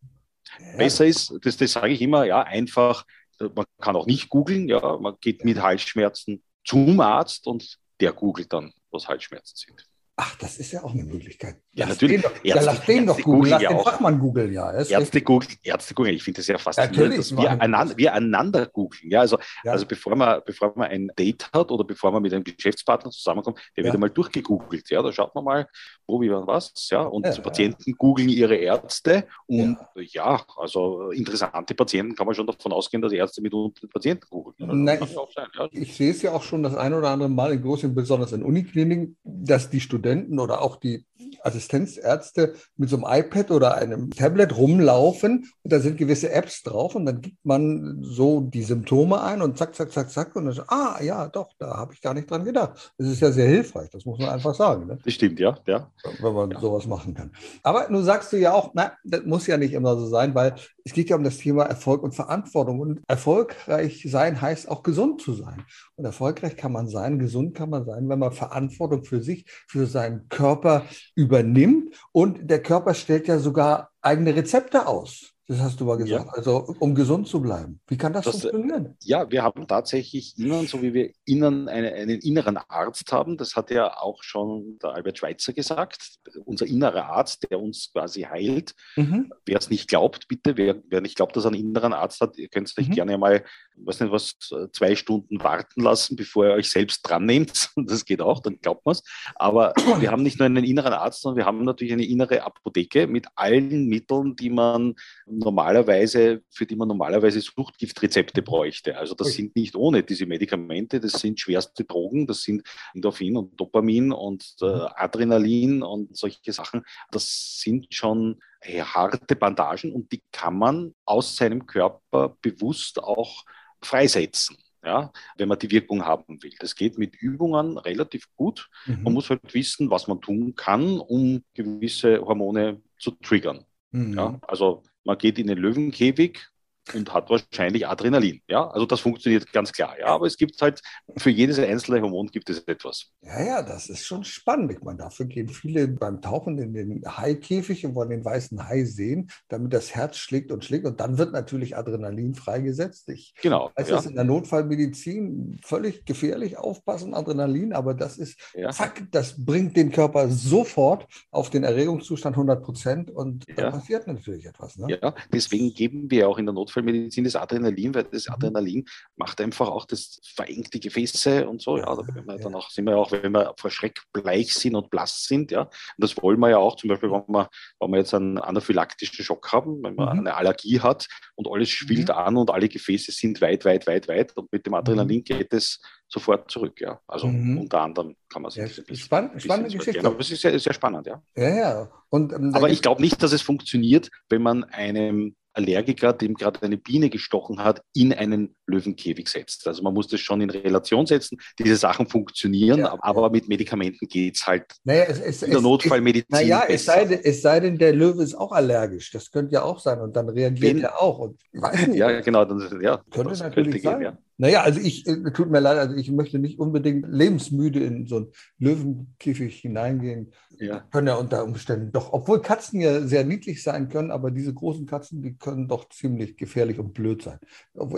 Ja. 0.59 0.77
Besser 0.77 1.05
ist, 1.05 1.33
das, 1.41 1.55
das 1.55 1.71
sage 1.71 1.93
ich 1.93 2.01
immer, 2.01 2.25
ja, 2.25 2.41
einfach, 2.41 3.05
man 3.39 3.65
kann 3.79 3.95
auch 3.95 4.05
nicht 4.05 4.27
googeln, 4.27 4.67
ja, 4.67 4.97
man 4.97 5.15
geht 5.21 5.45
mit 5.45 5.61
Halsschmerzen 5.61 6.43
zum 6.65 6.99
Arzt 6.99 7.47
und 7.47 7.77
der 8.01 8.11
googelt 8.11 8.51
dann, 8.51 8.73
was 8.91 9.07
Halsschmerzen 9.07 9.55
sind. 9.55 9.85
Ach, 10.21 10.35
das 10.35 10.57
ist 10.57 10.73
ja 10.73 10.83
auch 10.83 10.91
eine 10.93 11.05
Möglichkeit. 11.05 11.61
Ja, 11.71 11.85
lass 11.85 11.95
natürlich. 11.95 12.21
Den 12.21 12.23
doch, 12.23 12.43
Ärzte, 12.43 12.47
ja, 12.49 12.61
lass 12.61 12.85
den 12.85 13.05
doch 13.05 13.21
googeln. 13.21 13.51
Lass 13.51 13.61
ja 13.61 13.69
den. 13.69 13.79
Fachmann 13.79 14.19
googeln, 14.19 14.51
ja. 14.51 14.73
Ärzte 14.73 15.21
googeln, 15.21 15.55
Ärzte 15.63 15.93
googeln. 15.93 16.13
Ich 16.13 16.23
finde 16.23 16.41
das 16.41 16.47
ja 16.47 16.57
faszinierend, 16.57 17.19
dass 17.19 17.37
wir 17.37 17.49
einander, 17.49 17.95
wir 17.95 18.13
einander 18.13 18.65
googeln. 18.65 19.09
Ja, 19.11 19.21
also, 19.21 19.39
ja. 19.63 19.71
also 19.71 19.85
bevor, 19.85 20.17
man, 20.17 20.41
bevor 20.45 20.73
man 20.75 20.89
ein 20.89 21.09
Date 21.17 21.49
hat 21.53 21.71
oder 21.71 21.85
bevor 21.85 22.11
man 22.11 22.21
mit 22.21 22.33
einem 22.33 22.43
Geschäftspartner 22.43 23.11
zusammenkommt, 23.11 23.59
der 23.77 23.85
wird 23.85 23.93
einmal 23.93 24.09
durchgegoogelt. 24.09 24.89
Ja, 24.89 25.01
da 25.01 25.13
schaut 25.13 25.33
man 25.35 25.45
mal, 25.45 25.67
wo, 26.05 26.19
wie, 26.19 26.29
was. 26.29 26.73
Ja, 26.91 27.03
und 27.03 27.23
Patienten 27.41 27.93
googeln 27.93 28.27
ihre 28.27 28.57
Ärzte. 28.57 29.25
Und 29.47 29.77
ja. 29.95 30.43
also 30.57 31.11
interessante 31.11 31.75
Patienten 31.75 32.13
kann 32.13 32.25
man 32.25 32.35
schon 32.35 32.45
davon 32.45 32.73
ausgehen, 32.73 33.01
dass 33.01 33.13
Ärzte 33.13 33.41
mit 33.41 33.53
den 33.53 33.71
Patienten 33.89 34.25
googeln. 34.29 34.83
Nein, 34.83 34.99
ich, 35.01 35.81
ich 35.81 35.95
sehe 35.95 36.11
es 36.11 36.21
ja 36.23 36.33
auch 36.33 36.43
schon 36.43 36.61
das 36.61 36.75
ein 36.75 36.93
oder 36.93 37.07
andere 37.07 37.29
Mal 37.29 37.53
in 37.53 37.61
großen, 37.61 37.95
besonders 37.95 38.33
in 38.33 38.43
Unikliniken, 38.43 39.15
dass 39.23 39.69
die 39.69 39.79
Studenten 39.79 40.08
oder 40.39 40.61
auch 40.61 40.77
die 40.77 41.05
Assistenzärzte 41.43 42.55
mit 42.77 42.89
so 42.89 42.97
einem 42.97 43.21
iPad 43.23 43.51
oder 43.51 43.75
einem 43.75 44.11
Tablet 44.11 44.55
rumlaufen 44.55 45.51
und 45.63 45.73
da 45.73 45.79
sind 45.79 45.97
gewisse 45.97 46.31
Apps 46.31 46.63
drauf 46.63 46.95
und 46.95 47.05
dann 47.05 47.21
gibt 47.21 47.37
man 47.43 47.99
so 48.01 48.41
die 48.41 48.63
Symptome 48.63 49.21
ein 49.21 49.41
und 49.41 49.57
zack, 49.57 49.75
zack, 49.75 49.91
zack, 49.91 50.09
zack 50.11 50.35
und 50.35 50.45
dann, 50.45 50.65
ah 50.67 51.01
ja, 51.01 51.27
doch, 51.27 51.51
da 51.57 51.77
habe 51.77 51.93
ich 51.93 52.01
gar 52.01 52.13
nicht 52.13 52.29
dran 52.29 52.45
gedacht. 52.45 52.93
Das 52.97 53.07
ist 53.07 53.21
ja 53.21 53.31
sehr 53.31 53.47
hilfreich, 53.47 53.89
das 53.89 54.05
muss 54.05 54.19
man 54.19 54.29
einfach 54.29 54.55
sagen. 54.55 54.87
Ne? 54.87 54.97
Das 55.03 55.13
stimmt, 55.13 55.39
ja, 55.39 55.57
ja. 55.65 55.91
Wenn 56.21 56.33
man 56.33 56.51
ja. 56.51 56.59
sowas 56.59 56.87
machen 56.87 57.13
kann. 57.13 57.31
Aber 57.63 57.89
nun 57.89 58.03
sagst 58.03 58.31
du 58.33 58.37
ja 58.37 58.53
auch, 58.53 58.71
na, 58.73 58.93
das 59.03 59.23
muss 59.25 59.47
ja 59.47 59.57
nicht 59.57 59.73
immer 59.73 59.95
so 59.97 60.07
sein, 60.07 60.35
weil 60.35 60.55
es 60.83 60.93
geht 60.93 61.09
ja 61.09 61.15
um 61.15 61.23
das 61.23 61.37
Thema 61.37 61.63
Erfolg 61.63 62.03
und 62.03 62.15
Verantwortung 62.15 62.79
und 62.79 63.01
erfolgreich 63.07 64.05
sein 64.09 64.41
heißt 64.41 64.69
auch 64.69 64.83
gesund 64.83 65.21
zu 65.21 65.33
sein. 65.33 65.63
Und 65.99 66.05
erfolgreich 66.05 66.55
kann 66.55 66.71
man 66.71 66.87
sein, 66.87 67.19
gesund 67.19 67.55
kann 67.55 67.69
man 67.69 67.83
sein, 67.83 68.07
wenn 68.07 68.19
man 68.19 68.31
Verantwortung 68.31 69.03
für 69.03 69.21
sich, 69.21 69.43
für 69.67 69.85
seinen 69.85 70.29
Körper 70.29 70.85
übernimmt. 71.13 71.93
Und 72.13 72.49
der 72.49 72.63
Körper 72.63 72.93
stellt 72.93 73.27
ja 73.27 73.37
sogar 73.37 73.89
eigene 74.01 74.33
Rezepte 74.33 74.87
aus. 74.87 75.33
Das 75.49 75.59
hast 75.61 75.79
du 75.79 75.85
mal 75.85 75.97
gesagt. 75.97 76.27
Ja. 76.27 76.31
Also 76.33 76.75
um 76.77 76.93
gesund 76.93 77.27
zu 77.27 77.41
bleiben. 77.41 77.81
Wie 77.87 77.97
kann 77.97 78.13
das, 78.13 78.25
das, 78.25 78.41
funktionieren? 78.41 78.95
Ja, 79.01 79.31
wir 79.31 79.41
haben 79.41 79.67
tatsächlich 79.67 80.37
innen, 80.37 80.67
so 80.67 80.83
wie 80.83 80.93
wir 80.93 81.11
innen 81.25 81.67
eine, 81.67 81.91
einen 81.91 82.19
inneren 82.21 82.57
Arzt 82.57 83.11
haben, 83.11 83.35
das 83.35 83.55
hat 83.55 83.71
ja 83.71 83.97
auch 83.97 84.21
schon 84.21 84.77
der 84.83 84.91
Albert 84.91 85.17
Schweitzer 85.17 85.51
gesagt, 85.51 86.19
unser 86.45 86.67
innerer 86.67 87.07
Arzt, 87.07 87.49
der 87.49 87.59
uns 87.59 87.91
quasi 87.91 88.21
heilt. 88.21 88.75
Mhm. 88.95 89.33
Wer 89.43 89.57
es 89.57 89.71
nicht 89.71 89.89
glaubt, 89.89 90.27
bitte, 90.27 90.55
wer, 90.55 90.83
wer 90.87 91.01
nicht 91.01 91.15
glaubt, 91.15 91.35
dass 91.35 91.45
er 91.45 91.51
einen 91.51 91.61
inneren 91.61 91.93
Arzt 91.93 92.21
hat, 92.21 92.37
ihr 92.37 92.47
könnt 92.47 92.71
euch 92.77 92.89
mhm. 92.89 92.93
gerne 92.93 93.17
mal, 93.17 93.43
weiß 93.85 94.01
nicht 94.01 94.11
was, 94.11 94.37
zwei 94.73 94.95
Stunden 94.95 95.43
warten 95.43 95.81
lassen, 95.81 96.15
bevor 96.15 96.47
ihr 96.47 96.53
euch 96.53 96.69
selbst 96.69 97.01
dran 97.01 97.25
nehmt. 97.25 97.69
Das 97.89 98.05
geht 98.05 98.21
auch, 98.21 98.39
dann 98.39 98.59
glaubt 98.59 98.85
man 98.85 98.93
es. 98.93 99.03
Aber 99.35 99.73
wir 99.99 100.11
haben 100.11 100.21
nicht 100.21 100.37
nur 100.37 100.45
einen 100.45 100.63
inneren 100.63 100.93
Arzt, 100.93 101.21
sondern 101.21 101.37
wir 101.37 101.45
haben 101.45 101.63
natürlich 101.63 101.93
eine 101.93 102.05
innere 102.05 102.43
Apotheke 102.43 103.07
mit 103.07 103.25
allen 103.35 103.87
Mitteln, 103.87 104.35
die 104.35 104.49
man 104.49 104.95
normalerweise, 105.25 106.43
für 106.51 106.65
die 106.65 106.75
man 106.75 106.87
normalerweise 106.87 107.41
Suchtgiftrezepte 107.41 108.41
bräuchte. 108.41 108.97
Also 108.97 109.15
das 109.15 109.29
sind 109.33 109.55
nicht 109.55 109.75
ohne 109.75 110.03
diese 110.03 110.25
Medikamente, 110.25 110.99
das 110.99 111.13
sind 111.13 111.39
schwerste 111.39 111.83
Drogen, 111.83 112.27
das 112.27 112.43
sind 112.43 112.63
Endorphin 112.93 113.37
und 113.37 113.59
Dopamin 113.59 114.11
und 114.11 114.55
äh, 114.61 114.65
mhm. 114.65 114.87
Adrenalin 114.95 115.83
und 115.83 116.15
solche 116.15 116.53
Sachen. 116.53 116.83
Das 117.11 117.59
sind 117.59 117.93
schon 117.93 118.39
äh, 118.61 118.81
harte 118.81 119.35
Bandagen 119.35 119.93
und 119.93 120.11
die 120.11 120.21
kann 120.31 120.57
man 120.57 120.93
aus 121.05 121.35
seinem 121.35 121.65
Körper 121.65 122.37
bewusst 122.41 123.01
auch 123.01 123.45
freisetzen. 123.81 124.57
Ja, 124.81 125.11
wenn 125.35 125.49
man 125.49 125.59
die 125.59 125.71
Wirkung 125.71 126.05
haben 126.05 126.41
will. 126.41 126.53
Das 126.57 126.73
geht 126.73 126.97
mit 126.97 127.13
Übungen 127.15 127.77
relativ 127.77 128.33
gut. 128.35 128.69
Mhm. 128.85 129.03
Man 129.03 129.13
muss 129.13 129.29
halt 129.29 129.53
wissen, 129.53 129.91
was 129.91 130.07
man 130.07 130.21
tun 130.21 130.55
kann, 130.55 131.01
um 131.01 131.43
gewisse 131.53 132.21
Hormone 132.21 132.81
zu 132.97 133.11
triggern. 133.11 133.65
Mhm. 133.91 134.13
Ja, 134.13 134.39
also 134.41 134.83
man 135.03 135.17
geht 135.17 135.37
in 135.37 135.47
den 135.47 135.57
Löwenkäfig 135.57 136.47
und 136.95 137.13
hat 137.13 137.29
wahrscheinlich 137.29 137.87
Adrenalin. 137.87 138.41
Ja, 138.47 138.67
also 138.67 138.85
das 138.85 138.99
funktioniert 138.99 139.51
ganz 139.51 139.71
klar. 139.71 139.95
Ja, 139.99 140.07
aber 140.07 140.27
es 140.27 140.37
gibt 140.37 140.61
halt 140.61 140.81
für 141.17 141.29
jedes 141.29 141.59
einzelne 141.59 142.01
Hormon 142.01 142.27
gibt 142.27 142.49
es 142.49 142.59
etwas. 142.67 143.11
Ja, 143.21 143.43
ja, 143.43 143.61
das 143.61 143.89
ist 143.89 144.05
schon 144.05 144.23
spannend. 144.23 144.71
Ich 144.71 144.81
meine, 144.81 144.97
dafür 144.97 145.25
gehen 145.25 145.49
viele 145.49 145.87
beim 145.87 146.21
Tauchen 146.21 146.57
in 146.57 146.73
den 146.73 147.03
Haikäfig 147.05 147.85
und 147.85 147.95
wollen 147.95 148.09
den 148.09 148.25
weißen 148.25 148.67
Hai 148.67 148.85
sehen, 148.85 149.29
damit 149.47 149.73
das 149.73 149.95
Herz 149.95 150.17
schlägt 150.17 150.51
und 150.51 150.65
schlägt. 150.65 150.85
Und 150.85 150.99
dann 150.99 151.17
wird 151.17 151.31
natürlich 151.31 151.77
Adrenalin 151.77 152.35
freigesetzt. 152.35 153.09
Ich 153.09 153.33
genau. 153.41 153.71
weiß, 153.75 153.89
ja. 153.89 153.95
das 153.95 154.05
in 154.05 154.15
der 154.15 154.23
Notfallmedizin 154.23 155.59
völlig 155.63 156.05
gefährlich. 156.05 156.57
Aufpassen, 156.57 157.13
Adrenalin, 157.13 157.73
aber 157.73 157.93
das 157.93 158.17
ist, 158.17 158.39
ja. 158.53 158.69
zack, 158.71 159.07
das 159.11 159.45
bringt 159.45 159.77
den 159.77 159.91
Körper 159.91 160.29
sofort 160.29 161.07
auf 161.31 161.49
den 161.49 161.63
Erregungszustand 161.63 162.35
100 162.35 162.63
Prozent 162.63 163.11
und 163.11 163.45
da 163.55 163.63
ja. 163.63 163.71
passiert 163.71 164.07
natürlich 164.07 164.45
etwas. 164.45 164.77
Ne? 164.77 164.99
Ja, 165.01 165.13
deswegen 165.31 165.73
geben 165.73 166.09
wir 166.11 166.27
auch 166.27 166.37
in 166.37 166.45
der 166.45 166.53
Notfall 166.53 166.78
Notfallmedizin 166.79 167.23
das 167.23 167.35
Adrenalin, 167.35 167.93
weil 167.93 168.03
das 168.05 168.27
mhm. 168.27 168.33
Adrenalin 168.33 168.85
macht 169.15 169.41
einfach 169.41 169.67
auch 169.67 169.85
das 169.85 170.19
verengt 170.23 170.73
die 170.73 170.79
Gefäße 170.79 171.47
und 171.47 171.61
so. 171.61 171.77
Ja, 171.77 171.85
da 171.85 172.03
wir 172.05 172.37
dann 172.37 172.55
auch, 172.55 172.69
sind 172.69 172.85
wir 172.85 172.97
auch, 172.97 173.11
wenn 173.11 173.31
wir 173.31 173.53
vor 173.57 173.69
Schreck 173.69 174.01
bleich 174.13 174.53
sind 174.53 174.75
und 174.75 174.89
blass 174.89 175.25
sind, 175.25 175.51
ja. 175.51 175.61
Und 175.61 175.71
das 175.97 176.15
wollen 176.21 176.39
wir 176.39 176.49
ja 176.49 176.57
auch, 176.57 176.75
zum 176.75 176.89
Beispiel, 176.89 177.11
wenn 177.11 177.23
wir, 177.27 177.49
wenn 177.79 177.91
wir 177.91 177.97
jetzt 177.99 178.13
einen 178.13 178.37
anaphylaktischen 178.37 179.23
Schock 179.23 179.51
haben, 179.51 179.83
wenn 179.83 179.95
man 179.95 180.13
mhm. 180.13 180.19
eine 180.19 180.35
Allergie 180.35 180.79
hat 180.79 181.07
und 181.35 181.47
alles 181.47 181.69
schwillt 181.69 182.09
mhm. 182.09 182.15
an 182.15 182.37
und 182.37 182.51
alle 182.51 182.69
Gefäße 182.69 183.11
sind 183.11 183.41
weit, 183.41 183.65
weit, 183.65 183.87
weit, 183.87 184.07
weit. 184.07 184.35
Und 184.35 184.51
mit 184.51 184.65
dem 184.65 184.73
Adrenalin 184.73 185.19
mhm. 185.19 185.23
geht 185.23 185.53
es 185.53 185.79
sofort 186.07 186.49
zurück, 186.49 186.81
ja. 186.81 186.99
Also 187.07 187.27
mhm. 187.27 187.59
unter 187.59 187.81
anderem 187.81 188.15
kann 188.29 188.41
man 188.41 188.51
sich 188.51 188.77
ja, 188.77 188.83
ein 188.87 188.95
spann 188.95 189.39
spannende 189.39 189.77
Geschichte. 189.77 190.05
Aber 190.05 190.19
es 190.19 190.31
ist 190.31 190.41
sehr, 190.41 190.57
sehr 190.57 190.73
spannend, 190.73 191.05
ja. 191.05 191.21
Ja, 191.35 191.55
ja. 191.55 191.91
Und, 192.09 192.33
ähm, 192.33 192.53
aber 192.55 192.69
ich 192.69 192.81
glaube 192.81 193.01
nicht, 193.01 193.21
dass 193.21 193.31
es 193.31 193.43
funktioniert, 193.43 194.09
wenn 194.29 194.41
man 194.41 194.63
einem 194.63 195.35
Allergiker, 195.59 196.13
dem 196.13 196.33
gerade 196.33 196.61
eine 196.63 196.77
Biene 196.77 197.09
gestochen 197.09 197.63
hat, 197.63 197.81
in 197.93 198.13
einen 198.13 198.55
Löwenkäfig 198.65 199.27
setzt. 199.27 199.67
Also 199.67 199.83
man 199.83 199.93
muss 199.93 200.07
das 200.07 200.19
schon 200.19 200.41
in 200.41 200.49
Relation 200.49 201.05
setzen. 201.05 201.37
Diese 201.57 201.75
Sachen 201.75 202.07
funktionieren, 202.07 202.79
ja, 202.79 202.97
aber 203.01 203.29
mit 203.29 203.47
Medikamenten 203.47 204.07
geht 204.07 204.37
es 204.37 204.47
halt 204.47 204.65
naja, 204.83 205.03
es, 205.03 205.19
es, 205.19 205.43
in 205.43 205.51
der 205.51 205.61
Notfallmedizin. 205.61 206.27
Naja, 206.29 206.63
es 206.67 206.85
sei, 206.85 207.05
denn, 207.05 207.19
es 207.23 207.41
sei 207.41 207.59
denn, 207.59 207.77
der 207.77 207.93
Löwe 207.93 208.23
ist 208.23 208.35
auch 208.35 208.51
allergisch. 208.51 209.11
Das 209.11 209.31
könnte 209.31 209.53
ja 209.53 209.63
auch 209.63 209.79
sein 209.79 209.99
und 209.99 210.15
dann 210.15 210.29
reagiert 210.29 210.75
Wenn, 210.75 210.83
er 210.83 211.01
auch. 211.01 211.19
Und, 211.19 211.39
ja, 211.93 212.21
genau. 212.21 212.45
Dann, 212.45 212.81
ja, 212.81 213.01
könnte 213.11 213.37
natürlich 213.37 213.53
könnte 213.53 213.79
sein. 213.81 213.99
Gehen, 213.99 214.01
ja. 214.01 214.17
Naja, 214.41 214.61
also 214.61 214.79
ich, 214.79 215.05
äh, 215.05 215.31
tut 215.33 215.51
mir 215.51 215.59
leid, 215.59 215.77
also 215.77 215.95
ich 215.95 216.09
möchte 216.11 216.39
nicht 216.39 216.59
unbedingt 216.59 217.05
lebensmüde 217.09 217.83
in 217.83 218.07
so 218.07 218.15
einen 218.15 218.27
Löwenkäfig 218.57 219.57
hineingehen. 219.59 220.31
Ja. 220.57 220.79
Können 220.91 221.07
ja 221.07 221.15
unter 221.15 221.43
Umständen 221.43 221.91
doch, 221.91 222.13
obwohl 222.13 222.41
Katzen 222.41 222.79
ja 222.79 223.01
sehr 223.01 223.25
niedlich 223.25 223.61
sein 223.61 223.89
können, 223.89 224.11
aber 224.11 224.31
diese 224.31 224.53
großen 224.53 224.85
Katzen, 224.85 225.21
die 225.21 225.35
können 225.35 225.67
doch 225.67 225.89
ziemlich 225.89 226.37
gefährlich 226.37 226.79
und 226.79 226.93
blöd 226.93 227.21
sein. 227.21 227.39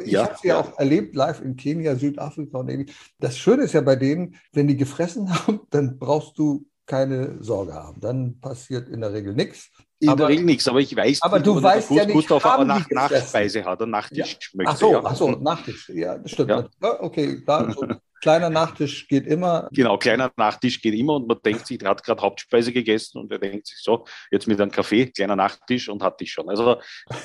Ich 0.04 0.12
ja, 0.12 0.23
habe 0.23 0.36
ja, 0.41 0.56
ja, 0.56 0.60
auch 0.62 0.80
erlebt, 0.80 1.15
live 1.15 1.41
in 1.41 1.56
Kenia, 1.58 1.95
Südafrika 1.95 2.58
und 2.58 2.69
ähnlich. 2.69 2.95
Das 3.19 3.38
Schöne 3.38 3.63
ist 3.63 3.73
ja 3.73 3.82
bei 3.82 3.95
denen, 3.95 4.36
wenn 4.51 4.67
die 4.67 4.77
gefressen 4.77 5.30
haben, 5.47 5.62
dann 5.69 5.99
brauchst 5.99 6.39
du 6.39 6.65
keine 6.88 7.38
Sorge 7.43 7.73
haben. 7.73 8.01
Dann 8.01 8.39
passiert 8.39 8.89
in 8.89 9.01
der 9.01 9.13
Regel 9.13 9.36
nichts. 9.36 9.69
In 10.02 10.10
aber, 10.10 10.18
der 10.18 10.28
Regel 10.30 10.46
nichts, 10.46 10.68
aber 10.68 10.80
ich 10.80 10.96
weiß, 10.96 11.22
aber 11.22 11.40
du 11.40 11.62
weißt 11.62 11.92
ja 11.92 12.06
nicht, 12.06 12.16
Gustav 12.16 12.44
aber 12.44 12.66
nach 12.66 12.90
Nachspeise 12.90 13.64
hat, 13.64 13.82
einen 13.82 13.92
Nachtisch 13.92 14.38
ja. 14.42 14.50
möchte. 14.56 14.72
Ach 14.72 14.78
so, 14.78 14.92
ja. 14.94 15.02
ach 15.04 15.16
so, 15.16 15.30
Nachtisch, 15.30 15.90
ja, 15.90 16.18
das 16.18 16.32
stimmt. 16.32 16.50
Ja. 16.50 16.68
Okay, 16.82 17.42
klar, 17.42 17.72
so 17.72 17.86
kleiner 18.22 18.50
Nachtisch 18.50 19.08
geht 19.08 19.28
immer. 19.28 19.68
Genau, 19.72 19.98
kleiner 19.98 20.32
Nachtisch 20.38 20.82
geht 20.82 20.94
immer 20.94 21.16
und 21.16 21.28
man 21.28 21.38
denkt 21.44 21.68
sich, 21.68 21.80
der 21.80 21.90
hat 21.90 22.04
gerade 22.04 22.22
Hauptspeise 22.22 22.72
gegessen 22.72 23.20
und 23.20 23.32
er 23.32 23.40
denkt 23.40 23.68
sich 23.68 23.80
so, 23.80 24.06
jetzt 24.32 24.48
mit 24.48 24.62
einem 24.62 24.72
Kaffee, 24.72 25.08
kleiner 25.08 25.36
Nachtisch 25.36 25.90
und 25.90 26.02
hat 26.02 26.22
dich 26.22 26.32
schon. 26.32 26.48
Also 26.50 26.78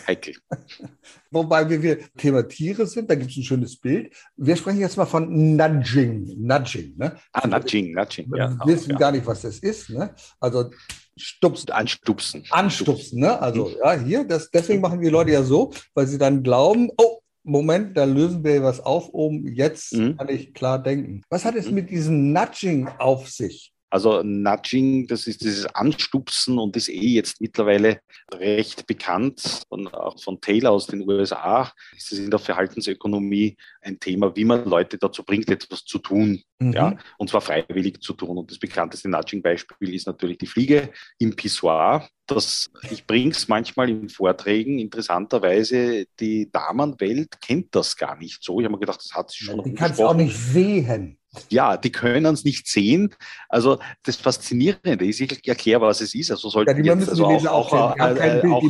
heikel. 0.07 0.35
Wobei 1.31 1.69
wir, 1.69 1.83
wir 1.83 1.99
Thema 2.15 2.49
Tiere 2.49 2.87
sind, 2.87 3.11
da 3.11 3.15
gibt 3.15 3.31
es 3.31 3.37
ein 3.37 3.43
schönes 3.45 3.79
Bild. 3.79 4.15
Wir 4.37 4.57
sprechen 4.57 4.81
jetzt 4.81 4.97
mal 4.97 5.07
von 5.07 5.57
Nudging. 5.57 6.35
Nudging, 6.39 6.97
ne? 6.97 7.17
Ah, 7.33 7.47
Nudging, 7.47 7.95
Nudging, 7.95 8.31
ja. 8.35 8.51
Wir 8.51 8.67
wissen 8.67 8.93
ja. 8.93 8.99
gar 8.99 9.13
nicht, 9.13 9.27
was 9.27 9.43
das 9.43 9.59
ist, 9.59 9.91
ne? 9.91 10.15
Also 10.41 10.71
stupsen. 11.17 11.71
Anstupsen. 11.71 12.45
Anstupsen, 12.51 13.21
ne? 13.21 13.41
Also, 13.41 13.71
ja, 13.83 13.93
hier, 13.95 14.25
das, 14.25 14.51
deswegen 14.51 14.81
machen 14.81 15.01
die 15.01 15.09
Leute 15.09 15.33
ja 15.33 15.43
so, 15.43 15.73
weil 15.95 16.07
sie 16.07 16.19
dann 16.19 16.43
glauben, 16.43 16.91
oh, 16.99 17.21
Moment, 17.43 17.97
da 17.97 18.05
lösen 18.05 18.43
wir 18.43 18.63
was 18.63 18.81
auf 18.81 19.09
oben, 19.13 19.47
jetzt 19.47 19.93
mhm. 19.93 20.17
kann 20.17 20.29
ich 20.29 20.53
klar 20.53 20.83
denken. 20.83 21.23
Was 21.31 21.45
hat 21.45 21.55
es 21.55 21.69
mhm. 21.69 21.75
mit 21.75 21.91
diesem 21.91 22.33
Nudging 22.33 22.89
auf 22.99 23.29
sich? 23.29 23.73
Also 23.89 24.23
Nudging, 24.23 25.07
das 25.07 25.27
ist 25.27 25.43
dieses 25.43 25.67
Anstupsen 25.67 26.59
und 26.59 26.77
ist 26.77 26.89
eh 26.89 27.15
jetzt 27.15 27.41
mittlerweile 27.41 28.01
recht 28.33 28.87
bekannt 28.87 29.63
und 29.69 29.95
auch 29.95 30.21
von 30.21 30.41
Taylor 30.41 30.73
aus 30.73 30.87
den 30.89 31.09
USA. 31.09 31.73
ist 31.97 32.13
es 32.13 32.19
in 32.19 32.31
der 32.31 32.41
Verhaltensökonomie 32.41 33.57
ein 33.83 34.01
Thema, 34.01 34.35
wie 34.35 34.45
man 34.45 34.65
Leute 34.65 34.99
dazu 34.99 35.23
bringt, 35.25 35.49
etwas 35.51 35.85
zu 35.85 35.99
tun. 35.99 36.43
Mhm. 36.59 36.73
Ja, 36.73 36.97
und 37.19 37.31
zwar 37.31 37.41
freiwillig 37.41 38.01
zu 38.01 38.15
tun. 38.15 38.39
Und 38.39 38.51
das 38.51 38.59
bekannteste 38.59 39.09
Nudging-Beispiel 39.09 39.95
ist 39.95 40.07
natürlich 40.07 40.39
die 40.39 40.47
Fliege 40.47 40.91
im 41.19 41.37
Pissoir. 41.37 42.09
Das, 42.27 42.69
ich 42.91 43.07
bringe 43.07 43.31
es 43.31 43.47
manchmal 43.47 43.89
in 43.89 44.09
Vorträgen. 44.09 44.81
Interessanterweise, 44.81 46.07
die 46.19 46.51
Damenwelt 46.51 47.41
kennt 47.41 47.75
das 47.75 47.97
gar 47.97 48.17
nicht 48.17 48.43
so. 48.43 48.59
Ich 48.59 48.65
habe 48.65 48.75
mir 48.75 48.81
gedacht, 48.81 49.01
das 49.05 49.15
hat 49.15 49.31
sie 49.31 49.45
schon. 49.45 49.63
Die 49.63 49.75
kann 49.75 49.93
es 49.93 50.01
auch 50.01 50.15
nicht 50.15 50.37
sehen. 50.37 51.19
Ja, 51.51 51.77
die 51.77 51.91
können 51.93 52.27
es 52.27 52.45
nicht 52.45 52.67
sehen. 52.67 53.15
Also 53.49 53.79
das 54.03 54.17
Faszinierende 54.17 55.07
ist, 55.07 55.21
ich 55.21 55.47
erkläre, 55.47 55.81
was 55.81 56.01
es 56.01 56.15
ist. 56.15 56.31
Also 56.31 56.49
sollten 56.49 56.85
ja, 56.85 56.95
jetzt 56.95 57.09
also 57.09 57.27
auch, 57.27 57.47
auch, 57.47 57.73
auch, 57.73 57.99
äh, 57.99 58.43
auch 58.47 58.63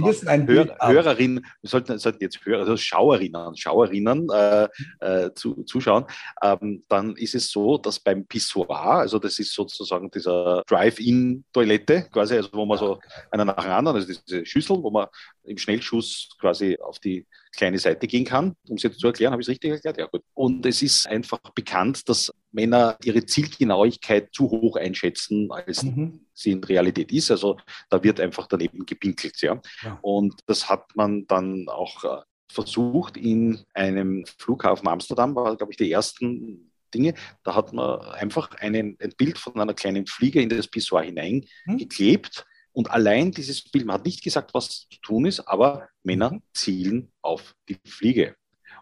Hör, 0.46 0.76
Hörerinnen, 0.80 1.46
wir 1.60 1.70
sollten, 1.70 1.98
sollten 1.98 2.22
jetzt 2.22 2.44
Hörer, 2.44 2.60
also 2.60 2.76
Schauerinnen, 2.76 3.56
Schauerinnen 3.56 4.28
äh, 4.30 4.68
äh, 5.00 5.32
zu, 5.34 5.62
zuschauen, 5.64 6.04
ähm, 6.42 6.84
dann 6.88 7.16
ist 7.16 7.34
es 7.34 7.50
so, 7.50 7.78
dass 7.78 8.00
beim 8.00 8.26
Pissoir, 8.26 8.70
also 8.70 9.18
das 9.18 9.38
ist 9.38 9.54
sozusagen 9.54 10.10
dieser 10.10 10.62
Drive-In-Toilette, 10.66 12.08
quasi, 12.12 12.36
also 12.36 12.50
wo 12.52 12.66
man 12.66 12.78
so 12.78 12.98
einer 13.30 13.44
nach 13.44 13.62
dem 13.62 13.72
anderen, 13.72 13.96
also 13.96 14.08
diese 14.08 14.44
Schüssel, 14.46 14.82
wo 14.82 14.90
man 14.90 15.06
im 15.44 15.58
Schnellschuss 15.58 16.28
quasi 16.40 16.76
auf 16.80 16.98
die 16.98 17.26
kleine 17.56 17.78
Seite 17.78 18.06
gehen 18.06 18.24
kann. 18.24 18.54
Um 18.68 18.76
es 18.76 18.82
jetzt 18.82 19.00
zu 19.00 19.06
erklären, 19.06 19.32
habe 19.32 19.42
ich 19.42 19.46
es 19.46 19.50
richtig 19.50 19.70
erklärt? 19.70 19.98
Ja, 19.98 20.06
gut. 20.06 20.22
Und 20.34 20.64
es 20.66 20.82
ist 20.82 21.06
einfach 21.08 21.40
bekannt, 21.54 22.08
dass 22.08 22.32
Männer 22.52 22.96
ihre 23.04 23.24
Zielgenauigkeit 23.24 24.28
zu 24.32 24.50
hoch 24.50 24.76
einschätzen, 24.76 25.50
als 25.50 25.82
mhm. 25.82 26.20
sie 26.32 26.52
in 26.52 26.62
Realität 26.64 27.12
ist. 27.12 27.30
Also 27.30 27.56
da 27.90 28.02
wird 28.02 28.20
einfach 28.20 28.46
daneben 28.46 28.86
gepinkelt. 28.86 29.40
Ja. 29.40 29.60
ja. 29.82 29.98
Und 30.02 30.34
das 30.46 30.68
hat 30.68 30.94
man 30.94 31.26
dann 31.26 31.68
auch 31.68 32.04
äh, 32.04 32.22
versucht 32.50 33.16
in 33.16 33.64
einem 33.74 34.24
Flughafen 34.38 34.88
Amsterdam, 34.88 35.34
war, 35.34 35.56
glaube 35.56 35.72
ich, 35.72 35.76
die 35.76 35.90
ersten 35.90 36.70
Dinge. 36.94 37.14
Da 37.42 37.54
hat 37.54 37.72
man 37.72 38.00
einfach 38.00 38.50
einen, 38.52 38.96
ein 39.00 39.12
Bild 39.16 39.38
von 39.38 39.58
einer 39.58 39.74
kleinen 39.74 40.06
Fliege 40.06 40.40
in 40.40 40.48
das 40.48 40.68
Pissoir 40.68 41.02
hineingeklebt. 41.02 42.44
Mhm 42.46 42.55
und 42.76 42.90
allein 42.90 43.32
dieses 43.32 43.62
Bild, 43.62 43.86
man 43.86 43.94
hat 43.94 44.04
nicht 44.04 44.22
gesagt, 44.22 44.52
was 44.52 44.86
zu 44.90 45.00
tun 45.00 45.24
ist, 45.24 45.40
aber 45.40 45.88
Männer 46.02 46.32
mhm. 46.32 46.42
zielen 46.52 47.10
auf 47.22 47.56
die 47.70 47.78
Fliege. 47.86 48.36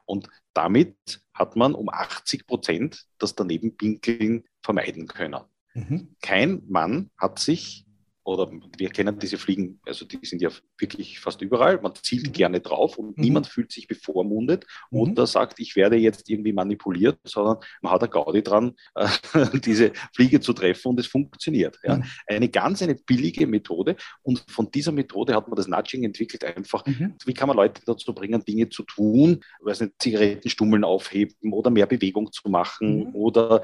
Und 0.05 0.28
damit 0.53 0.97
hat 1.32 1.55
man 1.55 1.76
um 1.76 1.88
80 1.88 2.45
Prozent 2.49 3.07
das 3.18 3.36
Danebenpinkeln 3.36 4.42
vermeiden 4.62 5.07
können. 5.07 5.45
Mhm. 5.74 6.16
Kein 6.20 6.64
Mann 6.66 7.12
hat 7.16 7.38
sich 7.38 7.86
oder 8.24 8.50
wir 8.78 8.88
kennen 8.88 9.18
diese 9.18 9.36
Fliegen, 9.36 9.80
also 9.86 10.06
die 10.06 10.18
sind 10.22 10.40
ja 10.40 10.50
wirklich 10.78 11.20
fast 11.20 11.42
überall. 11.42 11.80
Man 11.80 11.94
zielt 11.94 12.28
mhm. 12.28 12.32
gerne 12.32 12.60
drauf 12.60 12.98
und 12.98 13.16
mhm. 13.18 13.22
niemand 13.22 13.46
fühlt 13.46 13.70
sich 13.70 13.86
bevormundet 13.86 14.66
mhm. 14.90 15.00
oder 15.00 15.26
sagt, 15.26 15.60
ich 15.60 15.76
werde 15.76 15.96
jetzt 15.96 16.30
irgendwie 16.30 16.54
manipuliert, 16.54 17.18
sondern 17.24 17.58
man 17.82 17.92
hat 17.92 18.02
eine 18.02 18.10
Gaudi 18.10 18.42
dran, 18.42 18.74
äh, 18.94 19.08
diese 19.64 19.92
Fliege 20.14 20.40
zu 20.40 20.54
treffen 20.54 20.88
und 20.88 21.00
es 21.00 21.06
funktioniert. 21.06 21.78
Ja. 21.84 21.96
Mhm. 21.96 22.04
Eine 22.26 22.48
ganz 22.48 22.82
eine 22.82 22.94
billige 22.94 23.46
Methode 23.46 23.96
und 24.22 24.42
von 24.48 24.70
dieser 24.70 24.92
Methode 24.92 25.34
hat 25.34 25.46
man 25.48 25.56
das 25.56 25.68
Nudging 25.68 26.04
entwickelt 26.04 26.44
einfach. 26.44 26.84
Mhm. 26.86 27.14
Wie 27.26 27.34
kann 27.34 27.48
man 27.48 27.58
Leute 27.58 27.82
dazu 27.84 28.14
bringen, 28.14 28.44
Dinge 28.44 28.70
zu 28.70 28.84
tun, 28.84 29.40
weiß 29.60 29.82
nicht, 29.82 29.94
Zigarettenstummeln 30.00 30.84
aufheben 30.84 31.52
oder 31.52 31.70
mehr 31.70 31.86
Bewegung 31.86 32.32
zu 32.32 32.48
machen 32.48 33.08
mhm. 33.08 33.14
oder 33.14 33.62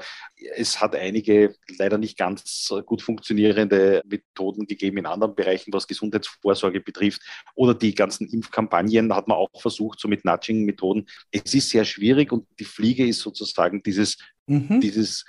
es 0.55 0.79
hat 0.79 0.95
einige 0.95 1.55
leider 1.77 1.97
nicht 1.97 2.17
ganz 2.17 2.71
gut 2.85 3.01
funktionierende 3.01 4.03
Methoden 4.05 4.50
Methoden 4.51 4.67
gegeben 4.67 4.97
in 4.97 5.05
anderen 5.05 5.35
Bereichen, 5.35 5.73
was 5.73 5.87
Gesundheitsvorsorge 5.87 6.81
betrifft. 6.81 7.21
Oder 7.55 7.73
die 7.73 7.93
ganzen 7.93 8.27
Impfkampagnen 8.27 9.13
hat 9.15 9.27
man 9.27 9.37
auch 9.37 9.49
versucht, 9.59 9.99
so 9.99 10.07
mit 10.07 10.25
Nudging-Methoden. 10.25 11.07
Es 11.31 11.53
ist 11.53 11.69
sehr 11.69 11.85
schwierig 11.85 12.31
und 12.31 12.47
die 12.59 12.65
Fliege 12.65 13.05
ist 13.05 13.19
sozusagen 13.19 13.81
dieses, 13.83 14.17
mhm. 14.47 14.79
dieses 14.81 15.25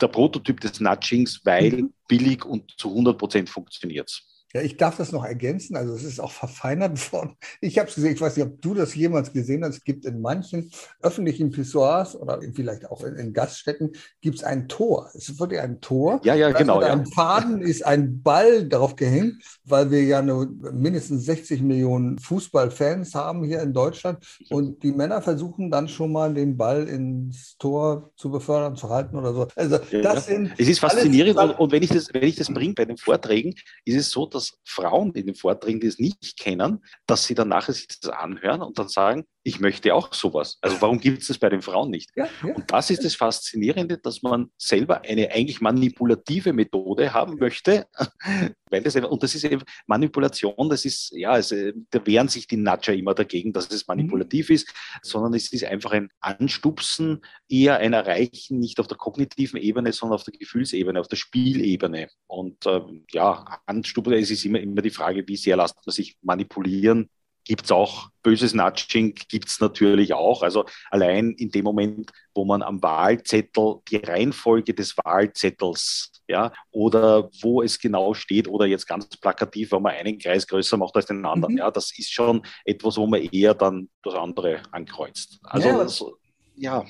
der 0.00 0.08
Prototyp 0.08 0.60
des 0.60 0.80
Nudgings, 0.80 1.40
weil 1.44 1.70
mhm. 1.70 1.94
billig 2.08 2.44
und 2.44 2.72
zu 2.78 2.90
100 2.90 3.16
Prozent 3.16 3.48
funktioniert. 3.48 4.22
Ja, 4.54 4.62
ich 4.62 4.76
darf 4.76 4.96
das 4.96 5.12
noch 5.12 5.24
ergänzen. 5.24 5.76
Also 5.76 5.94
es 5.94 6.04
ist 6.04 6.20
auch 6.20 6.30
verfeinert 6.30 7.12
worden. 7.12 7.36
Ich 7.60 7.78
habe 7.78 7.88
es 7.88 7.94
gesehen, 7.94 8.14
ich 8.14 8.20
weiß 8.20 8.36
nicht, 8.36 8.46
ob 8.46 8.60
du 8.62 8.74
das 8.74 8.94
jemals 8.94 9.32
gesehen 9.32 9.64
hast. 9.64 9.76
Es 9.76 9.84
gibt 9.84 10.04
in 10.04 10.20
manchen 10.20 10.70
öffentlichen 11.02 11.50
Pissoirs 11.50 12.16
oder 12.16 12.40
vielleicht 12.54 12.90
auch 12.90 13.02
in, 13.04 13.16
in 13.16 13.32
Gaststätten 13.32 13.92
gibt 14.20 14.36
es 14.36 14.44
ein 14.44 14.68
Tor. 14.68 15.10
Es 15.14 15.28
ist 15.28 15.40
wirklich 15.40 15.60
ein 15.60 15.80
Tor. 15.80 16.20
Ja, 16.24 16.34
ja, 16.34 16.52
genau. 16.52 16.78
Mit 16.78 16.88
einem 16.88 17.04
ja. 17.04 17.10
Faden 17.14 17.60
ist 17.62 17.84
ein 17.84 18.22
Ball 18.22 18.68
darauf 18.68 18.96
gehängt, 18.96 19.42
weil 19.64 19.90
wir 19.90 20.02
ja 20.02 20.22
nur 20.22 20.48
mindestens 20.72 21.24
60 21.24 21.62
Millionen 21.62 22.18
Fußballfans 22.18 23.14
haben 23.14 23.44
hier 23.44 23.60
in 23.62 23.72
Deutschland. 23.72 24.18
Und 24.50 24.82
die 24.82 24.92
Männer 24.92 25.22
versuchen 25.22 25.70
dann 25.70 25.88
schon 25.88 26.12
mal 26.12 26.32
den 26.32 26.56
Ball 26.56 26.88
ins 26.88 27.56
Tor 27.58 28.12
zu 28.16 28.30
befördern, 28.30 28.76
zu 28.76 28.88
halten 28.88 29.16
oder 29.16 29.32
so. 29.32 29.48
Also 29.56 29.78
ja, 29.90 30.00
das 30.02 30.26
sind 30.26 30.52
es 30.56 30.68
ist 30.68 30.80
faszinierend 30.80 31.36
und, 31.36 31.50
und 31.58 31.72
wenn 31.72 31.82
ich 31.82 31.90
das, 31.90 32.12
wenn 32.12 32.22
ich 32.22 32.36
das 32.36 32.48
bringe 32.48 32.74
bei 32.74 32.84
den 32.84 32.96
Vorträgen, 32.96 33.54
ist 33.84 33.96
es 33.96 34.10
so, 34.10 34.26
dass 34.36 34.58
Frauen 34.64 35.12
in 35.12 35.26
den 35.26 35.34
Vorträgen, 35.34 35.80
die 35.80 35.88
es 35.88 35.98
nicht 35.98 36.38
kennen, 36.38 36.84
dass 37.06 37.24
sie 37.24 37.34
dann 37.34 37.48
nachher 37.48 37.74
sich 37.74 37.88
das 37.88 38.10
anhören 38.10 38.62
und 38.62 38.78
dann 38.78 38.88
sagen, 38.88 39.24
ich 39.46 39.60
möchte 39.60 39.94
auch 39.94 40.12
sowas. 40.12 40.58
Also 40.60 40.82
warum 40.82 40.98
gibt 40.98 41.22
es 41.22 41.28
das 41.28 41.38
bei 41.38 41.48
den 41.48 41.62
Frauen 41.62 41.88
nicht? 41.88 42.10
Ja, 42.16 42.26
ja. 42.42 42.52
Und 42.52 42.68
das 42.72 42.90
ist 42.90 43.04
das 43.04 43.14
Faszinierende, 43.14 43.96
dass 43.96 44.20
man 44.20 44.50
selber 44.58 45.02
eine 45.02 45.30
eigentlich 45.30 45.60
manipulative 45.60 46.52
Methode 46.52 47.14
haben 47.14 47.36
möchte, 47.38 47.86
weil 48.70 48.82
das 48.82 48.96
und 48.96 49.22
das 49.22 49.36
ist 49.36 49.44
eben 49.44 49.62
Manipulation, 49.86 50.68
das 50.68 50.84
ist, 50.84 51.12
ja, 51.12 51.30
also, 51.30 51.54
da 51.90 52.04
wehren 52.04 52.26
sich 52.26 52.48
die 52.48 52.56
Nudger 52.56 52.92
immer 52.92 53.14
dagegen, 53.14 53.52
dass 53.52 53.70
es 53.70 53.86
manipulativ 53.86 54.48
mhm. 54.48 54.56
ist, 54.56 54.74
sondern 55.02 55.32
es 55.34 55.52
ist 55.52 55.62
einfach 55.62 55.92
ein 55.92 56.08
Anstupsen, 56.18 57.20
eher 57.48 57.76
ein 57.76 57.92
Erreichen, 57.92 58.58
nicht 58.58 58.80
auf 58.80 58.88
der 58.88 58.96
kognitiven 58.96 59.60
Ebene, 59.60 59.92
sondern 59.92 60.16
auf 60.16 60.24
der 60.24 60.34
Gefühlsebene, 60.34 60.98
auf 60.98 61.06
der 61.06 61.16
Spielebene. 61.16 62.08
Und 62.26 62.66
ähm, 62.66 63.04
ja, 63.12 63.60
Anstupsen, 63.66 64.14
es 64.14 64.32
ist 64.32 64.44
immer, 64.44 64.58
immer 64.58 64.82
die 64.82 64.90
Frage, 64.90 65.22
wie 65.28 65.36
sehr 65.36 65.56
lässt 65.56 65.76
man 65.86 65.92
sich 65.92 66.16
manipulieren 66.22 67.10
gibt 67.46 67.64
es 67.64 67.72
auch 67.72 68.10
böses 68.22 68.54
Nudging, 68.54 69.14
gibt 69.28 69.48
es 69.48 69.60
natürlich 69.60 70.12
auch. 70.12 70.42
Also 70.42 70.64
allein 70.90 71.30
in 71.32 71.50
dem 71.50 71.64
Moment, 71.64 72.10
wo 72.34 72.44
man 72.44 72.60
am 72.60 72.82
Wahlzettel 72.82 73.76
die 73.88 73.96
Reihenfolge 73.96 74.74
des 74.74 74.96
Wahlzettels, 74.98 76.10
ja, 76.28 76.52
oder 76.72 77.30
wo 77.40 77.62
es 77.62 77.78
genau 77.78 78.14
steht, 78.14 78.48
oder 78.48 78.66
jetzt 78.66 78.86
ganz 78.86 79.06
plakativ, 79.16 79.72
wenn 79.72 79.82
man 79.82 79.94
einen 79.94 80.18
Kreis 80.18 80.46
größer 80.46 80.76
macht 80.76 80.96
als 80.96 81.06
den 81.06 81.24
anderen, 81.24 81.54
mhm. 81.54 81.58
ja, 81.58 81.70
das 81.70 81.96
ist 81.96 82.12
schon 82.12 82.42
etwas, 82.64 82.96
wo 82.96 83.06
man 83.06 83.22
eher 83.22 83.54
dann 83.54 83.88
das 84.02 84.14
andere 84.14 84.60
ankreuzt. 84.72 85.38
Also 85.44 85.68
ja, 85.68 85.88
so, 85.88 86.18
ja 86.56 86.84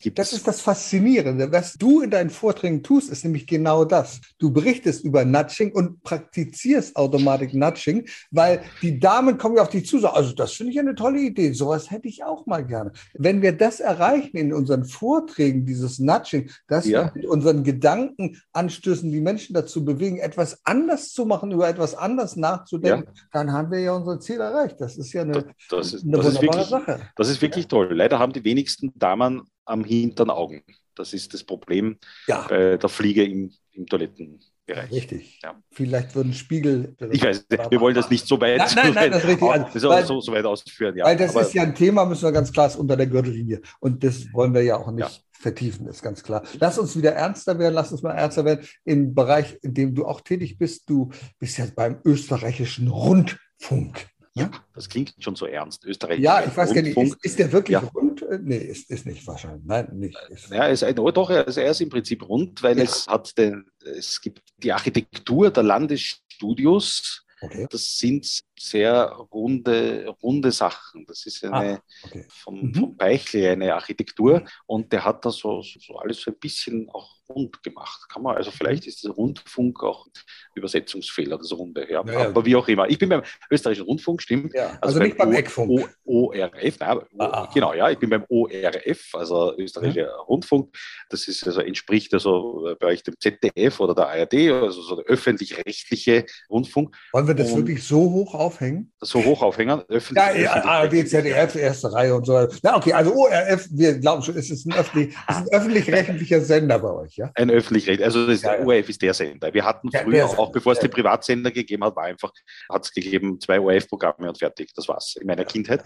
gibt 0.00 0.18
Das 0.18 0.32
ist 0.32 0.46
das 0.46 0.60
Faszinierende. 0.60 1.52
Was 1.52 1.74
du 1.74 2.00
in 2.00 2.10
deinen 2.10 2.30
Vorträgen 2.30 2.82
tust, 2.82 3.10
ist 3.10 3.24
nämlich 3.24 3.46
genau 3.46 3.84
das. 3.84 4.20
Du 4.38 4.52
berichtest 4.52 5.04
über 5.04 5.24
Nudging 5.24 5.72
und 5.72 6.02
praktizierst 6.02 6.96
Automatik 6.96 7.54
Nudging, 7.54 8.08
weil 8.30 8.62
die 8.82 8.98
Damen 8.98 9.38
kommen 9.38 9.56
ja 9.56 9.62
auf 9.62 9.68
dich 9.68 9.86
zu, 9.86 9.98
sagen, 9.98 10.16
also 10.16 10.34
das 10.34 10.52
finde 10.52 10.72
ich 10.72 10.78
eine 10.78 10.94
tolle 10.94 11.20
Idee, 11.20 11.52
sowas 11.52 11.90
hätte 11.90 12.08
ich 12.08 12.24
auch 12.24 12.46
mal 12.46 12.64
gerne. 12.64 12.92
Wenn 13.14 13.42
wir 13.42 13.52
das 13.52 13.80
erreichen 13.80 14.36
in 14.36 14.52
unseren 14.52 14.84
Vorträgen, 14.84 15.66
dieses 15.66 15.98
Nudging, 15.98 16.50
dass 16.66 16.86
ja. 16.86 17.04
wir 17.04 17.12
mit 17.14 17.26
unseren 17.26 17.62
Gedanken 17.62 18.40
anstößen, 18.52 19.10
die 19.10 19.20
Menschen 19.20 19.54
dazu 19.54 19.84
bewegen, 19.84 20.18
etwas 20.18 20.60
anders 20.64 21.12
zu 21.12 21.26
machen, 21.26 21.52
über 21.52 21.68
etwas 21.68 21.94
anders 21.94 22.36
nachzudenken, 22.36 23.12
ja. 23.14 23.22
dann 23.32 23.52
haben 23.52 23.70
wir 23.70 23.80
ja 23.80 23.92
unser 23.92 24.18
Ziel 24.20 24.40
erreicht. 24.40 24.80
Das 24.80 24.96
ist 24.96 25.12
ja 25.12 25.22
eine, 25.22 25.32
das, 25.32 25.44
das 25.68 25.92
ist, 25.94 26.04
eine 26.04 26.16
wunderbare 26.16 26.42
wirklich, 26.42 26.66
Sache. 26.66 27.00
Das 27.16 27.28
ist 27.28 27.42
wirklich 27.42 27.68
toll. 27.68 27.92
Leider 27.92 28.18
haben 28.18 28.32
die 28.32 28.44
wenigsten 28.44 28.92
Damen 28.98 29.42
am 29.70 29.84
hinteren 29.84 30.30
Augen. 30.30 30.62
Das 30.94 31.12
ist 31.12 31.32
das 31.32 31.44
Problem 31.44 31.96
ja. 32.26 32.46
bei 32.48 32.76
der 32.76 32.88
Fliege 32.88 33.24
im, 33.24 33.52
im 33.72 33.86
Toilettenbereich. 33.86 34.90
Richtig. 34.90 35.40
Ja. 35.42 35.60
Vielleicht 35.72 36.14
würden 36.14 36.34
Spiegel. 36.34 36.94
Ich 37.10 37.22
weiß, 37.22 37.46
wir 37.48 37.80
wollen 37.80 37.94
das 37.94 38.10
nicht 38.10 38.26
so 38.26 38.40
weit, 38.40 38.58
nein, 38.58 38.70
nein, 38.74 38.94
nein, 38.94 39.10
das 39.10 39.22
ist 39.22 39.28
richtig. 39.30 39.48
Also, 39.48 39.88
weil, 39.88 40.04
so, 40.04 40.20
so, 40.20 40.32
weit 40.32 40.44
ausführen. 40.44 40.96
Ja. 40.96 41.06
Weil 41.06 41.16
das 41.16 41.30
Aber, 41.30 41.42
ist 41.42 41.54
ja 41.54 41.62
ein 41.62 41.74
Thema, 41.74 42.04
müssen 42.04 42.24
wir 42.24 42.32
ganz 42.32 42.52
klar, 42.52 42.70
unter 42.78 42.96
der 42.96 43.06
Gürtellinie. 43.06 43.62
Und 43.80 44.04
das 44.04 44.32
wollen 44.32 44.52
wir 44.52 44.62
ja 44.62 44.76
auch 44.76 44.90
nicht. 44.90 45.08
Ja. 45.08 45.10
Vertiefen 45.40 45.86
ist 45.86 46.02
ganz 46.02 46.22
klar. 46.22 46.42
Lass 46.58 46.78
uns 46.78 46.94
wieder 46.96 47.12
ernster 47.12 47.58
werden, 47.58 47.74
lass 47.74 47.90
uns 47.90 48.02
mal 48.02 48.12
ernster 48.12 48.44
werden 48.44 48.66
im 48.84 49.14
Bereich, 49.14 49.58
in 49.62 49.72
dem 49.72 49.94
du 49.94 50.04
auch 50.04 50.20
tätig 50.20 50.58
bist. 50.58 50.88
Du 50.88 51.10
bist 51.38 51.56
ja 51.56 51.64
beim 51.74 51.98
österreichischen 52.04 52.88
Rundfunk. 52.88 54.06
Ja, 54.34 54.50
das 54.74 54.88
klingt 54.88 55.14
schon 55.18 55.34
so 55.34 55.46
ernst. 55.46 55.84
Österreich. 55.84 56.20
Ja, 56.20 56.44
ich 56.44 56.56
weiß 56.56 56.72
gar 56.72 56.82
nicht, 56.82 56.96
ist, 56.96 57.16
ist 57.24 57.38
der 57.38 57.50
wirklich 57.50 57.72
ja. 57.72 57.80
rund? 57.80 58.22
Äh, 58.22 58.38
nee, 58.40 58.58
ist, 58.58 58.88
ist 58.88 59.04
nicht 59.04 59.26
wahrscheinlich. 59.26 59.64
Nein, 59.64 59.88
nicht. 59.92 60.16
Ist 60.28 60.50
ja, 60.50 60.66
ist 60.66 60.84
ein, 60.84 60.98
oh, 60.98 61.10
doch, 61.10 61.30
also 61.30 61.60
er 61.60 61.72
ist 61.72 61.80
im 61.80 61.88
Prinzip 61.88 62.28
rund, 62.28 62.62
weil 62.62 62.78
ja. 62.78 62.84
es 62.84 63.08
hat 63.08 63.36
den, 63.36 63.66
es 63.98 64.20
gibt 64.20 64.42
die 64.58 64.72
Architektur 64.72 65.50
der 65.50 65.64
Landesstudios. 65.64 67.26
Okay. 67.40 67.66
Das 67.70 67.98
sind 67.98 68.42
sehr 68.60 69.04
runde, 69.32 70.14
runde 70.22 70.52
Sachen. 70.52 71.06
Das 71.06 71.24
ist 71.24 71.42
eine 71.44 71.78
ah, 71.78 71.82
okay. 72.04 72.26
vom, 72.28 72.60
mhm. 72.60 72.74
vom 72.74 72.96
Beichel 72.96 73.52
eine 73.52 73.74
Architektur 73.74 74.44
und 74.66 74.92
der 74.92 75.04
hat 75.04 75.24
da 75.24 75.30
so, 75.30 75.62
so, 75.62 75.96
alles 75.96 76.20
so 76.20 76.30
ein 76.30 76.38
bisschen 76.38 76.90
auch 76.90 77.20
rund 77.30 77.62
gemacht. 77.62 78.08
Kann 78.08 78.22
man, 78.22 78.36
also 78.36 78.50
vielleicht 78.50 78.86
ist 78.86 79.04
der 79.04 79.12
Rundfunk 79.12 79.82
auch 79.82 80.06
Übersetzungsfehler, 80.54 81.38
das 81.38 81.52
Runde, 81.52 81.90
ja. 81.90 82.04
ja 82.04 82.26
aber 82.28 82.44
wie 82.44 82.56
auch 82.56 82.68
immer. 82.68 82.88
Ich 82.88 82.98
bin 82.98 83.08
beim 83.08 83.22
österreichischen 83.50 83.86
Rundfunk, 83.86 84.20
stimmt. 84.20 84.52
Ja, 84.52 84.70
also, 84.80 84.80
also 84.82 84.98
nicht 85.00 85.16
beim, 85.16 85.32
Eckfunk. 85.32 85.88
ORF, 86.04 86.78
nein, 86.80 86.98
ah, 87.18 87.48
genau, 87.54 87.72
ja, 87.72 87.88
ich 87.90 87.98
bin 87.98 88.10
beim 88.10 88.24
ORF, 88.28 89.14
also 89.14 89.56
österreichischer. 89.56 90.10
Rundfunk. 90.28 90.76
Das 91.08 91.28
ist 91.28 91.46
also 91.46 91.60
entspricht 91.60 92.12
also 92.12 92.74
bei 92.78 92.88
euch 92.88 93.02
dem 93.02 93.14
ZDF 93.18 93.80
oder 93.80 93.94
der 93.94 94.08
ARD, 94.08 94.34
also 94.62 94.82
so 94.82 94.96
der 94.96 95.04
öffentlich-rechtliche 95.06 96.26
Rundfunk. 96.50 96.96
Wollen 97.12 97.28
wir 97.28 97.34
das 97.34 97.52
und, 97.52 97.58
wirklich 97.58 97.84
so 97.84 98.10
hoch 98.10 98.34
auf 98.34 98.49
aufhängen? 98.50 98.92
So 99.00 99.24
hoch 99.24 99.42
aufhängen? 99.42 99.82
Öffentlich, 99.88 100.24
ja, 100.24 100.32
ja 100.34 100.64
ARD, 100.64 101.08
ZDF, 101.08 101.54
erste 101.54 101.92
Reihe 101.92 102.14
und 102.14 102.26
so. 102.26 102.46
Na, 102.62 102.76
okay, 102.76 102.92
also 102.92 103.14
ORF, 103.14 103.68
wir 103.70 103.98
glauben 103.98 104.22
schon, 104.22 104.36
es 104.36 104.50
ist 104.50 104.66
ein, 104.66 104.72
öffentlich, 104.72 105.16
ein 105.26 105.46
öffentlich-rechtlicher 105.50 106.40
Sender 106.40 106.78
bei 106.78 106.90
euch, 106.90 107.16
ja? 107.16 107.30
Ein 107.34 107.50
öffentlich-rechtlicher, 107.50 108.04
also 108.04 108.26
das 108.26 108.42
ja, 108.42 108.58
ORF 108.58 108.88
ist 108.88 109.00
der 109.02 109.14
Sender. 109.14 109.54
Wir 109.54 109.64
hatten 109.64 109.90
früher, 109.92 110.18
ja, 110.18 110.26
auch 110.26 110.50
bevor 110.50 110.72
es 110.72 110.80
die 110.80 110.88
Privatsender 110.88 111.50
gegeben 111.50 111.84
hat, 111.84 111.94
war 111.94 112.04
einfach, 112.04 112.32
hat 112.68 112.84
es 112.84 112.92
gegeben, 112.92 113.40
zwei 113.40 113.60
ORF-Programme 113.60 114.28
und 114.28 114.38
fertig. 114.38 114.72
Das 114.74 114.88
war's 114.88 115.16
in 115.20 115.26
meiner 115.26 115.44
Kindheit. 115.44 115.84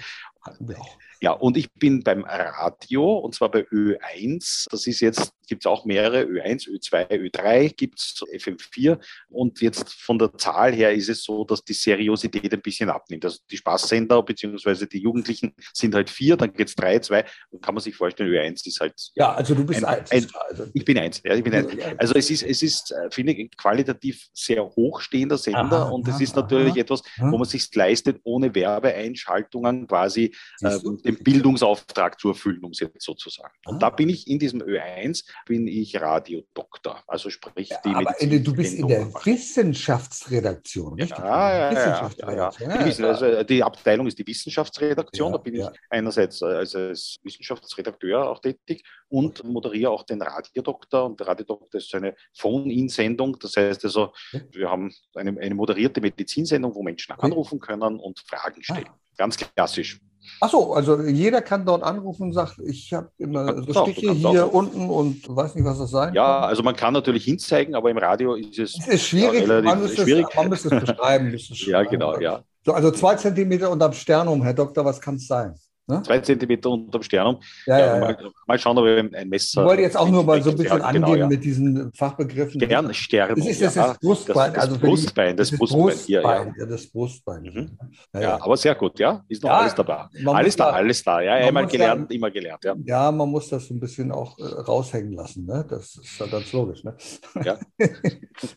Ja, 1.20 1.32
und 1.32 1.56
ich 1.56 1.72
bin 1.72 2.02
beim 2.02 2.24
Radio 2.24 3.18
und 3.18 3.34
zwar 3.34 3.50
bei 3.50 3.62
Ö1. 3.62 4.66
Das 4.70 4.86
ist 4.86 5.00
jetzt, 5.00 5.32
gibt 5.46 5.64
es 5.64 5.66
auch 5.66 5.84
mehrere, 5.84 6.22
Ö1, 6.22 6.68
Ö2, 6.68 7.08
Ö3, 7.08 7.74
gibt 7.74 7.98
es 7.98 8.22
FM4. 8.32 8.98
Und 9.28 9.60
jetzt 9.60 9.92
von 9.92 10.18
der 10.18 10.36
Zahl 10.36 10.72
her 10.72 10.92
ist 10.92 11.08
es 11.08 11.24
so, 11.24 11.44
dass 11.44 11.64
die 11.64 11.72
Seriosität 11.72 12.52
ein 12.52 12.60
bisschen 12.60 12.90
abnimmt. 12.90 13.24
Also 13.24 13.38
die 13.50 13.56
Spaßsender 13.56 14.22
bzw. 14.22 14.86
die 14.86 15.00
Jugendlichen 15.00 15.54
sind 15.72 15.94
halt 15.94 16.10
vier, 16.10 16.36
dann 16.36 16.52
geht 16.52 16.68
es 16.68 16.74
drei, 16.74 16.98
zwei. 16.98 17.24
Dann 17.50 17.60
kann 17.60 17.74
man 17.74 17.82
sich 17.82 17.94
vorstellen, 17.94 18.30
Ö1 18.30 18.66
ist 18.66 18.80
halt. 18.80 18.94
Ja, 19.14 19.32
also 19.32 19.54
du 19.54 19.64
bist 19.64 19.84
ein, 19.84 20.00
eins. 20.00 20.10
Ein, 20.10 20.26
also 20.48 20.66
ich 20.72 20.84
bin 20.84 20.98
eins. 20.98 21.22
Ja, 21.24 21.34
ich 21.34 21.44
bin 21.44 21.54
eins. 21.54 21.72
Also 21.98 22.14
es 22.14 22.30
ist, 22.30 22.42
es 22.42 22.62
ist, 22.62 22.92
äh, 22.92 23.10
finde 23.10 23.32
ich, 23.32 23.56
qualitativ 23.56 24.28
sehr 24.32 24.64
hochstehender 24.64 25.38
Sender 25.38 25.60
aha, 25.60 25.88
und 25.90 26.06
es 26.08 26.20
ist 26.20 26.36
natürlich 26.36 26.72
aha, 26.72 26.80
etwas, 26.80 27.02
wo 27.18 27.38
man 27.38 27.44
sich 27.44 27.74
leistet, 27.74 28.20
ohne 28.24 28.54
Werbeeinschaltungen 28.54 29.86
quasi 29.86 30.34
äh, 30.60 30.78
den 31.14 31.24
Bildungsauftrag 31.24 32.20
zu 32.20 32.28
erfüllen, 32.28 32.62
um 32.64 32.72
es 32.72 32.80
jetzt 32.80 33.02
so 33.02 33.14
zu 33.14 33.30
sagen. 33.30 33.54
Und 33.66 33.76
ah. 33.76 33.78
da 33.78 33.90
bin 33.90 34.08
ich 34.08 34.28
in 34.28 34.38
diesem 34.38 34.60
Ö1, 34.62 35.24
bin 35.46 35.66
ich 35.66 36.00
Radiodoktor, 36.00 37.02
also 37.06 37.30
sprich 37.30 37.68
die 37.84 37.90
ja, 37.90 37.96
Aber 37.96 38.14
Medizin 38.20 38.44
du 38.44 38.54
bist 38.54 38.74
in 38.74 38.88
der 38.88 39.06
Wissenschaftsredaktion, 39.12 40.94
richtig? 40.94 41.18
Ja, 41.18 41.72
ja, 41.72 42.12
ja, 42.18 42.50
ja, 42.58 43.08
Also 43.08 43.42
die 43.42 43.62
Abteilung 43.62 44.06
ist 44.06 44.18
die 44.18 44.26
Wissenschaftsredaktion, 44.26 45.32
da 45.32 45.38
bin 45.38 45.54
ich 45.56 45.66
einerseits 45.90 46.42
als, 46.42 46.74
als 46.74 47.16
Wissenschaftsredakteur 47.22 48.28
auch 48.28 48.40
tätig 48.40 48.84
und 49.08 49.44
moderiere 49.44 49.90
auch 49.90 50.04
den 50.04 50.22
Radiodoktor. 50.22 51.06
Und 51.06 51.20
der 51.20 51.28
Radiodoktor 51.28 51.78
ist 51.78 51.94
eine 51.94 52.14
Phone-In-Sendung, 52.34 53.38
das 53.38 53.56
heißt 53.56 53.84
also, 53.84 54.12
wir 54.52 54.70
haben 54.70 54.92
eine, 55.14 55.38
eine 55.40 55.54
moderierte 55.54 56.00
Medizinsendung, 56.00 56.74
wo 56.74 56.82
Menschen 56.82 57.12
anrufen 57.12 57.60
können 57.60 57.98
und 57.98 58.18
Fragen 58.20 58.60
ah. 58.60 58.64
stellen. 58.64 58.90
Ganz 59.16 59.36
klassisch. 59.36 60.00
Ach 60.41 60.51
so, 60.51 60.75
also 60.75 61.01
jeder 61.03 61.43
kann 61.43 61.64
dort 61.64 61.83
anrufen 61.83 62.25
und 62.25 62.33
sagt, 62.33 62.59
ich 62.64 62.93
habe 62.93 63.11
immer 63.18 63.62
so 63.62 63.83
Stiche 63.85 64.12
hier 64.12 64.53
unten 64.53 64.89
und 64.89 65.25
weiß 65.29 65.55
nicht, 65.55 65.64
was 65.64 65.79
das 65.79 65.91
sein 65.91 66.14
Ja, 66.14 66.41
kann. 66.41 66.49
also 66.51 66.62
man 66.62 66.77
kann 66.77 66.93
natürlich 66.95 67.25
hinzeigen, 67.25 67.75
aber 67.75 67.91
im 67.91 67.99
Radio 67.99 68.35
ist 68.35 68.59
es, 68.59 68.79
es 68.79 68.87
ist 68.87 69.07
schwierig. 69.07 69.47
Ja, 69.47 69.62
man, 69.62 69.83
muss 69.83 69.95
schwierig. 69.95 70.27
Es, 70.31 70.37
man 70.37 70.49
muss 70.49 70.64
es 70.64 70.70
beschreiben. 70.70 71.37
ja, 71.49 71.83
genau, 71.83 72.18
ja. 72.18 72.43
So, 72.64 72.72
also 72.72 72.91
zwei 72.91 73.14
Zentimeter 73.16 73.70
unterm 73.70 73.93
Sternum, 73.93 74.43
Herr 74.43 74.55
Doktor, 74.55 74.85
was 74.85 75.01
kann 75.01 75.16
es 75.16 75.27
sein? 75.27 75.55
Ne? 75.87 76.03
Zwei 76.03 76.18
Zentimeter 76.20 76.70
unterm 76.70 77.03
Sternum. 77.03 77.41
Ja, 77.66 77.78
ja, 77.78 77.87
ja, 77.87 78.01
mal, 78.01 78.30
mal, 78.47 78.59
schauen, 78.59 78.78
ob 78.78 78.85
wir 78.85 78.99
ein 78.99 79.28
Messer. 79.28 79.61
Ich 79.61 79.68
wollte 79.68 79.82
jetzt 79.82 79.99
auch 79.99 80.09
nur 80.09 80.24
mal 80.24 80.43
so 80.43 80.51
ein 80.51 80.57
bisschen 80.57 80.80
angeben 80.80 81.12
genau, 81.12 81.26
mit 81.28 81.45
diesen 81.45 81.93
Fachbegriffen. 81.93 82.59
Stern, 82.59 82.95
Sternum. 82.95 83.37
Das 83.37 83.47
ist 83.47 83.61
das, 83.61 83.74
das 83.74 83.99
Brustbein. 83.99 84.35
Das, 84.35 84.55
das 84.55 84.64
also 84.64 84.78
Brustbein, 84.78 85.37
das, 85.37 85.51
Brustbein. 85.51 85.80
Brustbein. 85.82 86.55
Ja, 86.59 86.66
das 86.66 86.87
Brustbein. 86.87 87.43
Mhm. 87.43 87.78
Ja, 88.18 88.43
aber 88.43 88.57
sehr 88.57 88.74
gut, 88.74 88.99
ja. 88.99 89.22
Ist 89.28 89.43
noch 89.43 89.51
alles 89.51 89.74
dabei. 89.74 90.07
Alles 90.24 90.57
da, 90.57 90.70
alles 90.70 91.05
da. 91.05 91.20
Ja, 91.20 91.35
einmal 91.35 91.66
gelernt, 91.66 92.11
immer 92.11 92.30
gelernt. 92.30 92.64
Ja. 92.64 92.74
ja, 92.85 93.12
man 93.12 93.28
muss 93.28 93.51
das 93.51 93.66
so 93.66 93.74
ein 93.74 93.80
bisschen 93.80 94.11
auch 94.11 94.39
äh, 94.39 94.45
raushängen 94.45 95.12
lassen. 95.12 95.45
Ne? 95.45 95.66
Das 95.68 95.97
ist 95.97 96.18
ja 96.18 96.26
ganz 96.26 96.51
logisch. 96.53 96.82
Ne? 96.82 96.97
Ja. 97.45 97.59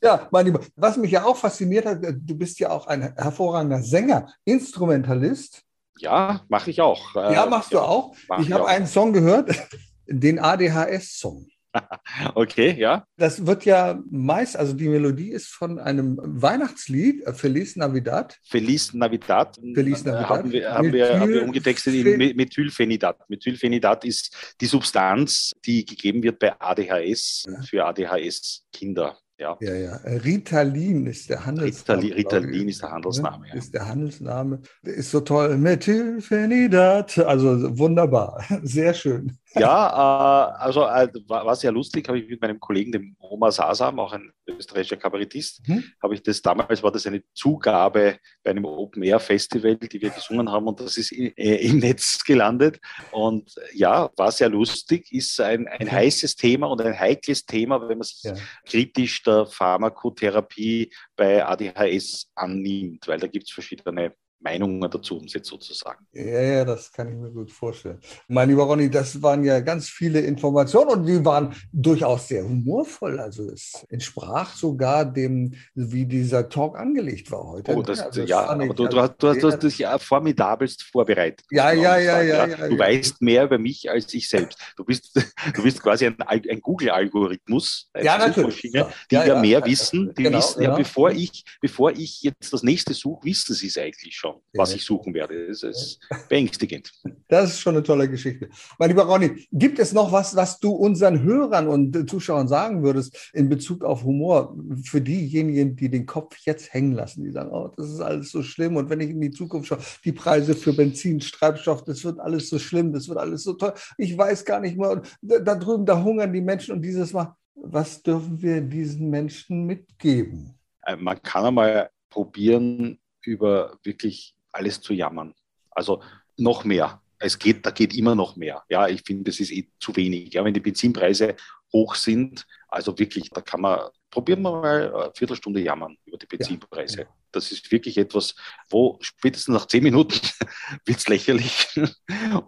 ja, 0.01 0.27
mein 0.31 0.45
Lieber, 0.45 0.61
was 0.77 0.95
mich 0.95 1.11
ja 1.11 1.25
auch 1.25 1.35
fasziniert 1.35 1.85
hat, 1.85 1.99
du 2.01 2.37
bist 2.37 2.57
ja 2.59 2.69
auch 2.69 2.87
ein 2.87 3.13
hervorragender 3.17 3.81
Sänger, 3.81 4.29
Instrumentalist. 4.45 5.66
Ja, 5.99 6.41
mache 6.49 6.69
ich 6.69 6.81
auch. 6.81 7.15
Ja, 7.15 7.45
äh, 7.45 7.49
machst 7.49 7.73
du 7.73 7.79
auch? 7.79 8.15
Ich 8.39 8.51
habe 8.51 8.67
einen 8.67 8.87
Song 8.87 9.13
gehört, 9.13 9.51
den 10.07 10.39
ADHS-Song. 10.39 11.47
Okay, 12.33 12.75
ja. 12.77 13.05
Das 13.17 13.45
wird 13.45 13.65
ja 13.65 14.01
meist, 14.09 14.57
also 14.57 14.73
die 14.73 14.87
Melodie 14.87 15.29
ist 15.29 15.47
von 15.47 15.79
einem 15.79 16.17
Weihnachtslied, 16.21 17.25
äh, 17.25 17.33
Feliz 17.33 17.75
Navidad. 17.75 18.37
Feliz 18.43 18.93
Navidad. 18.93 19.57
Feliz 19.73 20.01
äh, 20.01 20.09
Navidad. 20.09 20.29
Haben 20.29 20.51
wir, 20.51 20.73
haben 20.73 20.93
wir, 20.93 21.19
haben 21.19 21.29
wir 21.29 21.43
umgetextet 21.43 21.93
in 21.93 22.17
Methylphenidat. 22.17 23.29
Methylphenidat 23.29 24.05
ist 24.05 24.55
die 24.61 24.65
Substanz, 24.65 25.51
die 25.65 25.85
gegeben 25.85 26.23
wird 26.23 26.39
bei 26.39 26.59
ADHS 26.59 27.45
ja. 27.47 27.61
für 27.61 27.85
ADHS-Kinder. 27.85 29.17
Ja. 29.39 29.55
ja, 29.61 29.75
ja. 29.75 29.95
Ritalin 30.03 31.05
ist 31.05 31.29
der 31.29 31.45
Handelsname. 31.45 32.01
Ritalin, 32.01 32.13
Ritalin 32.13 32.69
ist 32.69 32.81
der 32.81 32.91
Handelsname. 32.91 33.47
Ja. 33.47 33.53
Ist 33.53 33.73
der 33.73 33.87
Handelsname. 33.87 34.61
Ist 34.81 35.11
so 35.11 35.19
toll. 35.19 35.57
Methylphenidat. 35.57 37.19
Also 37.19 37.77
wunderbar. 37.77 38.43
Sehr 38.63 38.95
schön. 38.95 39.37
Ja, 39.55 40.51
äh, 40.51 40.63
also 40.63 40.83
äh, 40.83 41.09
war, 41.27 41.45
war, 41.45 41.55
sehr 41.55 41.71
lustig, 41.71 42.07
habe 42.07 42.19
ich 42.19 42.29
mit 42.29 42.41
meinem 42.41 42.59
Kollegen, 42.59 42.91
dem 42.91 43.15
Omar 43.19 43.51
Sasam, 43.51 43.99
auch 43.99 44.11
ein 44.11 44.31
österreichischer 44.45 44.97
Kabarettist, 44.97 45.65
hm? 45.65 45.83
habe 46.01 46.15
ich 46.15 46.23
das 46.23 46.41
damals, 46.41 46.83
war 46.83 46.91
das 46.91 47.05
eine 47.07 47.23
Zugabe 47.33 48.17
bei 48.43 48.51
einem 48.51 48.65
Open-Air-Festival, 48.65 49.77
die 49.77 50.01
wir 50.01 50.09
gesungen 50.09 50.51
haben 50.51 50.67
und 50.67 50.79
das 50.79 50.97
ist 50.97 51.11
in, 51.11 51.35
äh, 51.37 51.55
im 51.67 51.79
Netz 51.79 52.23
gelandet. 52.23 52.79
Und 53.11 53.55
ja, 53.73 54.09
war 54.17 54.31
sehr 54.31 54.49
lustig, 54.49 55.11
ist 55.11 55.39
ein, 55.39 55.67
ein 55.67 55.91
heißes 55.91 56.35
Thema 56.35 56.67
und 56.67 56.81
ein 56.81 56.97
heikles 56.99 57.45
Thema, 57.45 57.81
wenn 57.87 57.97
man 57.97 58.03
sich 58.03 58.23
ja. 58.23 58.33
kritisch 58.65 59.23
der 59.23 59.45
Pharmakotherapie 59.45 60.91
bei 61.15 61.45
ADHS 61.45 62.31
annimmt, 62.35 63.07
weil 63.07 63.19
da 63.19 63.27
gibt 63.27 63.47
es 63.47 63.53
verschiedene 63.53 64.13
Meinungen 64.39 64.79
dazu, 64.81 65.17
um 65.17 65.25
es 65.25 65.33
jetzt 65.33 65.47
sozusagen. 65.47 66.05
Ja, 66.13 66.41
ja, 66.41 66.65
das 66.65 66.91
kann 66.91 67.09
ich 67.09 67.15
mir 67.15 67.31
gut 67.31 67.51
vorstellen. 67.51 67.99
Mein 68.27 68.49
lieber 68.49 68.63
Ronny, 68.63 68.89
das 68.89 69.21
waren 69.21 69.43
ja 69.43 69.59
ganz 69.61 69.89
viele 69.89 70.19
Informationen 70.21 70.91
und 70.91 71.05
die 71.05 71.23
waren 71.25 71.55
durchaus 71.71 72.27
sehr 72.27 72.43
humorvoll. 72.43 73.19
Also 73.19 73.49
es 73.49 73.85
entsprach 73.89 74.55
sogar 74.55 75.05
dem, 75.05 75.55
wie 75.73 76.05
dieser 76.05 76.49
Talk 76.49 76.77
angelegt 76.77 77.31
war 77.31 77.45
heute. 77.45 77.75
Oh, 77.75 77.81
das, 77.81 77.99
also 77.99 78.21
das 78.21 78.29
ja, 78.29 78.47
aber 78.47 78.73
du, 78.73 78.87
du, 78.87 79.01
hast, 79.01 79.15
du, 79.17 79.29
hast, 79.29 79.41
du 79.41 79.47
hast 79.47 79.63
dich 79.63 79.79
ja 79.79 79.97
formidabelst 79.97 80.83
vorbereitet. 80.83 81.45
Ja, 81.49 81.71
ja, 81.71 81.97
ja, 81.97 82.21
ja, 82.21 82.45
ja, 82.45 82.67
Du 82.67 82.73
ja. 82.73 82.79
weißt 82.79 83.21
mehr 83.21 83.45
über 83.45 83.57
mich 83.57 83.89
als 83.89 84.13
ich 84.13 84.29
selbst. 84.29 84.59
Du 84.75 84.85
bist, 84.85 85.15
du 85.55 85.63
bist 85.63 85.81
quasi 85.81 86.05
ein, 86.05 86.15
ein 86.19 86.61
Google-Algorithmus, 86.61 87.89
ja, 87.99 88.17
natürlich. 88.17 88.61
die 88.61 88.71
ja, 88.73 88.91
ja, 89.09 89.41
mehr 89.41 89.65
wissen. 89.65 90.13
Die 90.15 90.23
genau, 90.23 90.37
wissen, 90.37 90.61
ja, 90.61 90.75
bevor 90.75 91.11
ich, 91.11 91.43
bevor 91.59 91.91
ich 91.91 92.21
jetzt 92.21 92.53
das 92.53 92.61
nächste 92.61 92.93
suche, 92.93 93.25
wissen 93.25 93.55
sie 93.55 93.67
es 93.67 93.77
eigentlich 93.77 94.15
schon 94.15 94.26
schon, 94.27 94.41
was 94.53 94.73
ich 94.73 94.83
suchen 94.83 95.13
werde. 95.13 95.47
Das 95.47 95.63
ist 95.63 95.99
beängstigend. 96.29 96.91
Das 97.29 97.49
ist 97.49 97.59
schon 97.59 97.75
eine 97.75 97.83
tolle 97.83 98.09
Geschichte. 98.09 98.47
Mein 98.79 98.89
lieber 98.89 99.03
Ronny, 99.03 99.47
gibt 99.51 99.79
es 99.79 99.91
noch 99.91 100.13
was, 100.13 100.33
was 100.35 100.59
du 100.59 100.71
unseren 100.71 101.23
Hörern 101.23 101.67
und 101.67 102.09
Zuschauern 102.09 102.47
sagen 102.47 102.83
würdest 102.83 103.31
in 103.33 103.49
Bezug 103.49 103.83
auf 103.83 104.05
Humor 104.05 104.55
für 104.83 105.01
diejenigen, 105.01 105.75
die 105.75 105.89
den 105.89 106.05
Kopf 106.05 106.37
jetzt 106.45 106.73
hängen 106.73 106.93
lassen, 106.93 107.25
die 107.25 107.31
sagen, 107.31 107.51
oh, 107.51 107.73
das 107.75 107.89
ist 107.89 107.99
alles 107.99 108.31
so 108.31 108.43
schlimm 108.43 108.77
und 108.77 108.89
wenn 108.89 109.01
ich 109.01 109.09
in 109.09 109.19
die 109.19 109.31
Zukunft 109.31 109.67
schaue, 109.67 109.79
die 110.05 110.13
Preise 110.13 110.55
für 110.55 110.71
Benzin, 110.71 111.19
Treibstoff, 111.19 111.83
das 111.83 112.05
wird 112.05 112.19
alles 112.19 112.49
so 112.49 112.59
schlimm, 112.59 112.93
das 112.93 113.09
wird 113.09 113.17
alles 113.17 113.43
so 113.43 113.53
toll. 113.53 113.73
Ich 113.97 114.17
weiß 114.17 114.45
gar 114.45 114.61
nicht 114.61 114.77
mehr. 114.77 115.01
Da, 115.21 115.39
da 115.39 115.55
drüben, 115.55 115.85
da 115.85 116.01
hungern 116.01 116.31
die 116.31 116.41
Menschen 116.41 116.75
und 116.75 116.81
dieses 116.81 117.11
Mal, 117.11 117.35
was 117.55 118.01
dürfen 118.01 118.41
wir 118.41 118.61
diesen 118.61 119.09
Menschen 119.09 119.65
mitgeben? 119.65 120.57
Äh, 120.85 120.95
man 120.95 121.21
kann 121.21 121.45
einmal 121.45 121.89
probieren, 122.09 122.99
über 123.27 123.77
wirklich 123.83 124.35
alles 124.51 124.81
zu 124.81 124.93
jammern. 124.93 125.35
Also 125.69 126.01
noch 126.37 126.63
mehr. 126.63 127.01
Es 127.19 127.37
geht, 127.37 127.65
da 127.65 127.71
geht 127.71 127.95
immer 127.95 128.15
noch 128.15 128.35
mehr. 128.35 128.63
Ja, 128.69 128.87
ich 128.87 129.01
finde, 129.01 129.29
das 129.29 129.39
ist 129.39 129.51
eh 129.51 129.67
zu 129.79 129.95
wenig. 129.95 130.33
Ja, 130.33 130.45
wenn 130.45 130.53
die 130.53 130.59
Benzinpreise 130.59 131.35
hoch 131.73 131.95
sind, 131.95 132.47
also 132.67 132.97
wirklich, 132.97 133.29
da 133.31 133.41
kann 133.41 133.61
man, 133.61 133.89
probieren 134.09 134.41
wir 134.43 134.51
mal 134.51 134.93
eine 134.93 135.11
Viertelstunde 135.13 135.59
jammern 135.59 135.97
über 136.05 136.17
die 136.17 136.25
Benzinpreise. 136.25 137.01
Ja. 137.01 137.07
Das 137.31 137.51
ist 137.51 137.71
wirklich 137.71 137.97
etwas, 137.97 138.35
wo 138.69 138.97
spätestens 139.01 139.53
nach 139.53 139.65
zehn 139.65 139.83
Minuten 139.83 140.19
wird 140.85 140.97
es 140.97 141.07
lächerlich. 141.07 141.67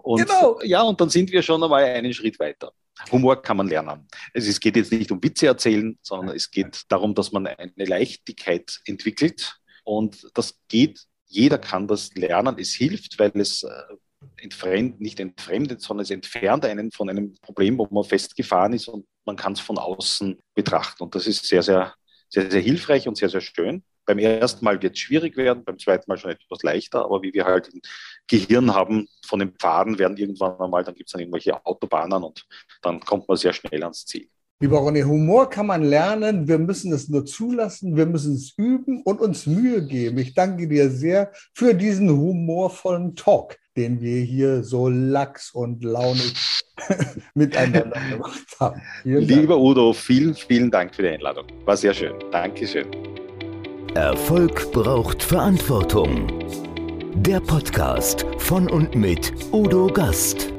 Und, 0.04 0.22
genau. 0.22 0.60
Ja, 0.64 0.84
und 0.84 1.02
dann 1.02 1.10
sind 1.10 1.32
wir 1.32 1.42
schon 1.42 1.62
einmal 1.62 1.84
einen 1.84 2.14
Schritt 2.14 2.40
weiter. 2.40 2.72
Humor 3.12 3.42
kann 3.42 3.58
man 3.58 3.68
lernen. 3.68 4.08
Es 4.34 4.60
geht 4.60 4.76
jetzt 4.76 4.92
nicht 4.92 5.12
um 5.12 5.24
Witze 5.24 5.48
erzählen, 5.48 5.98
sondern 6.02 6.36
es 6.36 6.52
geht 6.52 6.84
darum, 6.90 7.16
dass 7.16 7.32
man 7.32 7.48
eine 7.48 7.72
Leichtigkeit 7.76 8.82
entwickelt 8.86 9.60
und 9.90 10.30
das 10.36 10.60
geht, 10.68 11.02
jeder 11.26 11.58
kann 11.58 11.88
das 11.88 12.14
lernen. 12.14 12.58
Es 12.60 12.74
hilft, 12.74 13.18
weil 13.18 13.32
es 13.34 13.64
äh, 13.64 13.70
entfremd, 14.38 15.02
nicht 15.02 15.20
entfremdet, 15.20 15.82
sondern 15.82 16.04
es 16.04 16.12
entfernt 16.12 16.64
einen 16.64 16.92
von 16.92 17.10
einem 17.10 17.34
Problem, 17.42 17.80
wo 17.80 17.88
man 17.90 18.04
festgefahren 18.04 18.74
ist 18.74 18.88
und 18.88 19.08
man 19.26 19.36
kann 19.36 19.54
es 19.54 19.60
von 19.60 19.80
außen 19.80 20.38
betrachten. 20.54 21.02
Und 21.04 21.16
das 21.16 21.26
ist 21.26 21.48
sehr, 21.48 21.64
sehr, 21.64 21.96
sehr, 22.30 22.52
sehr 22.52 22.62
hilfreich 22.62 23.08
und 23.08 23.18
sehr, 23.18 23.30
sehr 23.30 23.42
schön. 23.42 23.84
Beim 24.06 24.20
ersten 24.20 24.64
Mal 24.64 24.80
wird 24.80 24.94
es 24.94 25.00
schwierig 25.00 25.36
werden, 25.38 25.64
beim 25.64 25.80
zweiten 25.80 26.06
Mal 26.08 26.18
schon 26.18 26.32
etwas 26.32 26.62
leichter, 26.62 27.04
aber 27.04 27.24
wie 27.24 27.34
wir 27.34 27.46
halt 27.46 27.70
im 27.70 27.82
Gehirn 28.28 28.76
haben, 28.76 29.08
von 29.26 29.40
den 29.40 29.54
Pfaden 29.54 29.98
werden 29.98 30.18
irgendwann 30.18 30.60
einmal, 30.60 30.84
dann 30.84 30.94
gibt 30.94 31.10
es 31.10 31.14
dann 31.14 31.22
irgendwelche 31.22 31.66
Autobahnen 31.66 32.24
und 32.24 32.46
dann 32.84 33.00
kommt 33.00 33.28
man 33.28 33.38
sehr 33.38 33.54
schnell 33.54 33.84
ans 33.84 34.06
Ziel. 34.06 34.30
Lieber 34.62 34.80
Ronny, 34.80 35.03
Humor 35.03 35.49
kann 35.49 35.68
man 35.68 35.84
lernen. 35.84 36.49
Wir 36.49 36.57
müssen 36.57 36.91
es 36.91 37.07
nur 37.07 37.26
zulassen. 37.26 37.95
Wir 37.95 38.05
müssen 38.05 38.36
es 38.36 38.53
üben 38.57 39.01
und 39.03 39.22
uns 39.22 39.45
Mühe 39.45 39.88
geben. 39.88 40.18
Ich 40.18 40.34
danke 40.34 40.68
dir 40.68 40.89
sehr 40.89 41.32
für 41.53 41.74
diesen 41.74 42.10
humorvollen 42.10 43.16
Talk, 43.16 43.57
den 43.78 44.01
wir 44.01 44.22
hier 44.22 44.64
so 44.66 44.89
lax 44.89 45.51
und 45.51 45.82
launig 45.86 46.34
miteinander 47.36 48.01
gemacht 48.10 48.43
haben. 48.60 48.82
Vielen 49.03 49.22
Lieber 49.22 49.53
Dank. 49.53 49.66
Udo, 49.66 49.93
vielen, 49.93 50.36
vielen 50.36 50.70
Dank 50.70 50.93
für 50.93 51.03
die 51.03 51.10
Einladung. 51.10 51.45
War 51.64 51.78
sehr 51.78 51.93
schön. 51.93 52.14
Dankeschön. 52.34 52.88
Erfolg 53.95 54.74
braucht 54.74 55.24
Verantwortung. 55.24 56.28
Der 57.16 57.39
Podcast 57.39 58.26
von 58.39 58.70
und 58.70 58.93
mit 58.93 59.32
Udo 59.53 59.88
Gast. 59.88 60.59